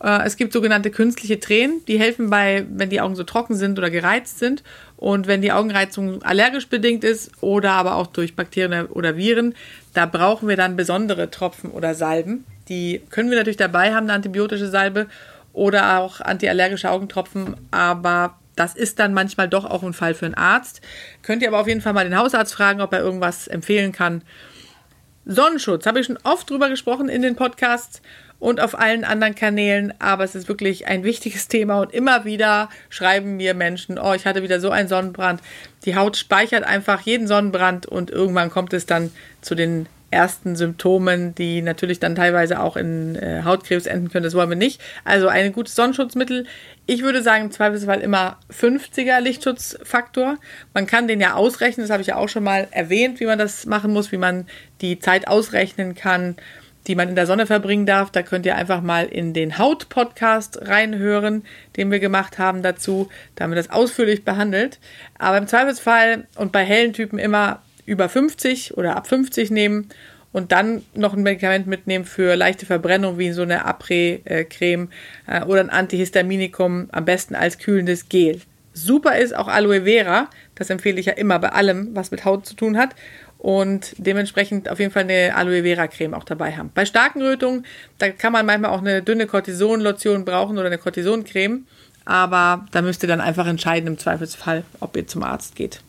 Äh, 0.04 0.26
es 0.26 0.38
gibt 0.38 0.54
sogenannte 0.54 0.92
künstliche 0.92 1.40
Tränen, 1.40 1.84
die 1.88 2.00
helfen 2.00 2.30
bei, 2.30 2.66
wenn 2.70 2.90
die 2.90 3.02
Augen 3.02 3.16
so 3.16 3.24
trocken 3.24 3.56
sind 3.56 3.78
oder 3.78 3.90
gereizt 3.90 4.40
sind. 4.40 4.64
Und 4.98 5.28
wenn 5.28 5.42
die 5.42 5.52
Augenreizung 5.52 6.22
allergisch 6.24 6.68
bedingt 6.68 7.04
ist 7.04 7.32
oder 7.42 7.72
aber 7.72 7.96
auch 7.96 8.08
durch 8.08 8.36
Bakterien 8.36 8.86
oder 8.88 9.18
Viren, 9.18 9.56
da 9.94 10.06
brauchen 10.06 10.48
wir 10.48 10.58
dann 10.58 10.76
besondere 10.76 11.32
Tropfen 11.32 11.72
oder 11.72 11.96
Salben. 11.96 12.46
Die 12.70 13.02
können 13.10 13.30
wir 13.30 13.38
natürlich 13.38 13.58
dabei 13.58 13.94
haben, 13.94 14.06
eine 14.06 14.14
antibiotische 14.14 14.68
Salbe 14.68 15.08
oder 15.54 16.00
auch 16.00 16.22
antiallergische 16.22 16.90
Augentropfen, 16.90 17.56
aber 17.72 18.38
das 18.56 18.76
ist 18.76 19.00
dann 19.00 19.14
manchmal 19.14 19.50
doch 19.50 19.66
auch 19.66 19.84
ein 19.84 19.94
Fall 19.94 20.14
für 20.14 20.26
einen 20.26 20.36
Arzt. 20.36 20.82
Könnt 21.24 21.42
ihr 21.42 21.48
aber 21.48 21.60
auf 21.60 21.68
jeden 21.68 21.82
Fall 21.82 21.94
mal 21.94 22.04
den 22.04 22.18
Hausarzt 22.18 22.54
fragen, 22.54 22.82
ob 22.82 22.94
er 22.94 23.00
irgendwas 23.00 23.48
empfehlen 23.48 23.92
kann. 23.92 24.22
Sonnenschutz, 25.26 25.86
habe 25.86 26.00
ich 26.00 26.08
schon 26.08 26.20
oft 26.24 26.50
drüber 26.50 26.70
gesprochen 26.70 27.10
in 27.10 27.22
den 27.22 27.36
Podcasts 27.36 28.02
und 28.40 28.60
auf 28.60 28.78
allen 28.78 29.04
anderen 29.04 29.36
Kanälen, 29.36 29.94
aber 30.00 30.24
es 30.24 30.34
ist 30.34 30.48
wirklich 30.48 30.88
ein 30.88 31.04
wichtiges 31.04 31.48
Thema 31.48 31.80
und 31.80 31.94
immer 31.94 32.26
wieder 32.26 32.70
schreiben 32.90 33.38
mir 33.38 33.54
Menschen, 33.54 34.00
oh, 34.00 34.14
ich 34.14 34.26
hatte 34.26 34.42
wieder 34.42 34.60
so 34.60 34.72
einen 34.72 34.90
Sonnenbrand. 34.90 35.42
Die 35.86 35.96
Haut 35.96 36.18
speichert 36.18 36.64
einfach 36.64 37.02
jeden 37.02 37.28
Sonnenbrand 37.28 37.86
und 37.86 38.10
irgendwann 38.10 38.50
kommt 38.50 38.74
es 38.74 38.88
dann 38.88 39.12
zu 39.42 39.54
den 39.54 39.86
ersten 40.12 40.56
Symptomen, 40.56 41.34
die 41.36 41.62
natürlich 41.62 42.00
dann 42.00 42.16
teilweise 42.16 42.60
auch 42.60 42.76
in 42.76 43.16
äh, 43.16 43.42
Hautkrebs 43.44 43.86
enden 43.86 44.10
können. 44.10 44.26
Das 44.26 44.36
wollen 44.36 44.50
wir 44.50 44.58
nicht. 44.58 44.82
Also 45.06 45.30
ein 45.30 45.54
gutes 45.54 45.76
Sonnenschutzmittel. 45.76 46.46
Ich 46.86 47.02
würde 47.02 47.24
sagen, 47.24 47.46
im 47.46 47.52
Zweifelsfall 47.52 48.02
immer 48.02 48.38
50er 48.52 49.22
Lichtschutzfaktor. 49.22 50.38
Man 50.74 50.86
kann 50.86 51.08
den 51.08 51.22
ja 51.22 51.36
ausrechnen, 51.36 51.86
das 51.86 51.92
habe 51.92 52.02
ich 52.02 52.08
ja 52.08 52.18
auch 52.18 52.30
schon 52.30 52.44
mal 52.44 52.68
erwähnt, 52.72 53.20
wie 53.22 53.26
man 53.26 53.40
das 53.40 53.66
machen 53.66 53.94
muss, 53.94 54.12
wie 54.12 54.18
man 54.18 54.48
die 54.82 55.00
Zeit 55.00 55.28
ausrechnen 55.30 55.96
kann, 55.96 56.36
die 56.88 56.96
man 56.96 57.08
in 57.08 57.16
der 57.16 57.28
Sonne 57.28 57.46
verbringen 57.46 57.86
darf. 57.86 58.12
Da 58.12 58.22
könnt 58.22 58.46
ihr 58.46 58.56
einfach 58.56 58.82
mal 58.82 59.06
in 59.06 59.34
den 59.34 59.58
Haut-Podcast 59.58 60.68
reinhören, 60.68 61.44
den 61.78 61.90
wir 61.90 62.00
gemacht 62.00 62.38
haben 62.38 62.64
dazu. 62.64 63.10
Da 63.36 63.44
haben 63.44 63.52
wir 63.52 63.56
das 63.56 63.70
ausführlich 63.70 64.26
behandelt. 64.26 64.80
Aber 65.18 65.38
im 65.38 65.48
Zweifelsfall 65.48 66.28
und 66.36 66.52
bei 66.52 66.66
hellen 66.66 66.92
Typen 66.92 67.18
immer 67.20 67.62
über 67.92 68.08
50 68.08 68.78
oder 68.78 68.96
ab 68.96 69.08
50 69.08 69.52
nehmen 69.52 69.90
und 70.32 70.54
dann 70.54 70.82
noch 70.94 71.14
ein 71.14 71.24
Medikament 71.24 71.68
mitnehmen 71.68 72.06
für 72.06 72.36
leichte 72.38 72.66
Verbrennung, 72.66 73.18
wie 73.18 73.32
so 73.32 73.42
eine 73.42 73.66
Après-Creme 73.66 74.88
äh, 75.28 75.44
oder 75.44 75.60
ein 75.60 75.70
Antihistaminikum, 75.70 76.88
am 76.94 77.06
besten 77.06 77.36
als 77.36 77.58
kühlendes 77.58 78.08
Gel. 78.08 78.40
Super 78.74 79.18
ist 79.18 79.36
auch 79.36 79.50
Aloe 79.50 79.84
Vera, 79.84 80.30
das 80.56 80.70
empfehle 80.70 81.02
ich 81.02 81.08
ja 81.08 81.14
immer 81.14 81.38
bei 81.40 81.50
allem, 81.50 81.90
was 81.94 82.12
mit 82.12 82.24
Haut 82.24 82.46
zu 82.46 82.56
tun 82.56 82.78
hat. 82.78 82.96
Und 83.38 83.96
dementsprechend 83.98 84.70
auf 84.70 84.80
jeden 84.80 84.92
Fall 84.92 85.04
eine 85.04 85.36
Aloe 85.36 85.64
Vera 85.64 85.88
Creme 85.88 86.14
auch 86.14 86.24
dabei 86.24 86.56
haben. 86.56 86.72
Bei 86.74 86.86
starken 86.86 87.24
Rötungen, 87.24 87.66
da 87.98 88.12
kann 88.12 88.32
man 88.32 88.46
manchmal 88.46 88.70
auch 88.72 88.82
eine 88.82 89.02
dünne 89.02 89.26
Cortisonlotion 89.26 90.24
brauchen 90.24 90.58
oder 90.60 90.68
eine 90.68 90.78
Cortisoncreme. 90.78 91.66
Aber 92.06 92.66
da 92.72 92.82
müsst 92.82 93.04
ihr 93.04 93.10
dann 93.10 93.20
einfach 93.20 93.48
entscheiden 93.48 93.88
im 93.88 93.98
Zweifelsfall, 93.98 94.64
ob 94.80 94.96
ihr 94.96 95.08
zum 95.08 95.24
Arzt 95.24 95.56
geht. 95.56 95.82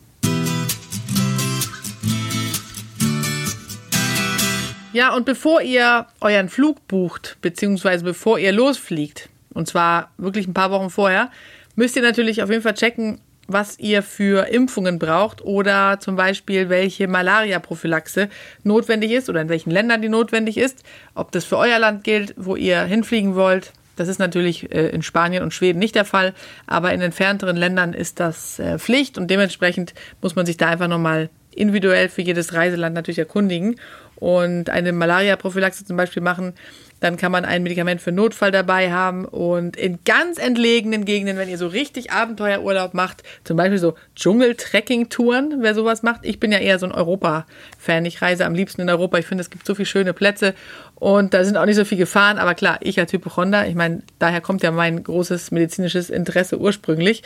Ja, 4.93 5.15
und 5.15 5.25
bevor 5.25 5.61
ihr 5.61 6.05
euren 6.21 6.49
Flug 6.49 6.87
bucht, 6.87 7.37
beziehungsweise 7.41 8.03
bevor 8.03 8.37
ihr 8.37 8.51
losfliegt, 8.51 9.27
und 9.51 9.67
zwar 9.67 10.11
wirklich 10.17 10.47
ein 10.47 10.53
paar 10.53 10.69
Wochen 10.69 10.91
vorher, 10.91 11.31
müsst 11.75 11.95
ihr 11.95 12.03
natürlich 12.03 12.43
auf 12.43 12.51
jeden 12.51 12.61
Fall 12.61 12.75
checken, 12.75 13.19
was 13.47 13.79
ihr 13.79 14.03
für 14.03 14.47
Impfungen 14.49 14.99
braucht 14.99 15.43
oder 15.43 15.99
zum 15.99 16.15
Beispiel 16.15 16.69
welche 16.69 17.07
Malaria-Prophylaxe 17.07 18.29
notwendig 18.63 19.11
ist 19.11 19.29
oder 19.29 19.41
in 19.41 19.49
welchen 19.49 19.71
Ländern 19.71 20.03
die 20.03 20.09
notwendig 20.09 20.57
ist. 20.57 20.83
Ob 21.15 21.31
das 21.31 21.43
für 21.43 21.57
euer 21.57 21.79
Land 21.79 22.03
gilt, 22.03 22.35
wo 22.37 22.55
ihr 22.55 22.83
hinfliegen 22.83 23.33
wollt. 23.33 23.73
Das 23.95 24.07
ist 24.07 24.19
natürlich 24.19 24.71
äh, 24.71 24.89
in 24.89 25.01
Spanien 25.01 25.43
und 25.43 25.53
Schweden 25.53 25.79
nicht 25.79 25.95
der 25.95 26.05
Fall, 26.05 26.33
aber 26.67 26.93
in 26.93 27.01
entfernteren 27.01 27.57
Ländern 27.57 27.93
ist 27.93 28.19
das 28.19 28.59
äh, 28.59 28.77
Pflicht 28.77 29.17
und 29.17 29.29
dementsprechend 29.29 29.93
muss 30.21 30.35
man 30.35 30.45
sich 30.45 30.57
da 30.57 30.67
einfach 30.67 30.87
nochmal 30.87 31.29
individuell 31.55 32.09
für 32.09 32.21
jedes 32.21 32.53
Reiseland 32.53 32.95
natürlich 32.95 33.19
erkundigen 33.19 33.75
und 34.23 34.69
eine 34.69 34.93
Malaria-Prophylaxe 34.93 35.83
zum 35.83 35.97
Beispiel 35.97 36.23
machen, 36.23 36.53
dann 37.01 37.17
kann 37.17 37.33
man 37.33 37.43
ein 37.43 37.61
Medikament 37.61 37.99
für 37.99 38.13
Notfall 38.13 38.51
dabei 38.51 38.89
haben. 38.89 39.25
Und 39.25 39.75
in 39.75 39.99
ganz 40.05 40.37
entlegenen 40.37 41.03
Gegenden, 41.03 41.35
wenn 41.35 41.49
ihr 41.49 41.57
so 41.57 41.67
richtig 41.67 42.13
Abenteuerurlaub 42.13 42.93
macht, 42.93 43.23
zum 43.43 43.57
Beispiel 43.57 43.79
so 43.79 43.95
Dschungel-Trekking-Touren, 44.15 45.57
wer 45.59 45.75
sowas 45.75 46.03
macht. 46.03 46.21
Ich 46.23 46.39
bin 46.39 46.53
ja 46.53 46.59
eher 46.59 46.79
so 46.79 46.85
ein 46.85 46.93
Europa-Fan. 46.93 48.05
Ich 48.05 48.21
reise 48.21 48.45
am 48.45 48.55
liebsten 48.55 48.79
in 48.79 48.89
Europa. 48.89 49.17
Ich 49.17 49.25
finde, 49.25 49.41
es 49.41 49.49
gibt 49.49 49.65
so 49.65 49.75
viele 49.75 49.87
schöne 49.87 50.13
Plätze 50.13 50.53
und 50.95 51.33
da 51.33 51.43
sind 51.43 51.57
auch 51.57 51.65
nicht 51.65 51.75
so 51.75 51.83
viele 51.83 51.99
Gefahren. 51.99 52.37
Aber 52.37 52.55
klar, 52.55 52.77
ich 52.79 52.97
als 52.97 53.11
Hypochonder, 53.11 53.67
ich 53.67 53.75
meine, 53.75 54.03
daher 54.19 54.39
kommt 54.39 54.63
ja 54.63 54.71
mein 54.71 55.03
großes 55.03 55.51
medizinisches 55.51 56.09
Interesse 56.09 56.57
ursprünglich 56.57 57.23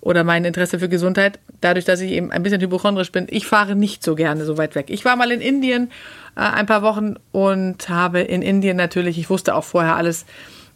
oder 0.00 0.22
mein 0.22 0.44
Interesse 0.44 0.78
für 0.78 0.88
Gesundheit, 0.88 1.40
dadurch, 1.60 1.84
dass 1.84 2.00
ich 2.00 2.12
eben 2.12 2.30
ein 2.30 2.44
bisschen 2.44 2.60
hypochondrisch 2.60 3.10
bin, 3.10 3.26
ich 3.28 3.46
fahre 3.46 3.74
nicht 3.74 4.04
so 4.04 4.14
gerne 4.14 4.44
so 4.44 4.56
weit 4.56 4.76
weg. 4.76 4.86
Ich 4.88 5.04
war 5.04 5.16
mal 5.16 5.32
in 5.32 5.40
Indien 5.40 5.90
äh, 6.36 6.40
ein 6.40 6.66
paar 6.66 6.82
Wochen 6.82 7.16
und 7.32 7.88
habe 7.88 8.20
in 8.20 8.42
Indien 8.42 8.76
natürlich, 8.76 9.18
ich 9.18 9.30
wusste 9.30 9.54
auch 9.54 9.64
vorher 9.64 9.96
alles, 9.96 10.26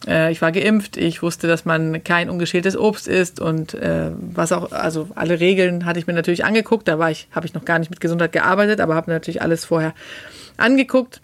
äh, 0.07 0.31
ich 0.31 0.41
war 0.41 0.51
geimpft, 0.51 0.97
ich 0.97 1.21
wusste, 1.21 1.47
dass 1.47 1.65
man 1.65 2.03
kein 2.03 2.29
ungeschältes 2.29 2.75
Obst 2.77 3.07
isst 3.07 3.39
und 3.39 3.73
äh, 3.75 4.11
was 4.19 4.51
auch, 4.51 4.71
also 4.71 5.09
alle 5.15 5.39
Regeln 5.39 5.85
hatte 5.85 5.99
ich 5.99 6.07
mir 6.07 6.13
natürlich 6.13 6.45
angeguckt. 6.45 6.87
Da 6.87 7.09
ich, 7.09 7.27
habe 7.31 7.45
ich 7.45 7.53
noch 7.53 7.65
gar 7.65 7.79
nicht 7.79 7.91
mit 7.91 8.01
Gesundheit 8.01 8.31
gearbeitet, 8.31 8.81
aber 8.81 8.95
habe 8.95 9.11
natürlich 9.11 9.41
alles 9.41 9.65
vorher 9.65 9.93
angeguckt 10.57 11.21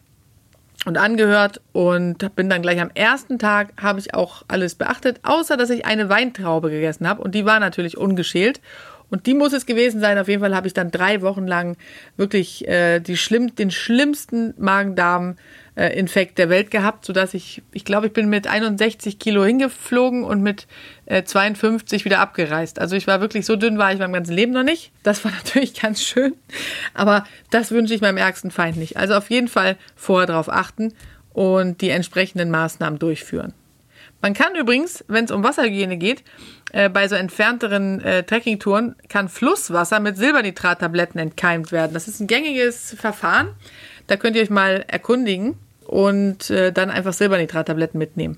und 0.85 0.97
angehört 0.97 1.59
und 1.73 2.35
bin 2.35 2.49
dann 2.49 2.61
gleich 2.61 2.79
am 2.79 2.91
ersten 2.93 3.39
Tag 3.39 3.73
habe 3.81 3.99
ich 3.99 4.13
auch 4.13 4.43
alles 4.47 4.75
beachtet, 4.75 5.19
außer 5.23 5.57
dass 5.57 5.69
ich 5.69 5.85
eine 5.85 6.09
Weintraube 6.09 6.69
gegessen 6.69 7.07
habe 7.09 7.21
und 7.21 7.33
die 7.33 7.45
war 7.45 7.59
natürlich 7.59 7.97
ungeschält 7.97 8.61
Und 9.09 9.25
die 9.25 9.33
muss 9.33 9.53
es 9.53 9.65
gewesen 9.65 10.01
sein. 10.01 10.17
Auf 10.17 10.27
jeden 10.27 10.41
Fall 10.41 10.55
habe 10.55 10.67
ich 10.67 10.73
dann 10.73 10.91
drei 10.91 11.21
Wochen 11.21 11.47
lang 11.47 11.77
wirklich 12.17 12.67
äh, 12.67 12.99
die 12.99 13.15
schlimm, 13.15 13.55
den 13.55 13.71
schlimmsten 13.71 14.53
Magen-Darm-Infekt 14.57 16.37
der 16.37 16.49
Welt 16.49 16.71
gehabt, 16.71 17.05
sodass 17.05 17.33
ich, 17.33 17.61
ich 17.71 17.85
glaube, 17.85 18.07
ich 18.07 18.13
bin 18.13 18.29
mit 18.29 18.47
61 18.47 19.17
Kilo 19.17 19.45
hingeflogen 19.45 20.25
und 20.25 20.41
mit 20.41 20.67
äh, 21.05 21.23
52 21.23 22.03
wieder 22.03 22.19
abgereist. 22.19 22.79
Also 22.79 22.97
ich 22.97 23.07
war 23.07 23.21
wirklich 23.21 23.45
so 23.45 23.55
dünn, 23.55 23.77
war 23.77 23.93
ich 23.93 23.99
meinem 23.99 24.13
ganzen 24.13 24.33
Leben 24.33 24.51
noch 24.51 24.63
nicht. 24.63 24.91
Das 25.03 25.23
war 25.23 25.31
natürlich 25.43 25.79
ganz 25.79 26.01
schön. 26.01 26.33
Aber 26.93 27.23
das 27.49 27.71
wünsche 27.71 27.93
ich 27.93 28.01
meinem 28.01 28.17
ärgsten 28.17 28.51
Feind 28.51 28.75
nicht. 28.75 28.97
Also 28.97 29.15
auf 29.15 29.29
jeden 29.29 29.47
Fall 29.47 29.77
vorher 29.95 30.27
darauf 30.27 30.49
achten 30.49 30.93
und 31.31 31.79
die 31.81 31.91
entsprechenden 31.91 32.51
Maßnahmen 32.51 32.99
durchführen. 32.99 33.53
Man 34.21 34.33
kann 34.33 34.55
übrigens, 34.55 35.05
wenn 35.07 35.25
es 35.25 35.31
um 35.31 35.43
Wasserhygiene 35.43 35.97
geht, 35.97 36.23
äh, 36.73 36.89
bei 36.89 37.07
so 37.07 37.15
entfernteren 37.15 38.01
äh, 38.01 38.23
Trekkingtouren 38.23 38.95
kann 39.09 39.29
Flusswasser 39.29 39.99
mit 39.99 40.17
Silbernitrattabletten 40.17 41.19
entkeimt 41.19 41.71
werden. 41.71 41.93
Das 41.93 42.07
ist 42.07 42.19
ein 42.19 42.27
gängiges 42.27 42.95
Verfahren. 42.99 43.49
Da 44.07 44.17
könnt 44.17 44.35
ihr 44.35 44.41
euch 44.41 44.49
mal 44.49 44.83
erkundigen 44.87 45.57
und 45.85 46.49
äh, 46.49 46.71
dann 46.71 46.89
einfach 46.89 47.13
Silbernitrattabletten 47.13 47.97
mitnehmen. 47.97 48.37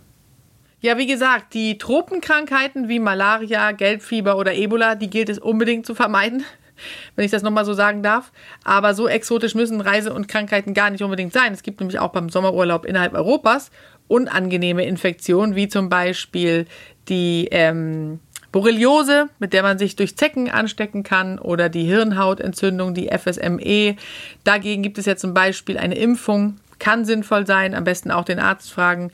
Ja, 0.81 0.97
wie 0.97 1.07
gesagt, 1.07 1.53
die 1.53 1.77
Tropenkrankheiten 1.77 2.87
wie 2.87 2.99
Malaria, 2.99 3.71
Gelbfieber 3.73 4.37
oder 4.37 4.53
Ebola, 4.53 4.95
die 4.95 5.09
gilt 5.09 5.27
es 5.27 5.39
unbedingt 5.39 5.85
zu 5.85 5.93
vermeiden, 5.93 6.45
wenn 7.15 7.25
ich 7.25 7.31
das 7.31 7.41
nochmal 7.41 7.65
so 7.65 7.73
sagen 7.73 8.03
darf. 8.03 8.31
Aber 8.63 8.93
so 8.93 9.07
exotisch 9.07 9.55
müssen 9.55 9.81
Reise- 9.81 10.13
und 10.13 10.27
Krankheiten 10.27 10.73
gar 10.73 10.89
nicht 10.91 11.03
unbedingt 11.03 11.33
sein. 11.33 11.51
Es 11.51 11.63
gibt 11.63 11.79
nämlich 11.79 11.99
auch 11.99 12.11
beim 12.11 12.29
Sommerurlaub 12.29 12.85
innerhalb 12.85 13.13
Europas 13.13 13.71
unangenehme 14.09 14.85
Infektionen, 14.85 15.55
wie 15.55 15.67
zum 15.69 15.87
Beispiel 15.87 16.65
die 17.09 17.47
ähm, 17.51 18.19
Borreliose, 18.51 19.29
mit 19.39 19.53
der 19.53 19.63
man 19.63 19.77
sich 19.77 19.95
durch 19.95 20.17
Zecken 20.17 20.49
anstecken 20.49 21.03
kann, 21.03 21.37
oder 21.39 21.69
die 21.69 21.83
Hirnhautentzündung, 21.83 22.93
die 22.93 23.09
FSME. 23.09 23.95
Dagegen 24.43 24.81
gibt 24.81 24.97
es 24.97 25.05
ja 25.05 25.15
zum 25.15 25.33
Beispiel 25.33 25.77
eine 25.77 25.95
Impfung, 25.95 26.57
kann 26.79 27.05
sinnvoll 27.05 27.45
sein, 27.45 27.75
am 27.75 27.83
besten 27.83 28.11
auch 28.11 28.25
den 28.25 28.39
Arzt 28.39 28.71
fragen. 28.71 29.11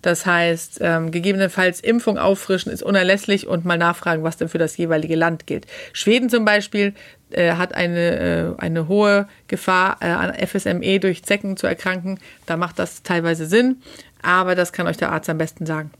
Das 0.00 0.26
heißt, 0.26 0.78
ähm, 0.80 1.10
gegebenenfalls 1.10 1.80
Impfung 1.80 2.18
auffrischen 2.18 2.70
ist 2.70 2.84
unerlässlich 2.84 3.48
und 3.48 3.64
mal 3.64 3.76
nachfragen, 3.76 4.22
was 4.22 4.36
denn 4.36 4.48
für 4.48 4.58
das 4.58 4.76
jeweilige 4.76 5.16
Land 5.16 5.46
gilt. 5.46 5.66
Schweden 5.92 6.30
zum 6.30 6.44
Beispiel 6.44 6.94
äh, 7.30 7.54
hat 7.54 7.74
eine, 7.74 8.54
äh, 8.58 8.62
eine 8.62 8.86
hohe 8.86 9.26
Gefahr, 9.48 9.96
äh, 10.00 10.06
an 10.06 10.32
FSME 10.34 11.00
durch 11.00 11.24
Zecken 11.24 11.56
zu 11.56 11.66
erkranken. 11.66 12.20
Da 12.46 12.56
macht 12.56 12.78
das 12.78 13.02
teilweise 13.02 13.46
Sinn, 13.46 13.82
aber 14.22 14.54
das 14.54 14.72
kann 14.72 14.86
euch 14.86 14.96
der 14.96 15.10
Arzt 15.10 15.28
am 15.28 15.38
besten 15.38 15.66
sagen. 15.66 15.90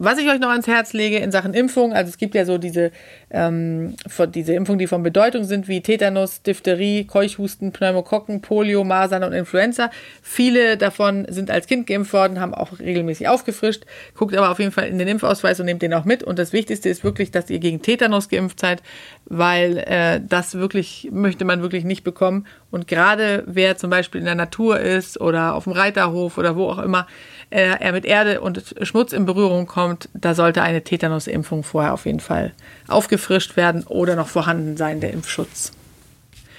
Was 0.00 0.16
ich 0.18 0.28
euch 0.30 0.38
noch 0.38 0.50
ans 0.50 0.68
Herz 0.68 0.92
lege 0.92 1.16
in 1.16 1.32
Sachen 1.32 1.54
Impfung, 1.54 1.92
also 1.92 2.08
es 2.08 2.18
gibt 2.18 2.36
ja 2.36 2.44
so 2.44 2.56
diese, 2.56 2.92
ähm, 3.30 3.96
diese 4.28 4.54
Impfungen, 4.54 4.78
die 4.78 4.86
von 4.86 5.02
Bedeutung 5.02 5.42
sind, 5.42 5.66
wie 5.66 5.80
Tetanus, 5.80 6.40
Diphtherie, 6.42 7.04
Keuchhusten, 7.04 7.72
Pneumokokken, 7.72 8.40
Polio, 8.40 8.84
Masern 8.84 9.24
und 9.24 9.32
Influenza. 9.32 9.90
Viele 10.22 10.76
davon 10.76 11.26
sind 11.28 11.50
als 11.50 11.66
Kind 11.66 11.88
geimpft 11.88 12.12
worden, 12.12 12.38
haben 12.38 12.54
auch 12.54 12.78
regelmäßig 12.78 13.26
aufgefrischt. 13.26 13.86
Guckt 14.14 14.36
aber 14.36 14.50
auf 14.50 14.60
jeden 14.60 14.70
Fall 14.70 14.86
in 14.86 14.98
den 14.98 15.08
Impfausweis 15.08 15.58
und 15.58 15.66
nehmt 15.66 15.82
den 15.82 15.92
auch 15.92 16.04
mit. 16.04 16.22
Und 16.22 16.38
das 16.38 16.52
Wichtigste 16.52 16.88
ist 16.88 17.02
wirklich, 17.02 17.32
dass 17.32 17.50
ihr 17.50 17.58
gegen 17.58 17.82
Tetanus 17.82 18.28
geimpft 18.28 18.60
seid, 18.60 18.84
weil 19.24 19.78
äh, 19.78 20.20
das 20.24 20.54
wirklich 20.54 21.08
möchte 21.10 21.44
man 21.44 21.60
wirklich 21.60 21.82
nicht 21.82 22.04
bekommen. 22.04 22.46
Und 22.70 22.86
gerade 22.86 23.42
wer 23.46 23.76
zum 23.76 23.90
Beispiel 23.90 24.20
in 24.20 24.26
der 24.26 24.36
Natur 24.36 24.78
ist 24.78 25.20
oder 25.20 25.54
auf 25.54 25.64
dem 25.64 25.72
Reiterhof 25.72 26.38
oder 26.38 26.54
wo 26.54 26.68
auch 26.68 26.78
immer, 26.78 27.08
äh, 27.50 27.76
er 27.80 27.92
mit 27.92 28.04
Erde 28.04 28.40
und 28.40 28.62
Schmutz 28.82 29.12
in 29.12 29.24
Berührung 29.24 29.66
kommt, 29.66 29.87
da 30.14 30.34
sollte 30.34 30.62
eine 30.62 30.82
Tetanusimpfung 30.82 31.62
vorher 31.62 31.94
auf 31.94 32.06
jeden 32.06 32.20
Fall 32.20 32.52
aufgefrischt 32.86 33.56
werden 33.56 33.84
oder 33.84 34.16
noch 34.16 34.28
vorhanden 34.28 34.76
sein, 34.76 35.00
der 35.00 35.12
Impfschutz. 35.12 35.72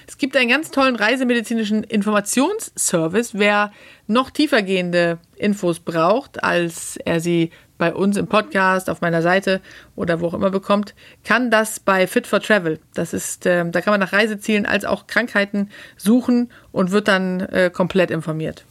Es 0.08 0.18
gibt 0.18 0.36
einen 0.36 0.50
ganz 0.50 0.72
tollen 0.72 0.96
reisemedizinischen 0.96 1.84
Informationsservice. 1.84 3.38
Wer 3.38 3.72
noch 4.08 4.32
tiefergehende 4.32 5.20
Infos 5.36 5.80
braucht, 5.80 6.44
als 6.44 6.98
er 6.98 7.20
sie 7.20 7.52
bei 7.78 7.94
uns 7.94 8.18
im 8.18 8.28
Podcast, 8.28 8.89
auf 8.89 9.02
meiner 9.02 9.22
Seite 9.22 9.62
oder 9.96 10.20
wo 10.20 10.28
auch 10.28 10.34
immer 10.34 10.50
bekommt, 10.50 10.94
kann 11.24 11.52
das 11.52 11.80
bei 11.80 12.08
Fit 12.08 12.28
for 12.28 12.42
Travel. 12.42 12.80
Das 12.94 13.13
ist, 13.13 13.46
äh, 13.46 13.70
da 13.70 13.82
kann 13.82 13.94
man 13.94 14.00
nach 14.00 14.12
Reisezielen 14.12 14.65
als 14.65 14.84
auch 14.84 15.08
Krankheiten 15.08 15.70
suchen 15.96 16.52
und 16.72 16.92
wird 16.92 17.08
dann 17.08 17.39
äh, 17.42 17.72
komplett 17.74 18.12
informiert. 18.12 18.65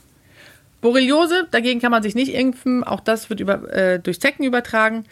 Borreliose, 0.81 1.49
dagegen 1.51 1.81
kann 1.81 1.91
man 1.91 2.03
sich 2.03 2.15
nicht 2.15 2.35
impfen. 2.35 2.85
Auch 2.85 3.01
das 3.01 3.31
wird 3.31 3.41
über, 3.41 3.73
äh, 3.73 3.99
durch 3.99 4.21
Zecken 4.21 4.45
übertragen. 4.45 5.05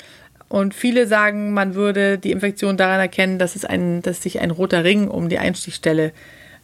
Und 0.48 0.74
viele 0.74 1.06
sagen, 1.06 1.52
man 1.52 1.74
würde 1.74 2.18
die 2.18 2.30
Infektion 2.30 2.76
daran 2.76 3.00
erkennen, 3.00 3.38
dass, 3.38 3.56
es 3.56 3.64
ein, 3.64 4.02
dass 4.02 4.22
sich 4.22 4.40
ein 4.40 4.52
roter 4.52 4.84
Ring 4.84 5.08
um 5.08 5.28
die 5.28 5.38
Einstichstelle 5.38 6.12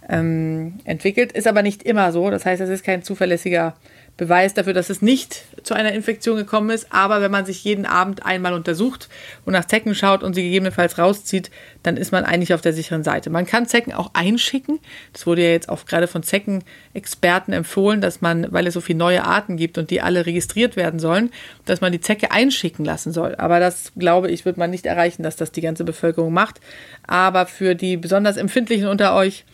ähm, 0.08 0.74
entwickelt. 0.84 1.32
Ist 1.32 1.48
aber 1.48 1.62
nicht 1.62 1.82
immer 1.82 2.12
so. 2.12 2.30
Das 2.30 2.46
heißt, 2.46 2.62
es 2.62 2.70
ist 2.70 2.84
kein 2.84 3.02
zuverlässiger 3.02 3.74
Beweis 4.18 4.52
dafür, 4.52 4.74
dass 4.74 4.90
es 4.90 5.00
nicht 5.00 5.42
zu 5.62 5.74
einer 5.74 5.92
Infektion 5.92 6.36
gekommen 6.36 6.70
ist. 6.70 6.92
Aber 6.92 7.22
wenn 7.22 7.30
man 7.30 7.46
sich 7.46 7.64
jeden 7.64 7.86
Abend 7.86 8.26
einmal 8.26 8.52
untersucht 8.52 9.08
und 9.46 9.54
nach 9.54 9.64
Zecken 9.64 9.94
schaut 9.94 10.22
und 10.22 10.34
sie 10.34 10.42
gegebenenfalls 10.42 10.98
rauszieht, 10.98 11.50
dann 11.82 11.96
ist 11.96 12.12
man 12.12 12.24
eigentlich 12.24 12.52
auf 12.52 12.60
der 12.60 12.74
sicheren 12.74 13.04
Seite. 13.04 13.30
Man 13.30 13.46
kann 13.46 13.66
Zecken 13.66 13.92
auch 13.92 14.10
einschicken. 14.12 14.80
Das 15.14 15.26
wurde 15.26 15.42
ja 15.42 15.50
jetzt 15.50 15.70
auch 15.70 15.86
gerade 15.86 16.08
von 16.08 16.22
Zeckenexperten 16.22 17.54
empfohlen, 17.54 18.02
dass 18.02 18.20
man, 18.20 18.52
weil 18.52 18.66
es 18.66 18.74
so 18.74 18.82
viele 18.82 18.98
neue 18.98 19.24
Arten 19.24 19.56
gibt 19.56 19.78
und 19.78 19.90
die 19.90 20.02
alle 20.02 20.26
registriert 20.26 20.76
werden 20.76 21.00
sollen, 21.00 21.30
dass 21.64 21.80
man 21.80 21.90
die 21.90 22.00
Zecke 22.00 22.30
einschicken 22.30 22.84
lassen 22.84 23.12
soll. 23.12 23.34
Aber 23.36 23.60
das, 23.60 23.92
glaube 23.96 24.30
ich, 24.30 24.44
wird 24.44 24.58
man 24.58 24.70
nicht 24.70 24.84
erreichen, 24.84 25.22
dass 25.22 25.36
das 25.36 25.52
die 25.52 25.62
ganze 25.62 25.84
Bevölkerung 25.84 26.34
macht. 26.34 26.60
Aber 27.06 27.46
für 27.46 27.74
die 27.74 27.96
besonders 27.96 28.36
Empfindlichen 28.36 28.88
unter 28.88 29.14
euch, 29.14 29.44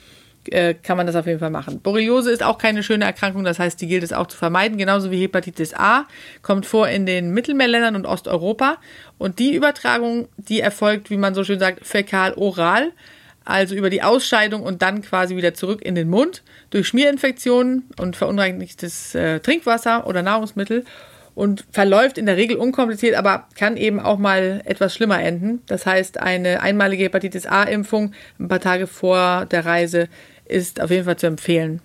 äh, 0.50 0.74
kann 0.74 0.96
man 0.96 1.06
das 1.06 1.16
auf 1.16 1.26
jeden 1.26 1.38
Fall 1.38 1.50
machen. 1.50 1.80
Borreliose 1.80 2.30
ist 2.30 2.42
auch 2.42 2.58
keine 2.58 2.82
schöne 2.82 3.04
Erkrankung, 3.04 3.44
das 3.44 3.58
heißt, 3.58 3.80
die 3.80 3.86
gilt 3.86 4.02
es 4.02 4.12
auch 4.12 4.26
zu 4.26 4.36
vermeiden, 4.36 4.78
genauso 4.78 5.10
wie 5.10 5.20
Hepatitis 5.20 5.74
A, 5.74 6.06
kommt 6.42 6.66
vor 6.66 6.88
in 6.88 7.06
den 7.06 7.32
Mittelmeerländern 7.32 7.96
und 7.96 8.06
Osteuropa. 8.06 8.78
Und 9.18 9.38
die 9.38 9.54
Übertragung, 9.54 10.28
die 10.36 10.60
erfolgt, 10.60 11.10
wie 11.10 11.16
man 11.16 11.34
so 11.34 11.44
schön 11.44 11.58
sagt, 11.58 11.86
fäkal-oral, 11.86 12.92
also 13.44 13.74
über 13.74 13.88
die 13.88 14.02
Ausscheidung 14.02 14.62
und 14.62 14.82
dann 14.82 15.00
quasi 15.02 15.34
wieder 15.34 15.54
zurück 15.54 15.80
in 15.82 15.94
den 15.94 16.10
Mund, 16.10 16.42
durch 16.70 16.88
Schmierinfektionen 16.88 17.88
und 17.98 18.14
verunreinigtes 18.14 19.14
äh, 19.14 19.40
Trinkwasser 19.40 20.06
oder 20.06 20.22
Nahrungsmittel 20.22 20.84
und 21.38 21.64
verläuft 21.70 22.18
in 22.18 22.26
der 22.26 22.36
Regel 22.36 22.56
unkompliziert, 22.56 23.14
aber 23.14 23.46
kann 23.54 23.76
eben 23.76 24.00
auch 24.00 24.18
mal 24.18 24.60
etwas 24.64 24.92
schlimmer 24.92 25.22
enden. 25.22 25.62
Das 25.66 25.86
heißt, 25.86 26.18
eine 26.18 26.62
einmalige 26.62 27.04
Hepatitis 27.04 27.46
A-Impfung 27.46 28.12
ein 28.40 28.48
paar 28.48 28.58
Tage 28.58 28.88
vor 28.88 29.46
der 29.46 29.64
Reise 29.64 30.08
ist 30.46 30.80
auf 30.80 30.90
jeden 30.90 31.04
Fall 31.04 31.16
zu 31.16 31.28
empfehlen. 31.28 31.80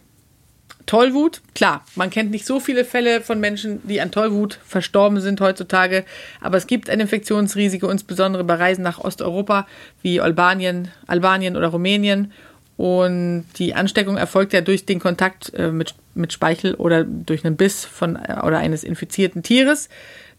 Tollwut, 0.87 1.43
klar, 1.53 1.85
man 1.93 2.09
kennt 2.09 2.31
nicht 2.31 2.47
so 2.47 2.59
viele 2.59 2.83
Fälle 2.83 3.21
von 3.21 3.39
Menschen, 3.39 3.87
die 3.87 4.01
an 4.01 4.09
Tollwut 4.09 4.59
verstorben 4.65 5.21
sind 5.21 5.39
heutzutage, 5.39 6.03
aber 6.41 6.57
es 6.57 6.65
gibt 6.65 6.89
ein 6.89 6.99
Infektionsrisiko, 6.99 7.89
insbesondere 7.89 8.43
bei 8.43 8.55
Reisen 8.55 8.81
nach 8.81 8.97
Osteuropa 8.97 9.67
wie 10.01 10.19
Albanien, 10.19 10.89
Albanien 11.05 11.55
oder 11.55 11.67
Rumänien. 11.67 12.31
Und 12.75 13.45
die 13.57 13.75
Ansteckung 13.75 14.17
erfolgt 14.17 14.53
ja 14.53 14.61
durch 14.61 14.85
den 14.85 14.99
Kontakt 14.99 15.53
äh, 15.53 15.71
mit, 15.71 15.95
mit 16.15 16.33
Speichel 16.33 16.73
oder 16.75 17.03
durch 17.03 17.45
einen 17.45 17.55
Biss 17.55 17.85
von 17.85 18.15
äh, 18.15 18.39
oder 18.43 18.57
eines 18.57 18.83
infizierten 18.83 19.43
Tieres, 19.43 19.89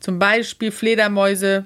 zum 0.01 0.18
Beispiel 0.18 0.73
Fledermäuse, 0.73 1.64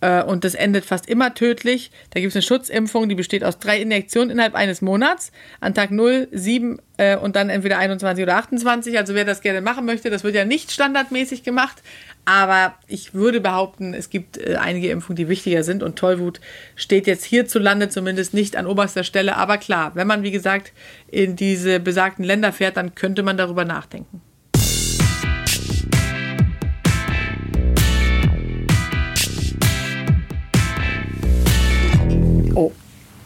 und 0.00 0.44
das 0.44 0.54
endet 0.54 0.84
fast 0.84 1.08
immer 1.08 1.34
tödlich. 1.34 1.90
Da 2.10 2.20
gibt 2.20 2.30
es 2.30 2.36
eine 2.36 2.42
Schutzimpfung, 2.42 3.08
die 3.08 3.14
besteht 3.14 3.44
aus 3.44 3.58
drei 3.58 3.80
Injektionen 3.80 4.30
innerhalb 4.30 4.54
eines 4.54 4.80
Monats. 4.80 5.30
An 5.60 5.74
Tag 5.74 5.90
0, 5.90 6.28
7 6.32 6.80
äh, 6.96 7.16
und 7.16 7.36
dann 7.36 7.50
entweder 7.50 7.78
21 7.78 8.22
oder 8.22 8.36
28. 8.36 8.96
Also 8.98 9.14
wer 9.14 9.24
das 9.24 9.42
gerne 9.42 9.60
machen 9.60 9.84
möchte, 9.84 10.10
das 10.10 10.24
wird 10.24 10.34
ja 10.34 10.44
nicht 10.44 10.72
standardmäßig 10.72 11.42
gemacht. 11.42 11.82
Aber 12.24 12.74
ich 12.86 13.14
würde 13.14 13.40
behaupten, 13.40 13.92
es 13.92 14.08
gibt 14.08 14.38
äh, 14.38 14.56
einige 14.56 14.90
Impfungen, 14.90 15.16
die 15.16 15.28
wichtiger 15.28 15.64
sind. 15.64 15.82
Und 15.82 15.96
Tollwut 15.96 16.40
steht 16.76 17.06
jetzt 17.06 17.24
hierzulande 17.24 17.88
zumindest 17.88 18.32
nicht 18.32 18.56
an 18.56 18.66
oberster 18.66 19.04
Stelle. 19.04 19.36
Aber 19.36 19.58
klar, 19.58 19.92
wenn 19.94 20.06
man, 20.06 20.22
wie 20.22 20.30
gesagt, 20.30 20.72
in 21.08 21.36
diese 21.36 21.80
besagten 21.80 22.24
Länder 22.24 22.52
fährt, 22.52 22.76
dann 22.76 22.94
könnte 22.94 23.22
man 23.22 23.36
darüber 23.36 23.64
nachdenken. 23.64 24.22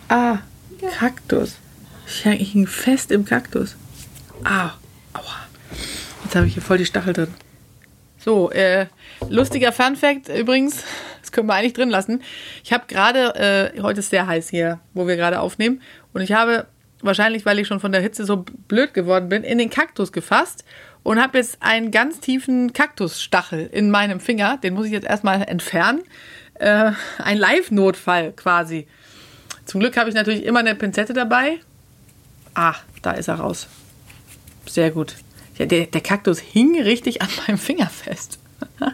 Ah, 0.09 0.39
Kaktus. 0.99 1.57
Ich 2.07 2.53
hing 2.53 2.67
fest 2.67 3.11
im 3.11 3.25
Kaktus. 3.25 3.77
Ah, 4.45 4.73
aua. 5.13 5.23
Jetzt 6.25 6.37
habe 6.37 6.47
ich 6.47 6.55
hier 6.55 6.63
voll 6.63 6.79
die 6.79 6.87
Stachel 6.87 7.13
drin. 7.13 7.35
So, 8.19 8.51
äh, 8.51 8.87
lustiger 9.29 9.73
Fun 9.73 9.97
Fact 9.97 10.29
übrigens, 10.29 10.83
das 11.21 11.33
können 11.33 11.47
wir 11.47 11.55
eigentlich 11.55 11.75
drin 11.75 11.91
lassen. 11.91 12.23
Ich 12.63 12.73
habe 12.73 12.85
gerade, 12.87 13.73
äh, 13.75 13.83
heute 13.83 14.01
ist 14.01 14.11
sehr 14.11 14.27
heiß 14.27 14.49
hier, 14.49 14.81
wo 14.95 15.07
wir 15.07 15.17
gerade 15.17 15.41
aufnehmen, 15.41 15.83
und 16.13 16.23
ich 16.23 16.33
habe 16.33 16.67
wahrscheinlich, 17.03 17.45
weil 17.45 17.59
ich 17.59 17.67
schon 17.67 17.81
von 17.81 17.93
der 17.93 18.01
Hitze 18.01 18.25
so 18.25 18.45
blöd 18.69 18.95
geworden 18.95 19.29
bin, 19.29 19.45
in 19.45 19.59
den 19.59 19.69
Kaktus 19.69 20.13
gefasst 20.13 20.65
und 21.03 21.23
habe 21.23 21.39
jetzt 21.39 21.59
einen 21.61 21.91
ganz 21.91 22.21
tiefen 22.21 22.73
Kaktusstachel 22.73 23.69
in 23.71 23.91
meinem 23.91 24.21
Finger. 24.21 24.57
Den 24.57 24.75
muss 24.75 24.87
ich 24.87 24.93
jetzt 24.93 25.07
erstmal 25.07 25.43
entfernen. 25.43 26.03
Äh, 26.55 26.93
ein 27.19 27.37
Live-Notfall 27.37 28.33
quasi. 28.33 28.87
Zum 29.65 29.81
Glück 29.81 29.97
habe 29.97 30.09
ich 30.09 30.15
natürlich 30.15 30.45
immer 30.45 30.61
eine 30.61 30.75
Pinzette 30.75 31.13
dabei. 31.13 31.59
Ah, 32.55 32.75
da 33.03 33.13
ist 33.13 33.29
er 33.29 33.37
raus. 33.37 33.67
Sehr 34.67 34.91
gut. 34.91 35.17
Ja, 35.57 35.67
der, 35.67 35.87
der 35.87 36.01
Kaktus 36.01 36.39
hing 36.39 36.81
richtig 36.81 37.23
an 37.23 37.29
meinem 37.47 37.59
Finger 37.59 37.89
fest. 37.89 38.39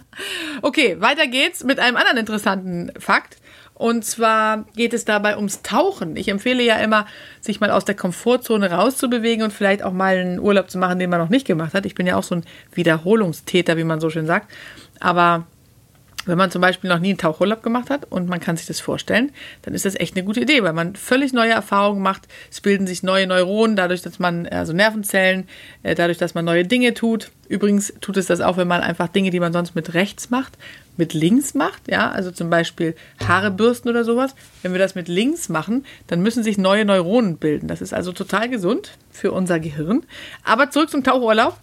okay, 0.63 1.01
weiter 1.01 1.27
geht's 1.27 1.65
mit 1.65 1.79
einem 1.79 1.97
anderen 1.97 2.19
interessanten 2.19 2.93
Fakt. 2.99 3.37
Und 3.75 4.05
zwar 4.05 4.67
geht 4.77 4.93
es 4.93 5.07
dabei 5.07 5.37
ums 5.37 5.63
Tauchen. 5.63 6.15
Ich 6.17 6.29
empfehle 6.29 6.63
ja 6.63 6.77
immer, 6.77 7.07
sich 7.41 7.61
mal 7.61 7.71
aus 7.71 7.87
der 7.87 7.95
Komfortzone 7.95 8.71
rauszubewegen 8.71 9.43
und 9.43 9.55
vielleicht 9.55 9.83
auch 9.83 9.93
mal 9.93 10.19
einen 10.19 10.39
Urlaub 10.39 10.71
zu 10.71 10.77
machen, 10.77 10.99
den 10.99 11.09
man 11.09 11.19
noch 11.19 11.31
nicht 11.31 11.47
gemacht 11.47 11.73
hat. 11.73 11.87
Ich 11.87 11.95
bin 11.95 12.07
ja 12.07 12.17
auch 12.17 12.23
so 12.23 12.35
ein 12.35 12.45
Wiederholungstäter, 12.75 13.79
wie 13.79 13.85
man 13.85 13.99
so 13.99 14.11
schön 14.11 14.27
sagt. 14.27 14.51
Aber 15.01 15.47
wenn 16.27 16.37
man 16.37 16.51
zum 16.51 16.61
Beispiel 16.61 16.91
noch 16.91 16.99
nie 16.99 17.11
einen 17.11 17.19
Tauchurlaub 17.19 17.63
gemacht 17.63 17.91
hat 17.91 18.07
und 18.11 18.29
man 18.29 18.41
kann 18.41 18.57
sich 18.57 18.67
das 18.67 18.81
vorstellen, 18.81 19.33
dann 19.63 19.75
ist 19.75 19.85
das 19.85 19.95
echt 19.95 20.17
eine 20.17 20.25
gute 20.25 20.41
Idee, 20.41 20.63
weil 20.63 20.73
man 20.73 20.95
völlig 20.95 21.33
neue 21.33 21.53
Erfahrungen 21.53 22.03
macht. 22.03 22.29
Es 22.51 22.61
bilden 22.61 22.87
sich 22.87 23.03
neue 23.03 23.27
Neuronen, 23.27 23.77
dadurch, 23.77 24.03
dass 24.03 24.19
man, 24.19 24.47
also 24.47 24.73
Nervenzellen, 24.73 25.49
äh, 25.83 25.95
dadurch, 25.95 26.19
dass 26.19 26.35
man 26.35 26.45
neue 26.45 26.65
Dinge 26.65 26.95
tut. 26.95 27.31
Übrigens 27.49 27.95
tut 28.01 28.17
es 28.17 28.27
das 28.27 28.41
auch, 28.41 28.57
wenn 28.57 28.69
man 28.69 28.83
einfach 28.83 29.09
Dinge, 29.09 29.31
die 29.31 29.41
man 29.41 29.53
sonst 29.53 29.75
mit 29.75 29.95
rechts 29.95 30.31
macht, 30.31 30.57
mit 30.97 31.15
links 31.15 31.55
macht. 31.55 31.91
Ja, 31.91 32.11
also 32.11 32.31
zum 32.31 32.51
Beispiel 32.51 32.95
Haare 33.27 33.51
bürsten 33.51 33.89
oder 33.89 34.05
sowas. 34.05 34.35
Wenn 34.63 34.73
wir 34.73 34.79
das 34.79 34.95
mit 34.95 35.09
links 35.09 35.49
machen, 35.49 35.85
dann 36.07 36.21
müssen 36.21 36.45
sich 36.45 36.59
neue 36.59 36.85
Neuronen 36.85 37.39
bilden. 37.39 37.67
Das 37.67 37.81
ist 37.81 37.95
also 37.95 38.13
total 38.13 38.49
gesund 38.49 38.93
für 39.11 39.33
unser 39.33 39.59
Gehirn. 39.59 40.05
Aber 40.45 40.71
zurück 40.71 40.91
zum 40.91 41.03
Tauchurlaub. 41.03 41.57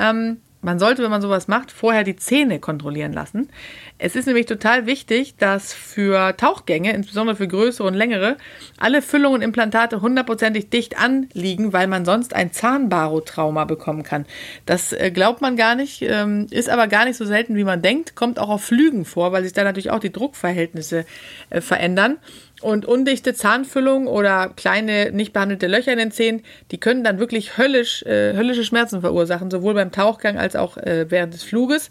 Ähm, 0.00 0.38
man 0.64 0.78
sollte, 0.78 1.02
wenn 1.02 1.10
man 1.10 1.22
sowas 1.22 1.46
macht, 1.46 1.70
vorher 1.70 2.04
die 2.04 2.16
Zähne 2.16 2.58
kontrollieren 2.58 3.12
lassen. 3.12 3.50
Es 3.98 4.16
ist 4.16 4.26
nämlich 4.26 4.46
total 4.46 4.86
wichtig, 4.86 5.36
dass 5.36 5.72
für 5.72 6.36
Tauchgänge, 6.36 6.92
insbesondere 6.92 7.36
für 7.36 7.46
größere 7.46 7.86
und 7.86 7.94
längere, 7.94 8.36
alle 8.78 9.02
Füllungen 9.02 9.36
und 9.36 9.42
Implantate 9.42 10.00
hundertprozentig 10.00 10.70
dicht 10.70 10.98
anliegen, 10.98 11.72
weil 11.72 11.86
man 11.86 12.04
sonst 12.04 12.34
ein 12.34 12.52
Zahnbarotrauma 12.52 13.64
bekommen 13.64 14.02
kann. 14.02 14.26
Das 14.66 14.92
äh, 14.92 15.10
glaubt 15.10 15.40
man 15.40 15.56
gar 15.56 15.74
nicht, 15.74 16.02
ähm, 16.02 16.46
ist 16.50 16.68
aber 16.68 16.88
gar 16.88 17.04
nicht 17.04 17.16
so 17.16 17.24
selten, 17.24 17.56
wie 17.56 17.64
man 17.64 17.82
denkt, 17.82 18.16
kommt 18.16 18.38
auch 18.38 18.48
auf 18.48 18.64
Flügen 18.64 19.04
vor, 19.04 19.32
weil 19.32 19.44
sich 19.44 19.52
da 19.52 19.64
natürlich 19.64 19.90
auch 19.90 20.00
die 20.00 20.12
Druckverhältnisse 20.12 21.04
äh, 21.50 21.60
verändern. 21.60 22.18
Und 22.64 22.86
undichte 22.86 23.34
Zahnfüllung 23.34 24.06
oder 24.06 24.48
kleine 24.48 25.10
nicht 25.12 25.34
behandelte 25.34 25.66
Löcher 25.66 25.92
in 25.92 25.98
den 25.98 26.12
Zähnen, 26.12 26.42
die 26.70 26.78
können 26.78 27.04
dann 27.04 27.18
wirklich 27.18 27.58
höllisch, 27.58 28.02
äh, 28.04 28.32
höllische 28.34 28.64
Schmerzen 28.64 29.02
verursachen, 29.02 29.50
sowohl 29.50 29.74
beim 29.74 29.92
Tauchgang 29.92 30.38
als 30.38 30.53
auch 30.56 30.76
äh, 30.76 31.06
während 31.10 31.34
des 31.34 31.42
Fluges, 31.42 31.90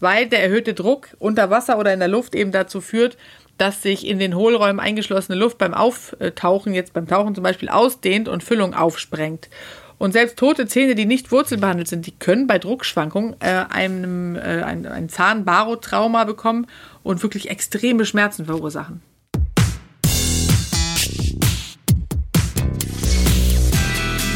weil 0.00 0.26
der 0.26 0.42
erhöhte 0.42 0.74
Druck 0.74 1.08
unter 1.18 1.50
Wasser 1.50 1.78
oder 1.78 1.92
in 1.92 1.98
der 1.98 2.08
Luft 2.08 2.34
eben 2.34 2.52
dazu 2.52 2.80
führt, 2.80 3.16
dass 3.58 3.82
sich 3.82 4.06
in 4.06 4.18
den 4.18 4.34
Hohlräumen 4.34 4.80
eingeschlossene 4.80 5.38
Luft 5.38 5.58
beim 5.58 5.74
Auftauchen, 5.74 6.74
jetzt 6.74 6.92
beim 6.92 7.06
Tauchen 7.06 7.34
zum 7.34 7.44
Beispiel, 7.44 7.68
ausdehnt 7.68 8.28
und 8.28 8.42
Füllung 8.42 8.74
aufsprengt. 8.74 9.48
Und 9.98 10.12
selbst 10.12 10.38
tote 10.38 10.66
Zähne, 10.66 10.96
die 10.96 11.06
nicht 11.06 11.30
wurzelbehandelt 11.30 11.88
sind, 11.88 12.06
die 12.06 12.18
können 12.18 12.46
bei 12.46 12.58
Druckschwankungen 12.58 13.36
äh, 13.40 13.64
einem, 13.70 14.36
äh, 14.36 14.62
ein, 14.62 14.86
ein 14.86 15.08
Zahnbarotrauma 15.08 16.24
bekommen 16.24 16.66
und 17.02 17.22
wirklich 17.22 17.48
extreme 17.48 18.04
Schmerzen 18.04 18.46
verursachen. 18.46 19.02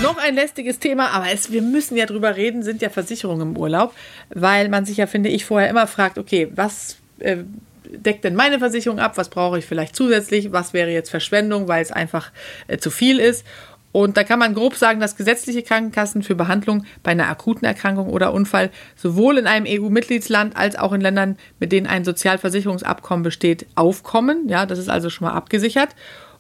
Noch 0.02 0.16
ein 0.16 0.36
lästiges 0.36 0.78
Thema, 0.78 1.10
aber 1.10 1.26
es, 1.32 1.50
wir 1.50 1.60
müssen 1.60 1.96
ja 1.96 2.06
drüber 2.06 2.36
reden, 2.36 2.62
sind 2.62 2.82
ja 2.82 2.88
Versicherungen 2.88 3.50
im 3.50 3.56
Urlaub, 3.56 3.92
weil 4.30 4.68
man 4.68 4.84
sich 4.84 4.98
ja, 4.98 5.08
finde 5.08 5.28
ich, 5.28 5.44
vorher 5.44 5.68
immer 5.68 5.88
fragt, 5.88 6.18
okay, 6.18 6.48
was 6.54 6.98
äh, 7.18 7.38
deckt 7.84 8.22
denn 8.22 8.36
meine 8.36 8.60
Versicherung 8.60 9.00
ab, 9.00 9.16
was 9.16 9.28
brauche 9.28 9.58
ich 9.58 9.66
vielleicht 9.66 9.96
zusätzlich, 9.96 10.52
was 10.52 10.72
wäre 10.72 10.90
jetzt 10.90 11.10
Verschwendung, 11.10 11.66
weil 11.66 11.82
es 11.82 11.90
einfach 11.90 12.30
äh, 12.68 12.78
zu 12.78 12.90
viel 12.90 13.18
ist. 13.18 13.44
Und 13.90 14.16
da 14.16 14.22
kann 14.22 14.38
man 14.38 14.54
grob 14.54 14.76
sagen, 14.76 15.00
dass 15.00 15.16
gesetzliche 15.16 15.62
Krankenkassen 15.62 16.22
für 16.22 16.36
Behandlung 16.36 16.84
bei 17.02 17.10
einer 17.10 17.28
akuten 17.28 17.64
Erkrankung 17.64 18.10
oder 18.10 18.32
Unfall 18.32 18.70
sowohl 18.94 19.38
in 19.38 19.46
einem 19.46 19.66
EU-Mitgliedsland 19.66 20.56
als 20.56 20.76
auch 20.76 20.92
in 20.92 21.00
Ländern, 21.00 21.38
mit 21.58 21.72
denen 21.72 21.86
ein 21.86 22.04
Sozialversicherungsabkommen 22.04 23.24
besteht, 23.24 23.66
aufkommen. 23.74 24.48
Ja, 24.48 24.66
das 24.66 24.78
ist 24.78 24.90
also 24.90 25.10
schon 25.10 25.26
mal 25.26 25.34
abgesichert. 25.34 25.96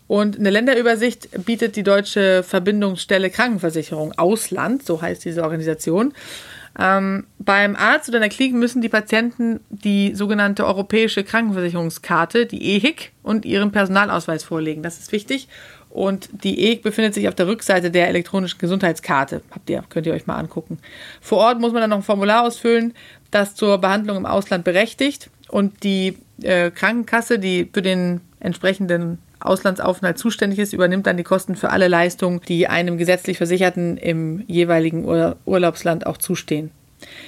Und 0.08 0.38
eine 0.38 0.50
Länderübersicht 0.50 1.44
bietet 1.44 1.76
die 1.76 1.82
deutsche 1.82 2.42
Verbindungsstelle 2.42 3.30
Krankenversicherung 3.30 4.12
Ausland, 4.16 4.84
so 4.84 5.00
heißt 5.00 5.24
diese 5.24 5.42
Organisation. 5.42 6.14
Ähm, 6.78 7.26
beim 7.38 7.76
Arzt 7.76 8.08
oder 8.08 8.18
in 8.18 8.22
der 8.22 8.30
Klinik 8.30 8.54
müssen 8.54 8.80
die 8.80 8.88
Patienten 8.88 9.60
die 9.68 10.14
sogenannte 10.14 10.66
europäische 10.66 11.24
Krankenversicherungskarte, 11.24 12.46
die 12.46 12.76
EHIC, 12.76 13.12
und 13.22 13.44
ihren 13.44 13.70
Personalausweis 13.70 14.44
vorlegen. 14.44 14.82
Das 14.82 14.98
ist 14.98 15.12
wichtig. 15.12 15.48
Und 15.90 16.28
die 16.44 16.64
EHIC 16.64 16.82
befindet 16.82 17.14
sich 17.14 17.28
auf 17.28 17.34
der 17.34 17.46
Rückseite 17.46 17.90
der 17.90 18.08
elektronischen 18.08 18.58
Gesundheitskarte. 18.58 19.42
Habt 19.50 19.68
ihr, 19.68 19.84
könnt 19.88 20.06
ihr 20.06 20.14
euch 20.14 20.26
mal 20.26 20.36
angucken. 20.36 20.78
Vor 21.20 21.38
Ort 21.38 21.60
muss 21.60 21.72
man 21.72 21.80
dann 21.80 21.90
noch 21.90 21.98
ein 21.98 22.02
Formular 22.02 22.46
ausfüllen, 22.46 22.94
das 23.30 23.54
zur 23.54 23.78
Behandlung 23.78 24.16
im 24.16 24.26
Ausland 24.26 24.64
berechtigt. 24.64 25.30
Und 25.48 25.82
die 25.82 26.16
äh, 26.42 26.70
Krankenkasse, 26.70 27.38
die 27.38 27.68
für 27.72 27.82
den 27.82 28.20
entsprechenden 28.40 29.18
Auslandsaufenthalt 29.40 30.18
zuständig 30.18 30.58
ist, 30.58 30.72
übernimmt 30.72 31.06
dann 31.06 31.16
die 31.16 31.24
Kosten 31.24 31.56
für 31.56 31.70
alle 31.70 31.88
Leistungen, 31.88 32.40
die 32.48 32.66
einem 32.66 32.98
gesetzlich 32.98 33.38
Versicherten 33.38 33.96
im 33.96 34.44
jeweiligen 34.46 35.04
Ur 35.04 35.36
Urlaubsland 35.44 36.06
auch 36.06 36.16
zustehen. 36.16 36.70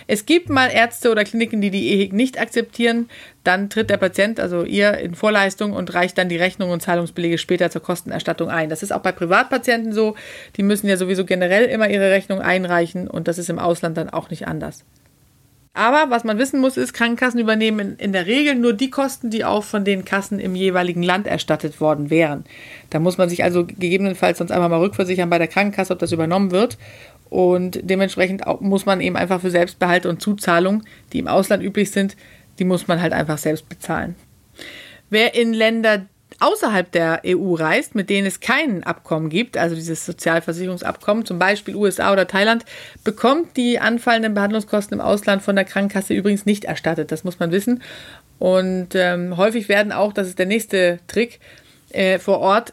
Es 0.07 0.27
gibt 0.27 0.49
mal 0.49 0.68
Ärzte 0.68 1.11
oder 1.11 1.25
Kliniken, 1.25 1.61
die 1.61 1.70
die 1.70 1.90
EHIC 1.92 2.12
nicht 2.12 2.40
akzeptieren. 2.40 3.09
Dann 3.44 3.70
tritt 3.70 3.90
der 3.90 3.99
Patient, 3.99 4.40
also 4.40 4.64
ihr, 4.64 4.99
in 4.99 5.14
Vorleistung 5.14 5.73
und 5.73 5.94
reicht 5.94 6.18
dann 6.18 6.29
die 6.29 6.37
Rechnung 6.37 6.70
und 6.70 6.83
Zahlungsbelege 6.83 7.38
später 7.38 7.70
zur 7.70 7.83
Kostenerstattung 7.83 8.49
ein. 8.49 8.68
Das 8.68 8.83
ist 8.83 8.92
auch 8.92 9.01
bei 9.01 9.12
Privatpatienten 9.12 9.92
so. 9.92 10.16
Die 10.57 10.62
müssen 10.62 10.88
ja 10.88 10.96
sowieso 10.96 11.25
generell 11.25 11.66
immer 11.66 11.88
ihre 11.88 12.11
Rechnung 12.11 12.40
einreichen 12.40 13.09
und 13.09 13.29
das 13.29 13.38
ist 13.38 13.51
im 13.51 13.59
Ausland 13.59 13.96
dann 13.96 14.11
auch 14.11 14.31
nicht 14.31 14.49
anders. 14.49 14.85
Aber 15.72 16.11
was 16.11 16.24
man 16.24 16.38
wissen 16.38 16.61
muss, 16.61 16.76
ist, 16.76 16.94
Krankenkassen 16.94 17.38
übernehmen 17.38 17.80
in, 17.80 17.96
in, 17.96 18.12
der 18.12 18.26
Regel 18.26 18.56
nur 18.56 18.72
die 18.72 18.90
Kosten, 18.90 19.30
die 19.30 19.44
auch 19.44 19.62
von 19.62 19.85
den 19.85 20.04
Kassen 20.04 20.40
im 20.40 20.56
jeweiligen 20.56 21.02
Land 21.02 21.28
erstattet 21.28 21.80
worden 21.80 22.11
wären. 22.11 22.44
Da 22.90 22.98
muss 22.98 23.18
man 23.18 23.28
sich 23.28 23.44
also 23.44 23.64
gegebenenfalls 23.64 24.38
sonst 24.38 24.50
einfach 24.50 24.68
mal 24.68 24.80
rückversichern 24.80 25.30
bei 25.30 25.38
der 25.38 25.46
Krankenkasse, 25.46 25.92
ob 25.92 26.00
das 26.00 26.11
übernommen 26.11 26.50
wird. 26.50 26.76
Und 27.28 27.78
dementsprechend 27.85 28.42
muss 28.61 28.85
man 28.85 29.00
eben 29.00 29.16
einfach 29.16 29.40
für 29.40 29.50
Selbstbehalte 29.50 30.09
und 30.09 30.20
Zuzahlungen, 30.20 30.83
die 31.12 31.20
im 31.20 31.28
Ausland 31.28 31.62
üblich 31.62 31.92
sind, 31.92 32.16
die 32.59 32.64
muss 32.64 32.88
man 32.88 33.00
halt 33.00 33.12
einfach 33.12 33.38
selbst 33.38 33.68
bezahlen. 33.68 34.16
Wer 35.09 35.35
in 35.37 35.52
Länder 35.52 36.06
außerhalb 36.40 36.90
der 36.90 37.22
EU 37.26 37.55
reist, 37.55 37.94
mit 37.94 38.11
denen 38.11 38.26
es 38.26 38.40
kein 38.40 38.83
Abkommen 38.83 39.29
gibt, 39.29 39.57
also 39.57 39.74
dieses 39.74 40.05
Sozialversicherungsabkommen, 40.07 41.24
zum 41.24 41.38
Beispiel 41.38 41.76
USA 41.76 42.12
oder 42.12 42.26
Thailand, 42.26 42.64
bekommt 43.05 43.57
die 43.57 43.79
anfallenden 43.79 44.35
Behandlungskosten 44.35 44.98
im 44.98 45.05
Ausland 45.05 45.42
von 45.42 45.55
der 45.55 45.64
Krankenkasse 45.64 46.14
übrigens 46.14 46.46
nicht 46.46 46.64
erstattet. 46.64 47.12
Das 47.12 47.24
muss 47.24 47.38
man 47.38 47.53
wissen. 47.53 47.83
Und 48.38 48.94
ähm, 48.94 49.37
häufig 49.37 49.68
werden 49.68 49.92
auch, 49.92 50.12
das 50.12 50.26
ist 50.26 50.38
der 50.38 50.46
nächste 50.46 50.98
Trick, 51.07 51.40
äh, 51.90 52.18
vor 52.18 52.38
Ort 52.38 52.72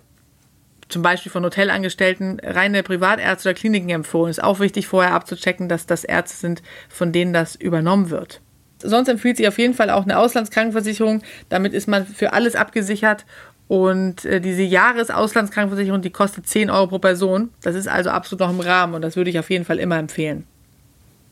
zum 0.90 1.02
Beispiel 1.02 1.32
von 1.32 1.44
Hotelangestellten 1.44 2.40
reine 2.42 2.84
Privatärzte 2.84 3.50
oder 3.50 3.54
Kliniken 3.58 3.90
empfohlen. 3.90 4.32
Ist 4.32 4.44
auch 4.44 4.60
wichtig, 4.60 4.88
vorher 4.88 5.14
abzuchecken, 5.14 5.68
dass 5.68 5.86
das 5.86 6.04
Ärzte 6.04 6.38
sind, 6.38 6.64
von 6.90 7.12
denen 7.12 7.34
das 7.34 7.56
übernommen 7.56 8.10
wird. 8.10 8.42
Sonst 8.82 9.10
empfiehlt 9.10 9.38
sich 9.38 9.48
auf 9.48 9.58
jeden 9.58 9.74
Fall 9.74 9.90
auch 9.90 10.04
eine 10.04 10.20
Auslandskrankenversicherung. 10.20 11.24
Damit 11.50 11.74
ist 11.74 11.88
man 11.88 12.06
für 12.06 12.34
alles 12.34 12.56
abgesichert 12.56 13.26
und 13.68 14.24
äh, 14.24 14.40
diese 14.40 14.64
Jahresauslandskrankenversicherung, 14.64 16.02
die 16.02 16.10
kostet 16.10 16.48
10 16.48 16.70
Euro 16.70 16.88
pro 16.88 17.00
Person. 17.00 17.50
Das 17.62 17.76
ist 17.76 17.88
also 17.88 18.10
absolut 18.10 18.40
noch 18.40 18.50
im 18.50 18.60
Rahmen 18.62 18.94
und 18.94 19.02
das 19.02 19.16
würde 19.16 19.30
ich 19.30 19.40
auf 19.40 19.50
jeden 19.50 19.66
Fall 19.66 19.80
immer 19.80 19.98
empfehlen. 19.98 20.46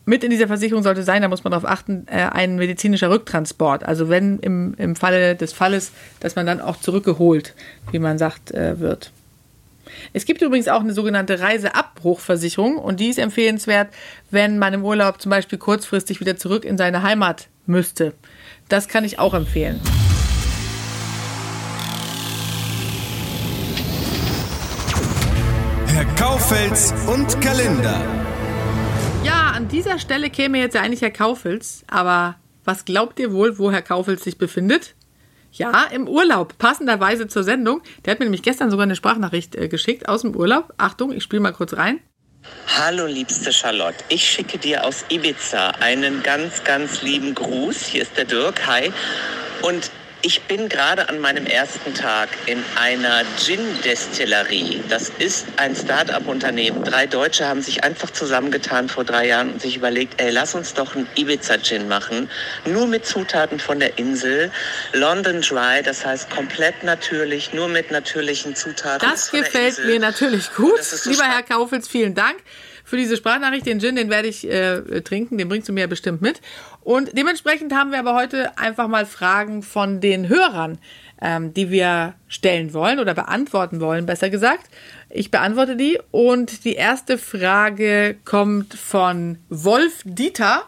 Mit 0.07 0.23
in 0.23 0.29
dieser 0.29 0.47
Versicherung 0.47 0.83
sollte 0.83 1.01
sein, 1.01 1.23
da 1.23 1.27
muss 1.27 1.43
man 1.43 1.51
darauf 1.51 1.67
achten, 1.67 2.05
äh, 2.07 2.27
ein 2.31 2.57
medizinischer 2.57 3.09
Rücktransport. 3.09 3.83
Also 3.83 4.09
wenn 4.09 4.39
im, 4.39 4.75
im 4.77 4.95
Falle 4.95 5.35
des 5.35 5.51
Falles, 5.51 5.91
dass 6.19 6.35
man 6.35 6.45
dann 6.45 6.61
auch 6.61 6.77
zurückgeholt, 6.77 7.55
wie 7.91 7.99
man 7.99 8.17
sagt, 8.17 8.51
äh, 8.51 8.79
wird. 8.79 9.11
Es 10.13 10.25
gibt 10.25 10.41
übrigens 10.41 10.67
auch 10.67 10.81
eine 10.81 10.93
sogenannte 10.93 11.39
Reiseabbruchversicherung 11.39 12.77
und 12.77 12.99
die 12.99 13.09
ist 13.09 13.19
empfehlenswert, 13.19 13.89
wenn 14.29 14.59
man 14.59 14.73
im 14.73 14.83
Urlaub 14.83 15.21
zum 15.21 15.29
Beispiel 15.29 15.57
kurzfristig 15.57 16.19
wieder 16.19 16.37
zurück 16.37 16.65
in 16.65 16.77
seine 16.77 17.01
Heimat 17.01 17.47
müsste. 17.65 18.13
Das 18.67 18.87
kann 18.87 19.05
ich 19.05 19.19
auch 19.19 19.33
empfehlen. 19.33 19.79
Herr 25.95 26.13
Kaufels 26.15 26.93
und 27.07 27.39
Kalender. 27.39 28.01
Ja, 29.23 29.51
an 29.51 29.69
dieser 29.69 29.97
Stelle 29.97 30.29
käme 30.29 30.59
jetzt 30.59 30.75
ja 30.75 30.81
eigentlich 30.81 31.01
Herr 31.01 31.09
Kaufels, 31.09 31.85
aber 31.87 32.35
was 32.65 32.83
glaubt 32.83 33.17
ihr 33.17 33.31
wohl, 33.31 33.57
wo 33.59 33.71
Herr 33.71 33.81
Kaufels 33.81 34.25
sich 34.25 34.37
befindet? 34.37 34.93
Ja, 35.53 35.85
im 35.93 36.09
Urlaub, 36.09 36.57
passenderweise 36.57 37.29
zur 37.29 37.45
Sendung. 37.45 37.81
Der 38.03 38.11
hat 38.11 38.19
mir 38.19 38.25
nämlich 38.25 38.43
gestern 38.43 38.71
sogar 38.71 38.83
eine 38.83 38.97
Sprachnachricht 38.97 39.55
äh, 39.55 39.69
geschickt 39.69 40.09
aus 40.09 40.23
dem 40.23 40.35
Urlaub. 40.35 40.73
Achtung, 40.75 41.13
ich 41.13 41.23
spiele 41.23 41.41
mal 41.41 41.53
kurz 41.53 41.77
rein. 41.77 42.01
Hallo 42.77 43.05
liebste 43.05 43.53
Charlotte, 43.53 44.03
ich 44.09 44.29
schicke 44.29 44.57
dir 44.57 44.83
aus 44.83 45.05
Ibiza 45.07 45.69
einen 45.79 46.23
ganz, 46.23 46.65
ganz 46.65 47.03
lieben 47.03 47.33
Gruß. 47.33 47.85
Hier 47.85 48.01
ist 48.01 48.17
der 48.17 48.25
Dirk, 48.25 48.67
hi. 48.67 48.91
Und 49.61 49.91
Ich 50.27 50.41
bin 50.41 50.69
gerade 50.69 51.07
an 51.07 51.19
meinem 51.19 51.45
ersten 51.45 51.93
Tag 51.93 52.29
in 52.47 52.57
einer 52.81 53.21
Gin-Destillerie. 53.37 54.81
Das 54.89 55.11
ist 55.19 55.45
ein 55.57 55.75
Start-up-Unternehmen. 55.75 56.83
Drei 56.83 57.05
Deutsche 57.05 57.47
haben 57.47 57.61
sich 57.61 57.83
einfach 57.83 58.09
zusammengetan 58.09 58.89
vor 58.89 59.03
drei 59.03 59.27
Jahren 59.27 59.51
und 59.51 59.61
sich 59.61 59.77
überlegt, 59.77 60.19
ey, 60.19 60.31
lass 60.31 60.55
uns 60.55 60.73
doch 60.73 60.95
einen 60.95 61.07
Ibiza-Gin 61.15 61.87
machen. 61.87 62.27
Nur 62.65 62.87
mit 62.87 63.05
Zutaten 63.05 63.59
von 63.59 63.79
der 63.79 63.99
Insel. 63.99 64.51
London 64.93 65.41
Dry, 65.41 65.83
das 65.83 66.03
heißt 66.03 66.31
komplett 66.31 66.81
natürlich, 66.81 67.53
nur 67.53 67.67
mit 67.67 67.91
natürlichen 67.91 68.55
Zutaten. 68.55 69.07
Das 69.07 69.29
gefällt 69.29 69.85
mir 69.85 69.99
natürlich 69.99 70.51
gut. 70.55 70.83
So 70.83 71.07
Lieber 71.11 71.25
Herr 71.25 71.43
Kaufels, 71.43 71.87
vielen 71.87 72.15
Dank 72.15 72.37
für 72.83 72.97
diese 72.97 73.17
Sprachnachricht. 73.17 73.65
Den 73.65 73.79
Gin, 73.79 73.95
den 73.95 74.09
werde 74.09 74.27
ich 74.29 74.47
äh, 74.49 75.01
trinken, 75.01 75.37
den 75.37 75.49
bringst 75.49 75.67
du 75.67 75.73
mir 75.73 75.87
bestimmt 75.87 76.21
mit. 76.21 76.39
Und 76.85 77.17
dementsprechend 77.17 77.73
haben 77.73 77.91
wir 77.91 77.97
aber 77.97 78.13
heute 78.13 78.59
einfach 78.59 78.87
mal 78.87 79.07
Fragen 79.07 79.63
von 79.63 80.01
den 80.01 80.29
Hörern, 80.29 80.77
ähm, 81.19 81.51
die 81.51 81.71
wir 81.71 82.13
stellen 82.27 82.75
wollen 82.75 82.99
oder 82.99 83.15
beantworten 83.15 83.81
wollen, 83.81 84.05
besser 84.05 84.29
gesagt. 84.29 84.69
Ich 85.09 85.31
beantworte 85.31 85.77
die 85.77 85.97
und 86.11 86.63
die 86.63 86.75
erste 86.75 87.17
Frage 87.17 88.15
kommt 88.23 88.75
von 88.75 89.39
Wolf 89.49 90.03
Dieter. 90.05 90.61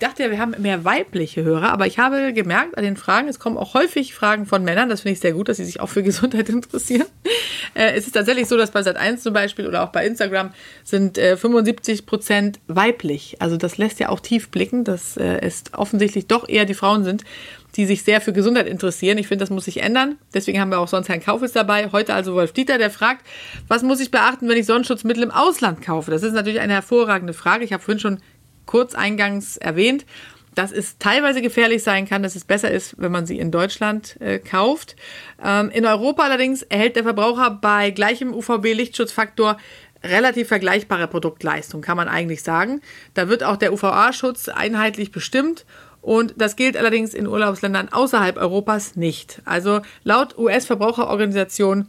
Ich 0.00 0.06
dachte 0.06 0.22
ja, 0.22 0.30
wir 0.30 0.38
haben 0.38 0.54
mehr 0.56 0.86
weibliche 0.86 1.42
Hörer, 1.42 1.70
aber 1.70 1.86
ich 1.86 1.98
habe 1.98 2.32
gemerkt 2.32 2.78
an 2.78 2.82
den 2.82 2.96
Fragen, 2.96 3.28
es 3.28 3.38
kommen 3.38 3.58
auch 3.58 3.74
häufig 3.74 4.14
Fragen 4.14 4.46
von 4.46 4.64
Männern. 4.64 4.88
Das 4.88 5.02
finde 5.02 5.12
ich 5.12 5.20
sehr 5.20 5.34
gut, 5.34 5.50
dass 5.50 5.58
sie 5.58 5.64
sich 5.66 5.78
auch 5.78 5.90
für 5.90 6.02
Gesundheit 6.02 6.48
interessieren. 6.48 7.04
Äh, 7.74 7.92
es 7.92 8.06
ist 8.06 8.12
tatsächlich 8.12 8.48
so, 8.48 8.56
dass 8.56 8.70
bei 8.70 8.80
Sat1 8.80 9.18
zum 9.18 9.34
Beispiel 9.34 9.66
oder 9.66 9.82
auch 9.84 9.90
bei 9.90 10.06
Instagram 10.06 10.54
sind 10.84 11.18
äh, 11.18 11.36
75 11.36 12.06
Prozent 12.06 12.60
weiblich. 12.66 13.36
Also 13.40 13.58
das 13.58 13.76
lässt 13.76 14.00
ja 14.00 14.08
auch 14.08 14.20
tief 14.20 14.48
blicken, 14.48 14.84
dass 14.84 15.18
äh, 15.18 15.40
es 15.42 15.64
offensichtlich 15.76 16.26
doch 16.26 16.48
eher 16.48 16.64
die 16.64 16.72
Frauen 16.72 17.04
sind, 17.04 17.24
die 17.76 17.84
sich 17.84 18.02
sehr 18.02 18.22
für 18.22 18.32
Gesundheit 18.32 18.68
interessieren. 18.68 19.18
Ich 19.18 19.28
finde, 19.28 19.42
das 19.42 19.50
muss 19.50 19.66
sich 19.66 19.82
ändern. 19.82 20.16
Deswegen 20.32 20.62
haben 20.62 20.70
wir 20.70 20.78
auch 20.78 20.88
sonst 20.88 21.10
Herrn 21.10 21.22
Kaufes 21.22 21.52
dabei. 21.52 21.90
Heute 21.92 22.14
also 22.14 22.32
Wolf 22.32 22.52
Dieter, 22.52 22.78
der 22.78 22.90
fragt, 22.90 23.26
was 23.68 23.82
muss 23.82 24.00
ich 24.00 24.10
beachten, 24.10 24.48
wenn 24.48 24.56
ich 24.56 24.64
Sonnenschutzmittel 24.64 25.22
im 25.22 25.30
Ausland 25.30 25.82
kaufe? 25.82 26.10
Das 26.10 26.22
ist 26.22 26.32
natürlich 26.32 26.60
eine 26.60 26.72
hervorragende 26.72 27.34
Frage. 27.34 27.66
Ich 27.66 27.74
habe 27.74 27.82
vorhin 27.82 28.00
schon 28.00 28.18
kurz 28.70 28.94
eingangs 28.94 29.56
erwähnt, 29.56 30.06
dass 30.54 30.70
es 30.70 30.96
teilweise 30.98 31.42
gefährlich 31.42 31.82
sein 31.82 32.08
kann, 32.08 32.22
dass 32.22 32.36
es 32.36 32.44
besser 32.44 32.70
ist, 32.70 32.94
wenn 32.98 33.10
man 33.10 33.26
sie 33.26 33.36
in 33.38 33.50
Deutschland 33.50 34.16
äh, 34.20 34.38
kauft. 34.38 34.94
Ähm, 35.44 35.70
in 35.70 35.84
Europa 35.84 36.22
allerdings 36.22 36.62
erhält 36.62 36.94
der 36.94 37.02
Verbraucher 37.02 37.50
bei 37.50 37.90
gleichem 37.90 38.32
UVB-Lichtschutzfaktor 38.32 39.56
relativ 40.04 40.46
vergleichbare 40.46 41.08
Produktleistung, 41.08 41.82
kann 41.82 41.96
man 41.96 42.08
eigentlich 42.08 42.44
sagen. 42.44 42.80
Da 43.14 43.28
wird 43.28 43.42
auch 43.42 43.56
der 43.56 43.72
UVA-Schutz 43.72 44.48
einheitlich 44.48 45.10
bestimmt 45.10 45.66
und 46.00 46.34
das 46.38 46.54
gilt 46.54 46.76
allerdings 46.76 47.12
in 47.12 47.26
Urlaubsländern 47.26 47.88
außerhalb 47.88 48.36
Europas 48.36 48.94
nicht. 48.94 49.42
Also 49.44 49.80
laut 50.04 50.38
US-Verbraucherorganisation 50.38 51.88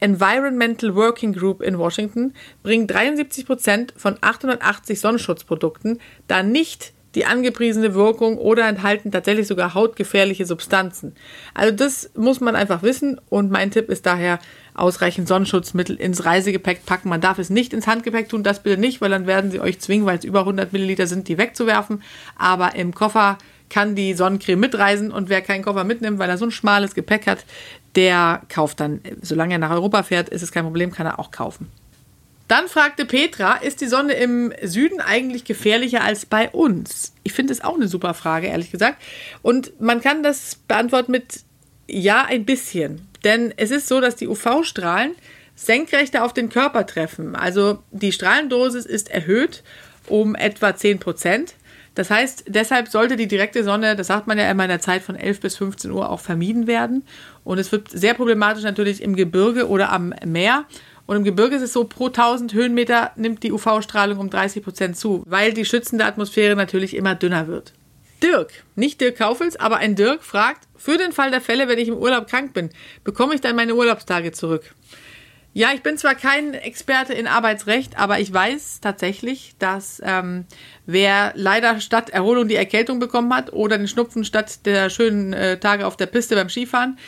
Environmental 0.00 0.94
Working 0.94 1.32
Group 1.32 1.62
in 1.62 1.78
Washington 1.78 2.34
bringen 2.62 2.86
73 2.86 3.46
Prozent 3.46 3.94
von 3.96 4.16
880 4.20 5.00
Sonnenschutzprodukten 5.00 6.00
da 6.28 6.42
nicht 6.42 6.92
die 7.16 7.24
angepriesene 7.24 7.94
Wirkung 7.94 8.36
oder 8.36 8.68
enthalten 8.68 9.10
tatsächlich 9.10 9.46
sogar 9.46 9.72
hautgefährliche 9.72 10.44
Substanzen. 10.44 11.14
Also 11.54 11.74
das 11.74 12.10
muss 12.14 12.40
man 12.40 12.54
einfach 12.54 12.82
wissen 12.82 13.18
und 13.30 13.50
mein 13.50 13.70
Tipp 13.70 13.88
ist 13.88 14.04
daher, 14.04 14.38
ausreichend 14.74 15.26
Sonnenschutzmittel 15.26 15.96
ins 15.96 16.26
Reisegepäck 16.26 16.84
packen. 16.84 17.08
Man 17.08 17.22
darf 17.22 17.38
es 17.38 17.48
nicht 17.48 17.72
ins 17.72 17.86
Handgepäck 17.86 18.28
tun, 18.28 18.42
das 18.42 18.62
bitte 18.62 18.78
nicht, 18.78 19.00
weil 19.00 19.08
dann 19.08 19.26
werden 19.26 19.50
sie 19.50 19.60
euch 19.60 19.80
zwingen, 19.80 20.04
weil 20.04 20.18
es 20.18 20.24
über 20.24 20.40
100 20.40 20.74
Milliliter 20.74 21.06
sind, 21.06 21.28
die 21.28 21.38
wegzuwerfen. 21.38 22.02
Aber 22.36 22.74
im 22.74 22.92
Koffer 22.92 23.38
kann 23.70 23.94
die 23.94 24.12
Sonnencreme 24.12 24.60
mitreisen 24.60 25.10
und 25.10 25.30
wer 25.30 25.40
keinen 25.40 25.64
Koffer 25.64 25.84
mitnimmt, 25.84 26.18
weil 26.18 26.28
er 26.28 26.38
so 26.38 26.44
ein 26.44 26.50
schmales 26.50 26.94
Gepäck 26.94 27.26
hat, 27.26 27.44
der 27.96 28.42
kauft 28.48 28.80
dann, 28.80 29.00
solange 29.22 29.54
er 29.54 29.58
nach 29.58 29.70
Europa 29.70 30.02
fährt, 30.02 30.28
ist 30.28 30.42
es 30.42 30.52
kein 30.52 30.64
Problem, 30.64 30.92
kann 30.92 31.06
er 31.06 31.18
auch 31.18 31.30
kaufen. 31.30 31.70
Dann 32.48 32.68
fragte 32.68 33.06
Petra, 33.06 33.54
ist 33.54 33.80
die 33.80 33.88
Sonne 33.88 34.12
im 34.12 34.52
Süden 34.62 35.00
eigentlich 35.00 35.44
gefährlicher 35.44 36.04
als 36.04 36.26
bei 36.26 36.48
uns? 36.50 37.12
Ich 37.24 37.32
finde 37.32 37.52
es 37.52 37.64
auch 37.64 37.74
eine 37.74 37.88
super 37.88 38.14
Frage, 38.14 38.46
ehrlich 38.46 38.70
gesagt. 38.70 39.02
Und 39.42 39.80
man 39.80 40.00
kann 40.00 40.22
das 40.22 40.54
beantworten 40.68 41.10
mit 41.10 41.40
ja, 41.88 42.24
ein 42.24 42.44
bisschen. 42.44 43.08
Denn 43.24 43.52
es 43.56 43.72
ist 43.72 43.88
so, 43.88 44.00
dass 44.00 44.14
die 44.14 44.28
UV-Strahlen 44.28 45.12
senkrechter 45.56 46.24
auf 46.24 46.34
den 46.34 46.48
Körper 46.48 46.86
treffen. 46.86 47.34
Also 47.34 47.82
die 47.90 48.12
Strahlendosis 48.12 48.86
ist 48.86 49.10
erhöht 49.10 49.64
um 50.06 50.36
etwa 50.36 50.76
10 50.76 51.00
Prozent. 51.00 51.54
Das 51.96 52.10
heißt, 52.10 52.44
deshalb 52.46 52.88
sollte 52.88 53.16
die 53.16 53.26
direkte 53.26 53.64
Sonne, 53.64 53.96
das 53.96 54.08
sagt 54.08 54.26
man 54.26 54.38
ja 54.38 54.48
immer 54.50 54.64
in 54.64 54.68
der 54.68 54.80
Zeit 54.80 55.02
von 55.02 55.16
11 55.16 55.40
bis 55.40 55.56
15 55.56 55.90
Uhr, 55.90 56.10
auch 56.10 56.20
vermieden 56.20 56.66
werden. 56.66 57.04
Und 57.46 57.58
es 57.58 57.70
wird 57.70 57.88
sehr 57.88 58.14
problematisch 58.14 58.64
natürlich 58.64 59.00
im 59.00 59.14
Gebirge 59.14 59.68
oder 59.68 59.92
am 59.92 60.12
Meer. 60.24 60.64
Und 61.06 61.18
im 61.18 61.22
Gebirge 61.22 61.54
ist 61.54 61.62
es 61.62 61.72
so, 61.72 61.84
pro 61.84 62.06
1000 62.06 62.52
Höhenmeter 62.52 63.12
nimmt 63.14 63.44
die 63.44 63.52
UV-Strahlung 63.52 64.18
um 64.18 64.30
30 64.30 64.64
Prozent 64.64 64.96
zu, 64.96 65.22
weil 65.26 65.52
die 65.52 65.64
schützende 65.64 66.06
Atmosphäre 66.06 66.56
natürlich 66.56 66.96
immer 66.96 67.14
dünner 67.14 67.46
wird. 67.46 67.72
Dirk, 68.20 68.64
nicht 68.74 69.00
Dirk 69.00 69.18
Kaufels, 69.18 69.54
aber 69.54 69.76
ein 69.76 69.94
Dirk 69.94 70.24
fragt, 70.24 70.66
für 70.74 70.98
den 70.98 71.12
Fall 71.12 71.30
der 71.30 71.40
Fälle, 71.40 71.68
wenn 71.68 71.78
ich 71.78 71.86
im 71.86 71.96
Urlaub 71.96 72.26
krank 72.26 72.52
bin, 72.52 72.70
bekomme 73.04 73.36
ich 73.36 73.40
dann 73.40 73.54
meine 73.54 73.76
Urlaubstage 73.76 74.32
zurück? 74.32 74.74
Ja, 75.56 75.70
ich 75.72 75.82
bin 75.82 75.96
zwar 75.96 76.14
kein 76.14 76.52
Experte 76.52 77.14
in 77.14 77.26
Arbeitsrecht, 77.26 77.98
aber 77.98 78.20
ich 78.20 78.30
weiß 78.30 78.80
tatsächlich, 78.82 79.54
dass 79.58 80.02
ähm, 80.04 80.44
wer 80.84 81.32
leider 81.34 81.80
statt 81.80 82.10
Erholung 82.10 82.46
die 82.46 82.56
Erkältung 82.56 82.98
bekommen 82.98 83.34
hat 83.34 83.54
oder 83.54 83.78
den 83.78 83.88
Schnupfen 83.88 84.22
statt 84.24 84.66
der 84.66 84.90
schönen 84.90 85.32
äh, 85.32 85.58
Tage 85.58 85.86
auf 85.86 85.96
der 85.96 86.08
Piste 86.08 86.34
beim 86.34 86.50
Skifahren, 86.50 86.98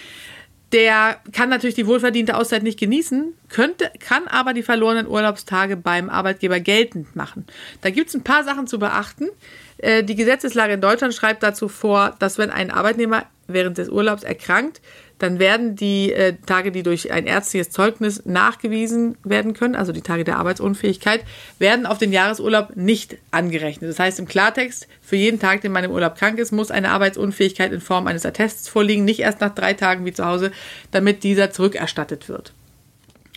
der 0.73 1.21
kann 1.31 1.51
natürlich 1.51 1.75
die 1.75 1.87
wohlverdiente 1.87 2.39
Auszeit 2.39 2.63
nicht 2.63 2.81
genießen, 2.81 3.35
könnte, 3.51 3.91
kann 4.01 4.27
aber 4.29 4.55
die 4.55 4.63
verlorenen 4.63 5.07
Urlaubstage 5.07 5.77
beim 5.77 6.09
Arbeitgeber 6.09 6.59
geltend 6.59 7.15
machen. 7.15 7.45
Da 7.83 7.91
gibt 7.91 8.09
es 8.09 8.15
ein 8.15 8.25
paar 8.25 8.45
Sachen 8.45 8.67
zu 8.67 8.79
beachten. 8.79 9.29
Äh, 9.77 10.05
die 10.05 10.15
Gesetzeslage 10.15 10.73
in 10.73 10.81
Deutschland 10.81 11.13
schreibt 11.13 11.43
dazu 11.43 11.69
vor, 11.69 12.17
dass 12.19 12.39
wenn 12.39 12.51
ein 12.51 12.71
Arbeitnehmer 12.71 13.27
während 13.47 13.77
des 13.77 13.91
Urlaubs 13.91 14.23
erkrankt, 14.23 14.81
dann 15.19 15.39
werden 15.39 15.77
die 15.77 16.13
äh, 16.13 16.35
Tage, 16.47 16.73
die 16.73 16.83
durch 16.83 17.13
ein 17.13 17.27
ärztliches 17.27 17.71
Zeugnis 17.71 18.25
nachgewiesen 18.25 19.17
werden 19.25 19.55
können, 19.55 19.75
also 19.75 19.93
die 19.93 20.01
Tage 20.01 20.25
der 20.25 20.39
Arbeitsunfähigkeit, 20.39 21.25
werden 21.59 21.87
auf 21.87 21.99
den 21.99 22.13
Jahresurlaub 22.13 22.77
nicht 22.77 23.17
angerechnet. 23.31 23.91
Das 23.91 23.99
heißt 23.99 24.19
im 24.19 24.29
Klartext, 24.29 24.87
für 25.03 25.17
jeden 25.17 25.41
Tag, 25.41 25.61
den 25.63 25.73
man 25.73 25.85
im 25.85 25.91
Urlaub 25.91 26.17
krank 26.17 26.39
ist, 26.39 26.53
muss 26.53 26.71
eine 26.71 26.91
Arbeitsunfähigkeit 26.91 27.73
in 27.73 27.81
Form 27.81 28.07
eines 28.07 28.25
Attests 28.25 28.69
vorliegen, 28.69 29.05
nicht 29.05 29.21
erst 29.21 29.41
nach 29.41 29.55
drei 29.55 29.75
Tagen 29.75 30.05
wie 30.05 30.13
zu 30.13 30.25
Hause, 30.25 30.53
damit 30.91 31.25
dieser 31.25 31.51
zurückerstattet 31.51 32.29
wird. 32.29 32.53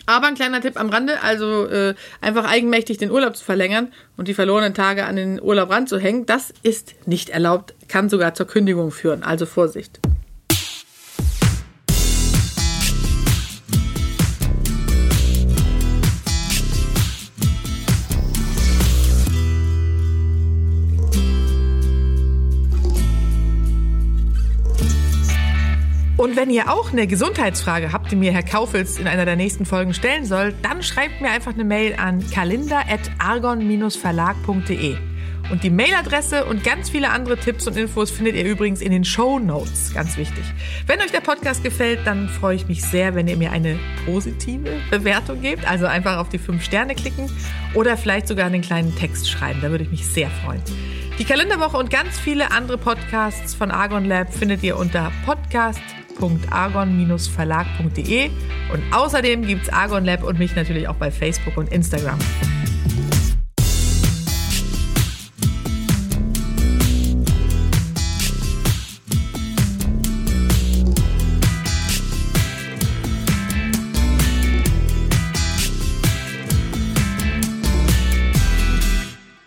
Aber 0.06 0.26
ein 0.26 0.34
kleiner 0.34 0.60
Tipp 0.60 0.78
am 0.78 0.90
Rande, 0.90 1.22
also 1.22 1.66
äh, 1.66 1.94
einfach 2.20 2.44
eigenmächtig 2.44 2.98
den 2.98 3.10
Urlaub 3.10 3.36
zu 3.36 3.44
verlängern 3.44 3.92
und 4.16 4.26
die 4.26 4.34
verlorenen 4.34 4.74
Tage 4.74 5.04
an 5.04 5.16
den 5.16 5.40
Urlaub 5.40 5.70
ranzuhängen, 5.70 6.26
das 6.26 6.52
ist 6.62 6.94
nicht 7.06 7.30
erlaubt, 7.30 7.74
kann 7.88 8.08
sogar 8.08 8.34
zur 8.34 8.46
Kündigung 8.46 8.90
führen. 8.90 9.22
Also 9.22 9.46
Vorsicht. 9.46 10.00
Und 26.22 26.36
wenn 26.36 26.50
ihr 26.50 26.72
auch 26.72 26.92
eine 26.92 27.08
Gesundheitsfrage 27.08 27.92
habt, 27.92 28.12
die 28.12 28.16
mir 28.16 28.30
Herr 28.30 28.44
Kaufels 28.44 28.96
in 28.96 29.08
einer 29.08 29.24
der 29.24 29.34
nächsten 29.34 29.66
Folgen 29.66 29.92
stellen 29.92 30.24
soll, 30.24 30.54
dann 30.62 30.84
schreibt 30.84 31.20
mir 31.20 31.30
einfach 31.30 31.52
eine 31.52 31.64
Mail 31.64 31.96
an 31.96 32.24
kalender.argon-verlag.de. 32.30 34.96
Und 35.50 35.64
die 35.64 35.70
Mailadresse 35.70 36.44
und 36.44 36.62
ganz 36.62 36.90
viele 36.90 37.10
andere 37.10 37.36
Tipps 37.36 37.66
und 37.66 37.76
Infos 37.76 38.12
findet 38.12 38.36
ihr 38.36 38.44
übrigens 38.44 38.80
in 38.80 38.92
den 38.92 39.04
Show 39.04 39.40
Notes. 39.40 39.92
Ganz 39.94 40.16
wichtig. 40.16 40.44
Wenn 40.86 41.00
euch 41.00 41.10
der 41.10 41.22
Podcast 41.22 41.64
gefällt, 41.64 42.06
dann 42.06 42.28
freue 42.28 42.54
ich 42.54 42.68
mich 42.68 42.82
sehr, 42.82 43.16
wenn 43.16 43.26
ihr 43.26 43.36
mir 43.36 43.50
eine 43.50 43.76
positive 44.06 44.70
Bewertung 44.92 45.40
gebt. 45.40 45.68
Also 45.68 45.86
einfach 45.86 46.18
auf 46.18 46.28
die 46.28 46.38
fünf 46.38 46.62
Sterne 46.62 46.94
klicken 46.94 47.28
oder 47.74 47.96
vielleicht 47.96 48.28
sogar 48.28 48.46
einen 48.46 48.62
kleinen 48.62 48.94
Text 48.94 49.28
schreiben. 49.28 49.58
Da 49.60 49.72
würde 49.72 49.82
ich 49.82 49.90
mich 49.90 50.06
sehr 50.06 50.30
freuen. 50.30 50.62
Die 51.18 51.24
Kalenderwoche 51.24 51.78
und 51.78 51.90
ganz 51.90 52.16
viele 52.16 52.52
andere 52.52 52.78
Podcasts 52.78 53.56
von 53.56 53.72
Argon 53.72 54.04
Lab 54.04 54.32
findet 54.32 54.62
ihr 54.62 54.76
unter 54.76 55.10
podcast 55.26 55.82
www.argon-verlag.de 56.22 58.30
und 58.72 58.82
außerdem 58.92 59.42
gibt 59.42 59.64
es 59.64 59.68
Argon 59.68 60.04
Lab 60.04 60.22
und 60.22 60.38
mich 60.38 60.54
natürlich 60.54 60.86
auch 60.88 60.96
bei 60.96 61.10
Facebook 61.10 61.56
und 61.56 61.70
Instagram. 61.70 62.18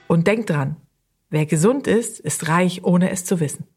Und 0.07 0.27
denkt 0.27 0.49
dran, 0.49 0.77
wer 1.29 1.45
gesund 1.45 1.87
ist, 1.87 2.19
ist 2.19 2.47
reich, 2.47 2.83
ohne 2.83 3.11
es 3.11 3.25
zu 3.25 3.39
wissen. 3.39 3.67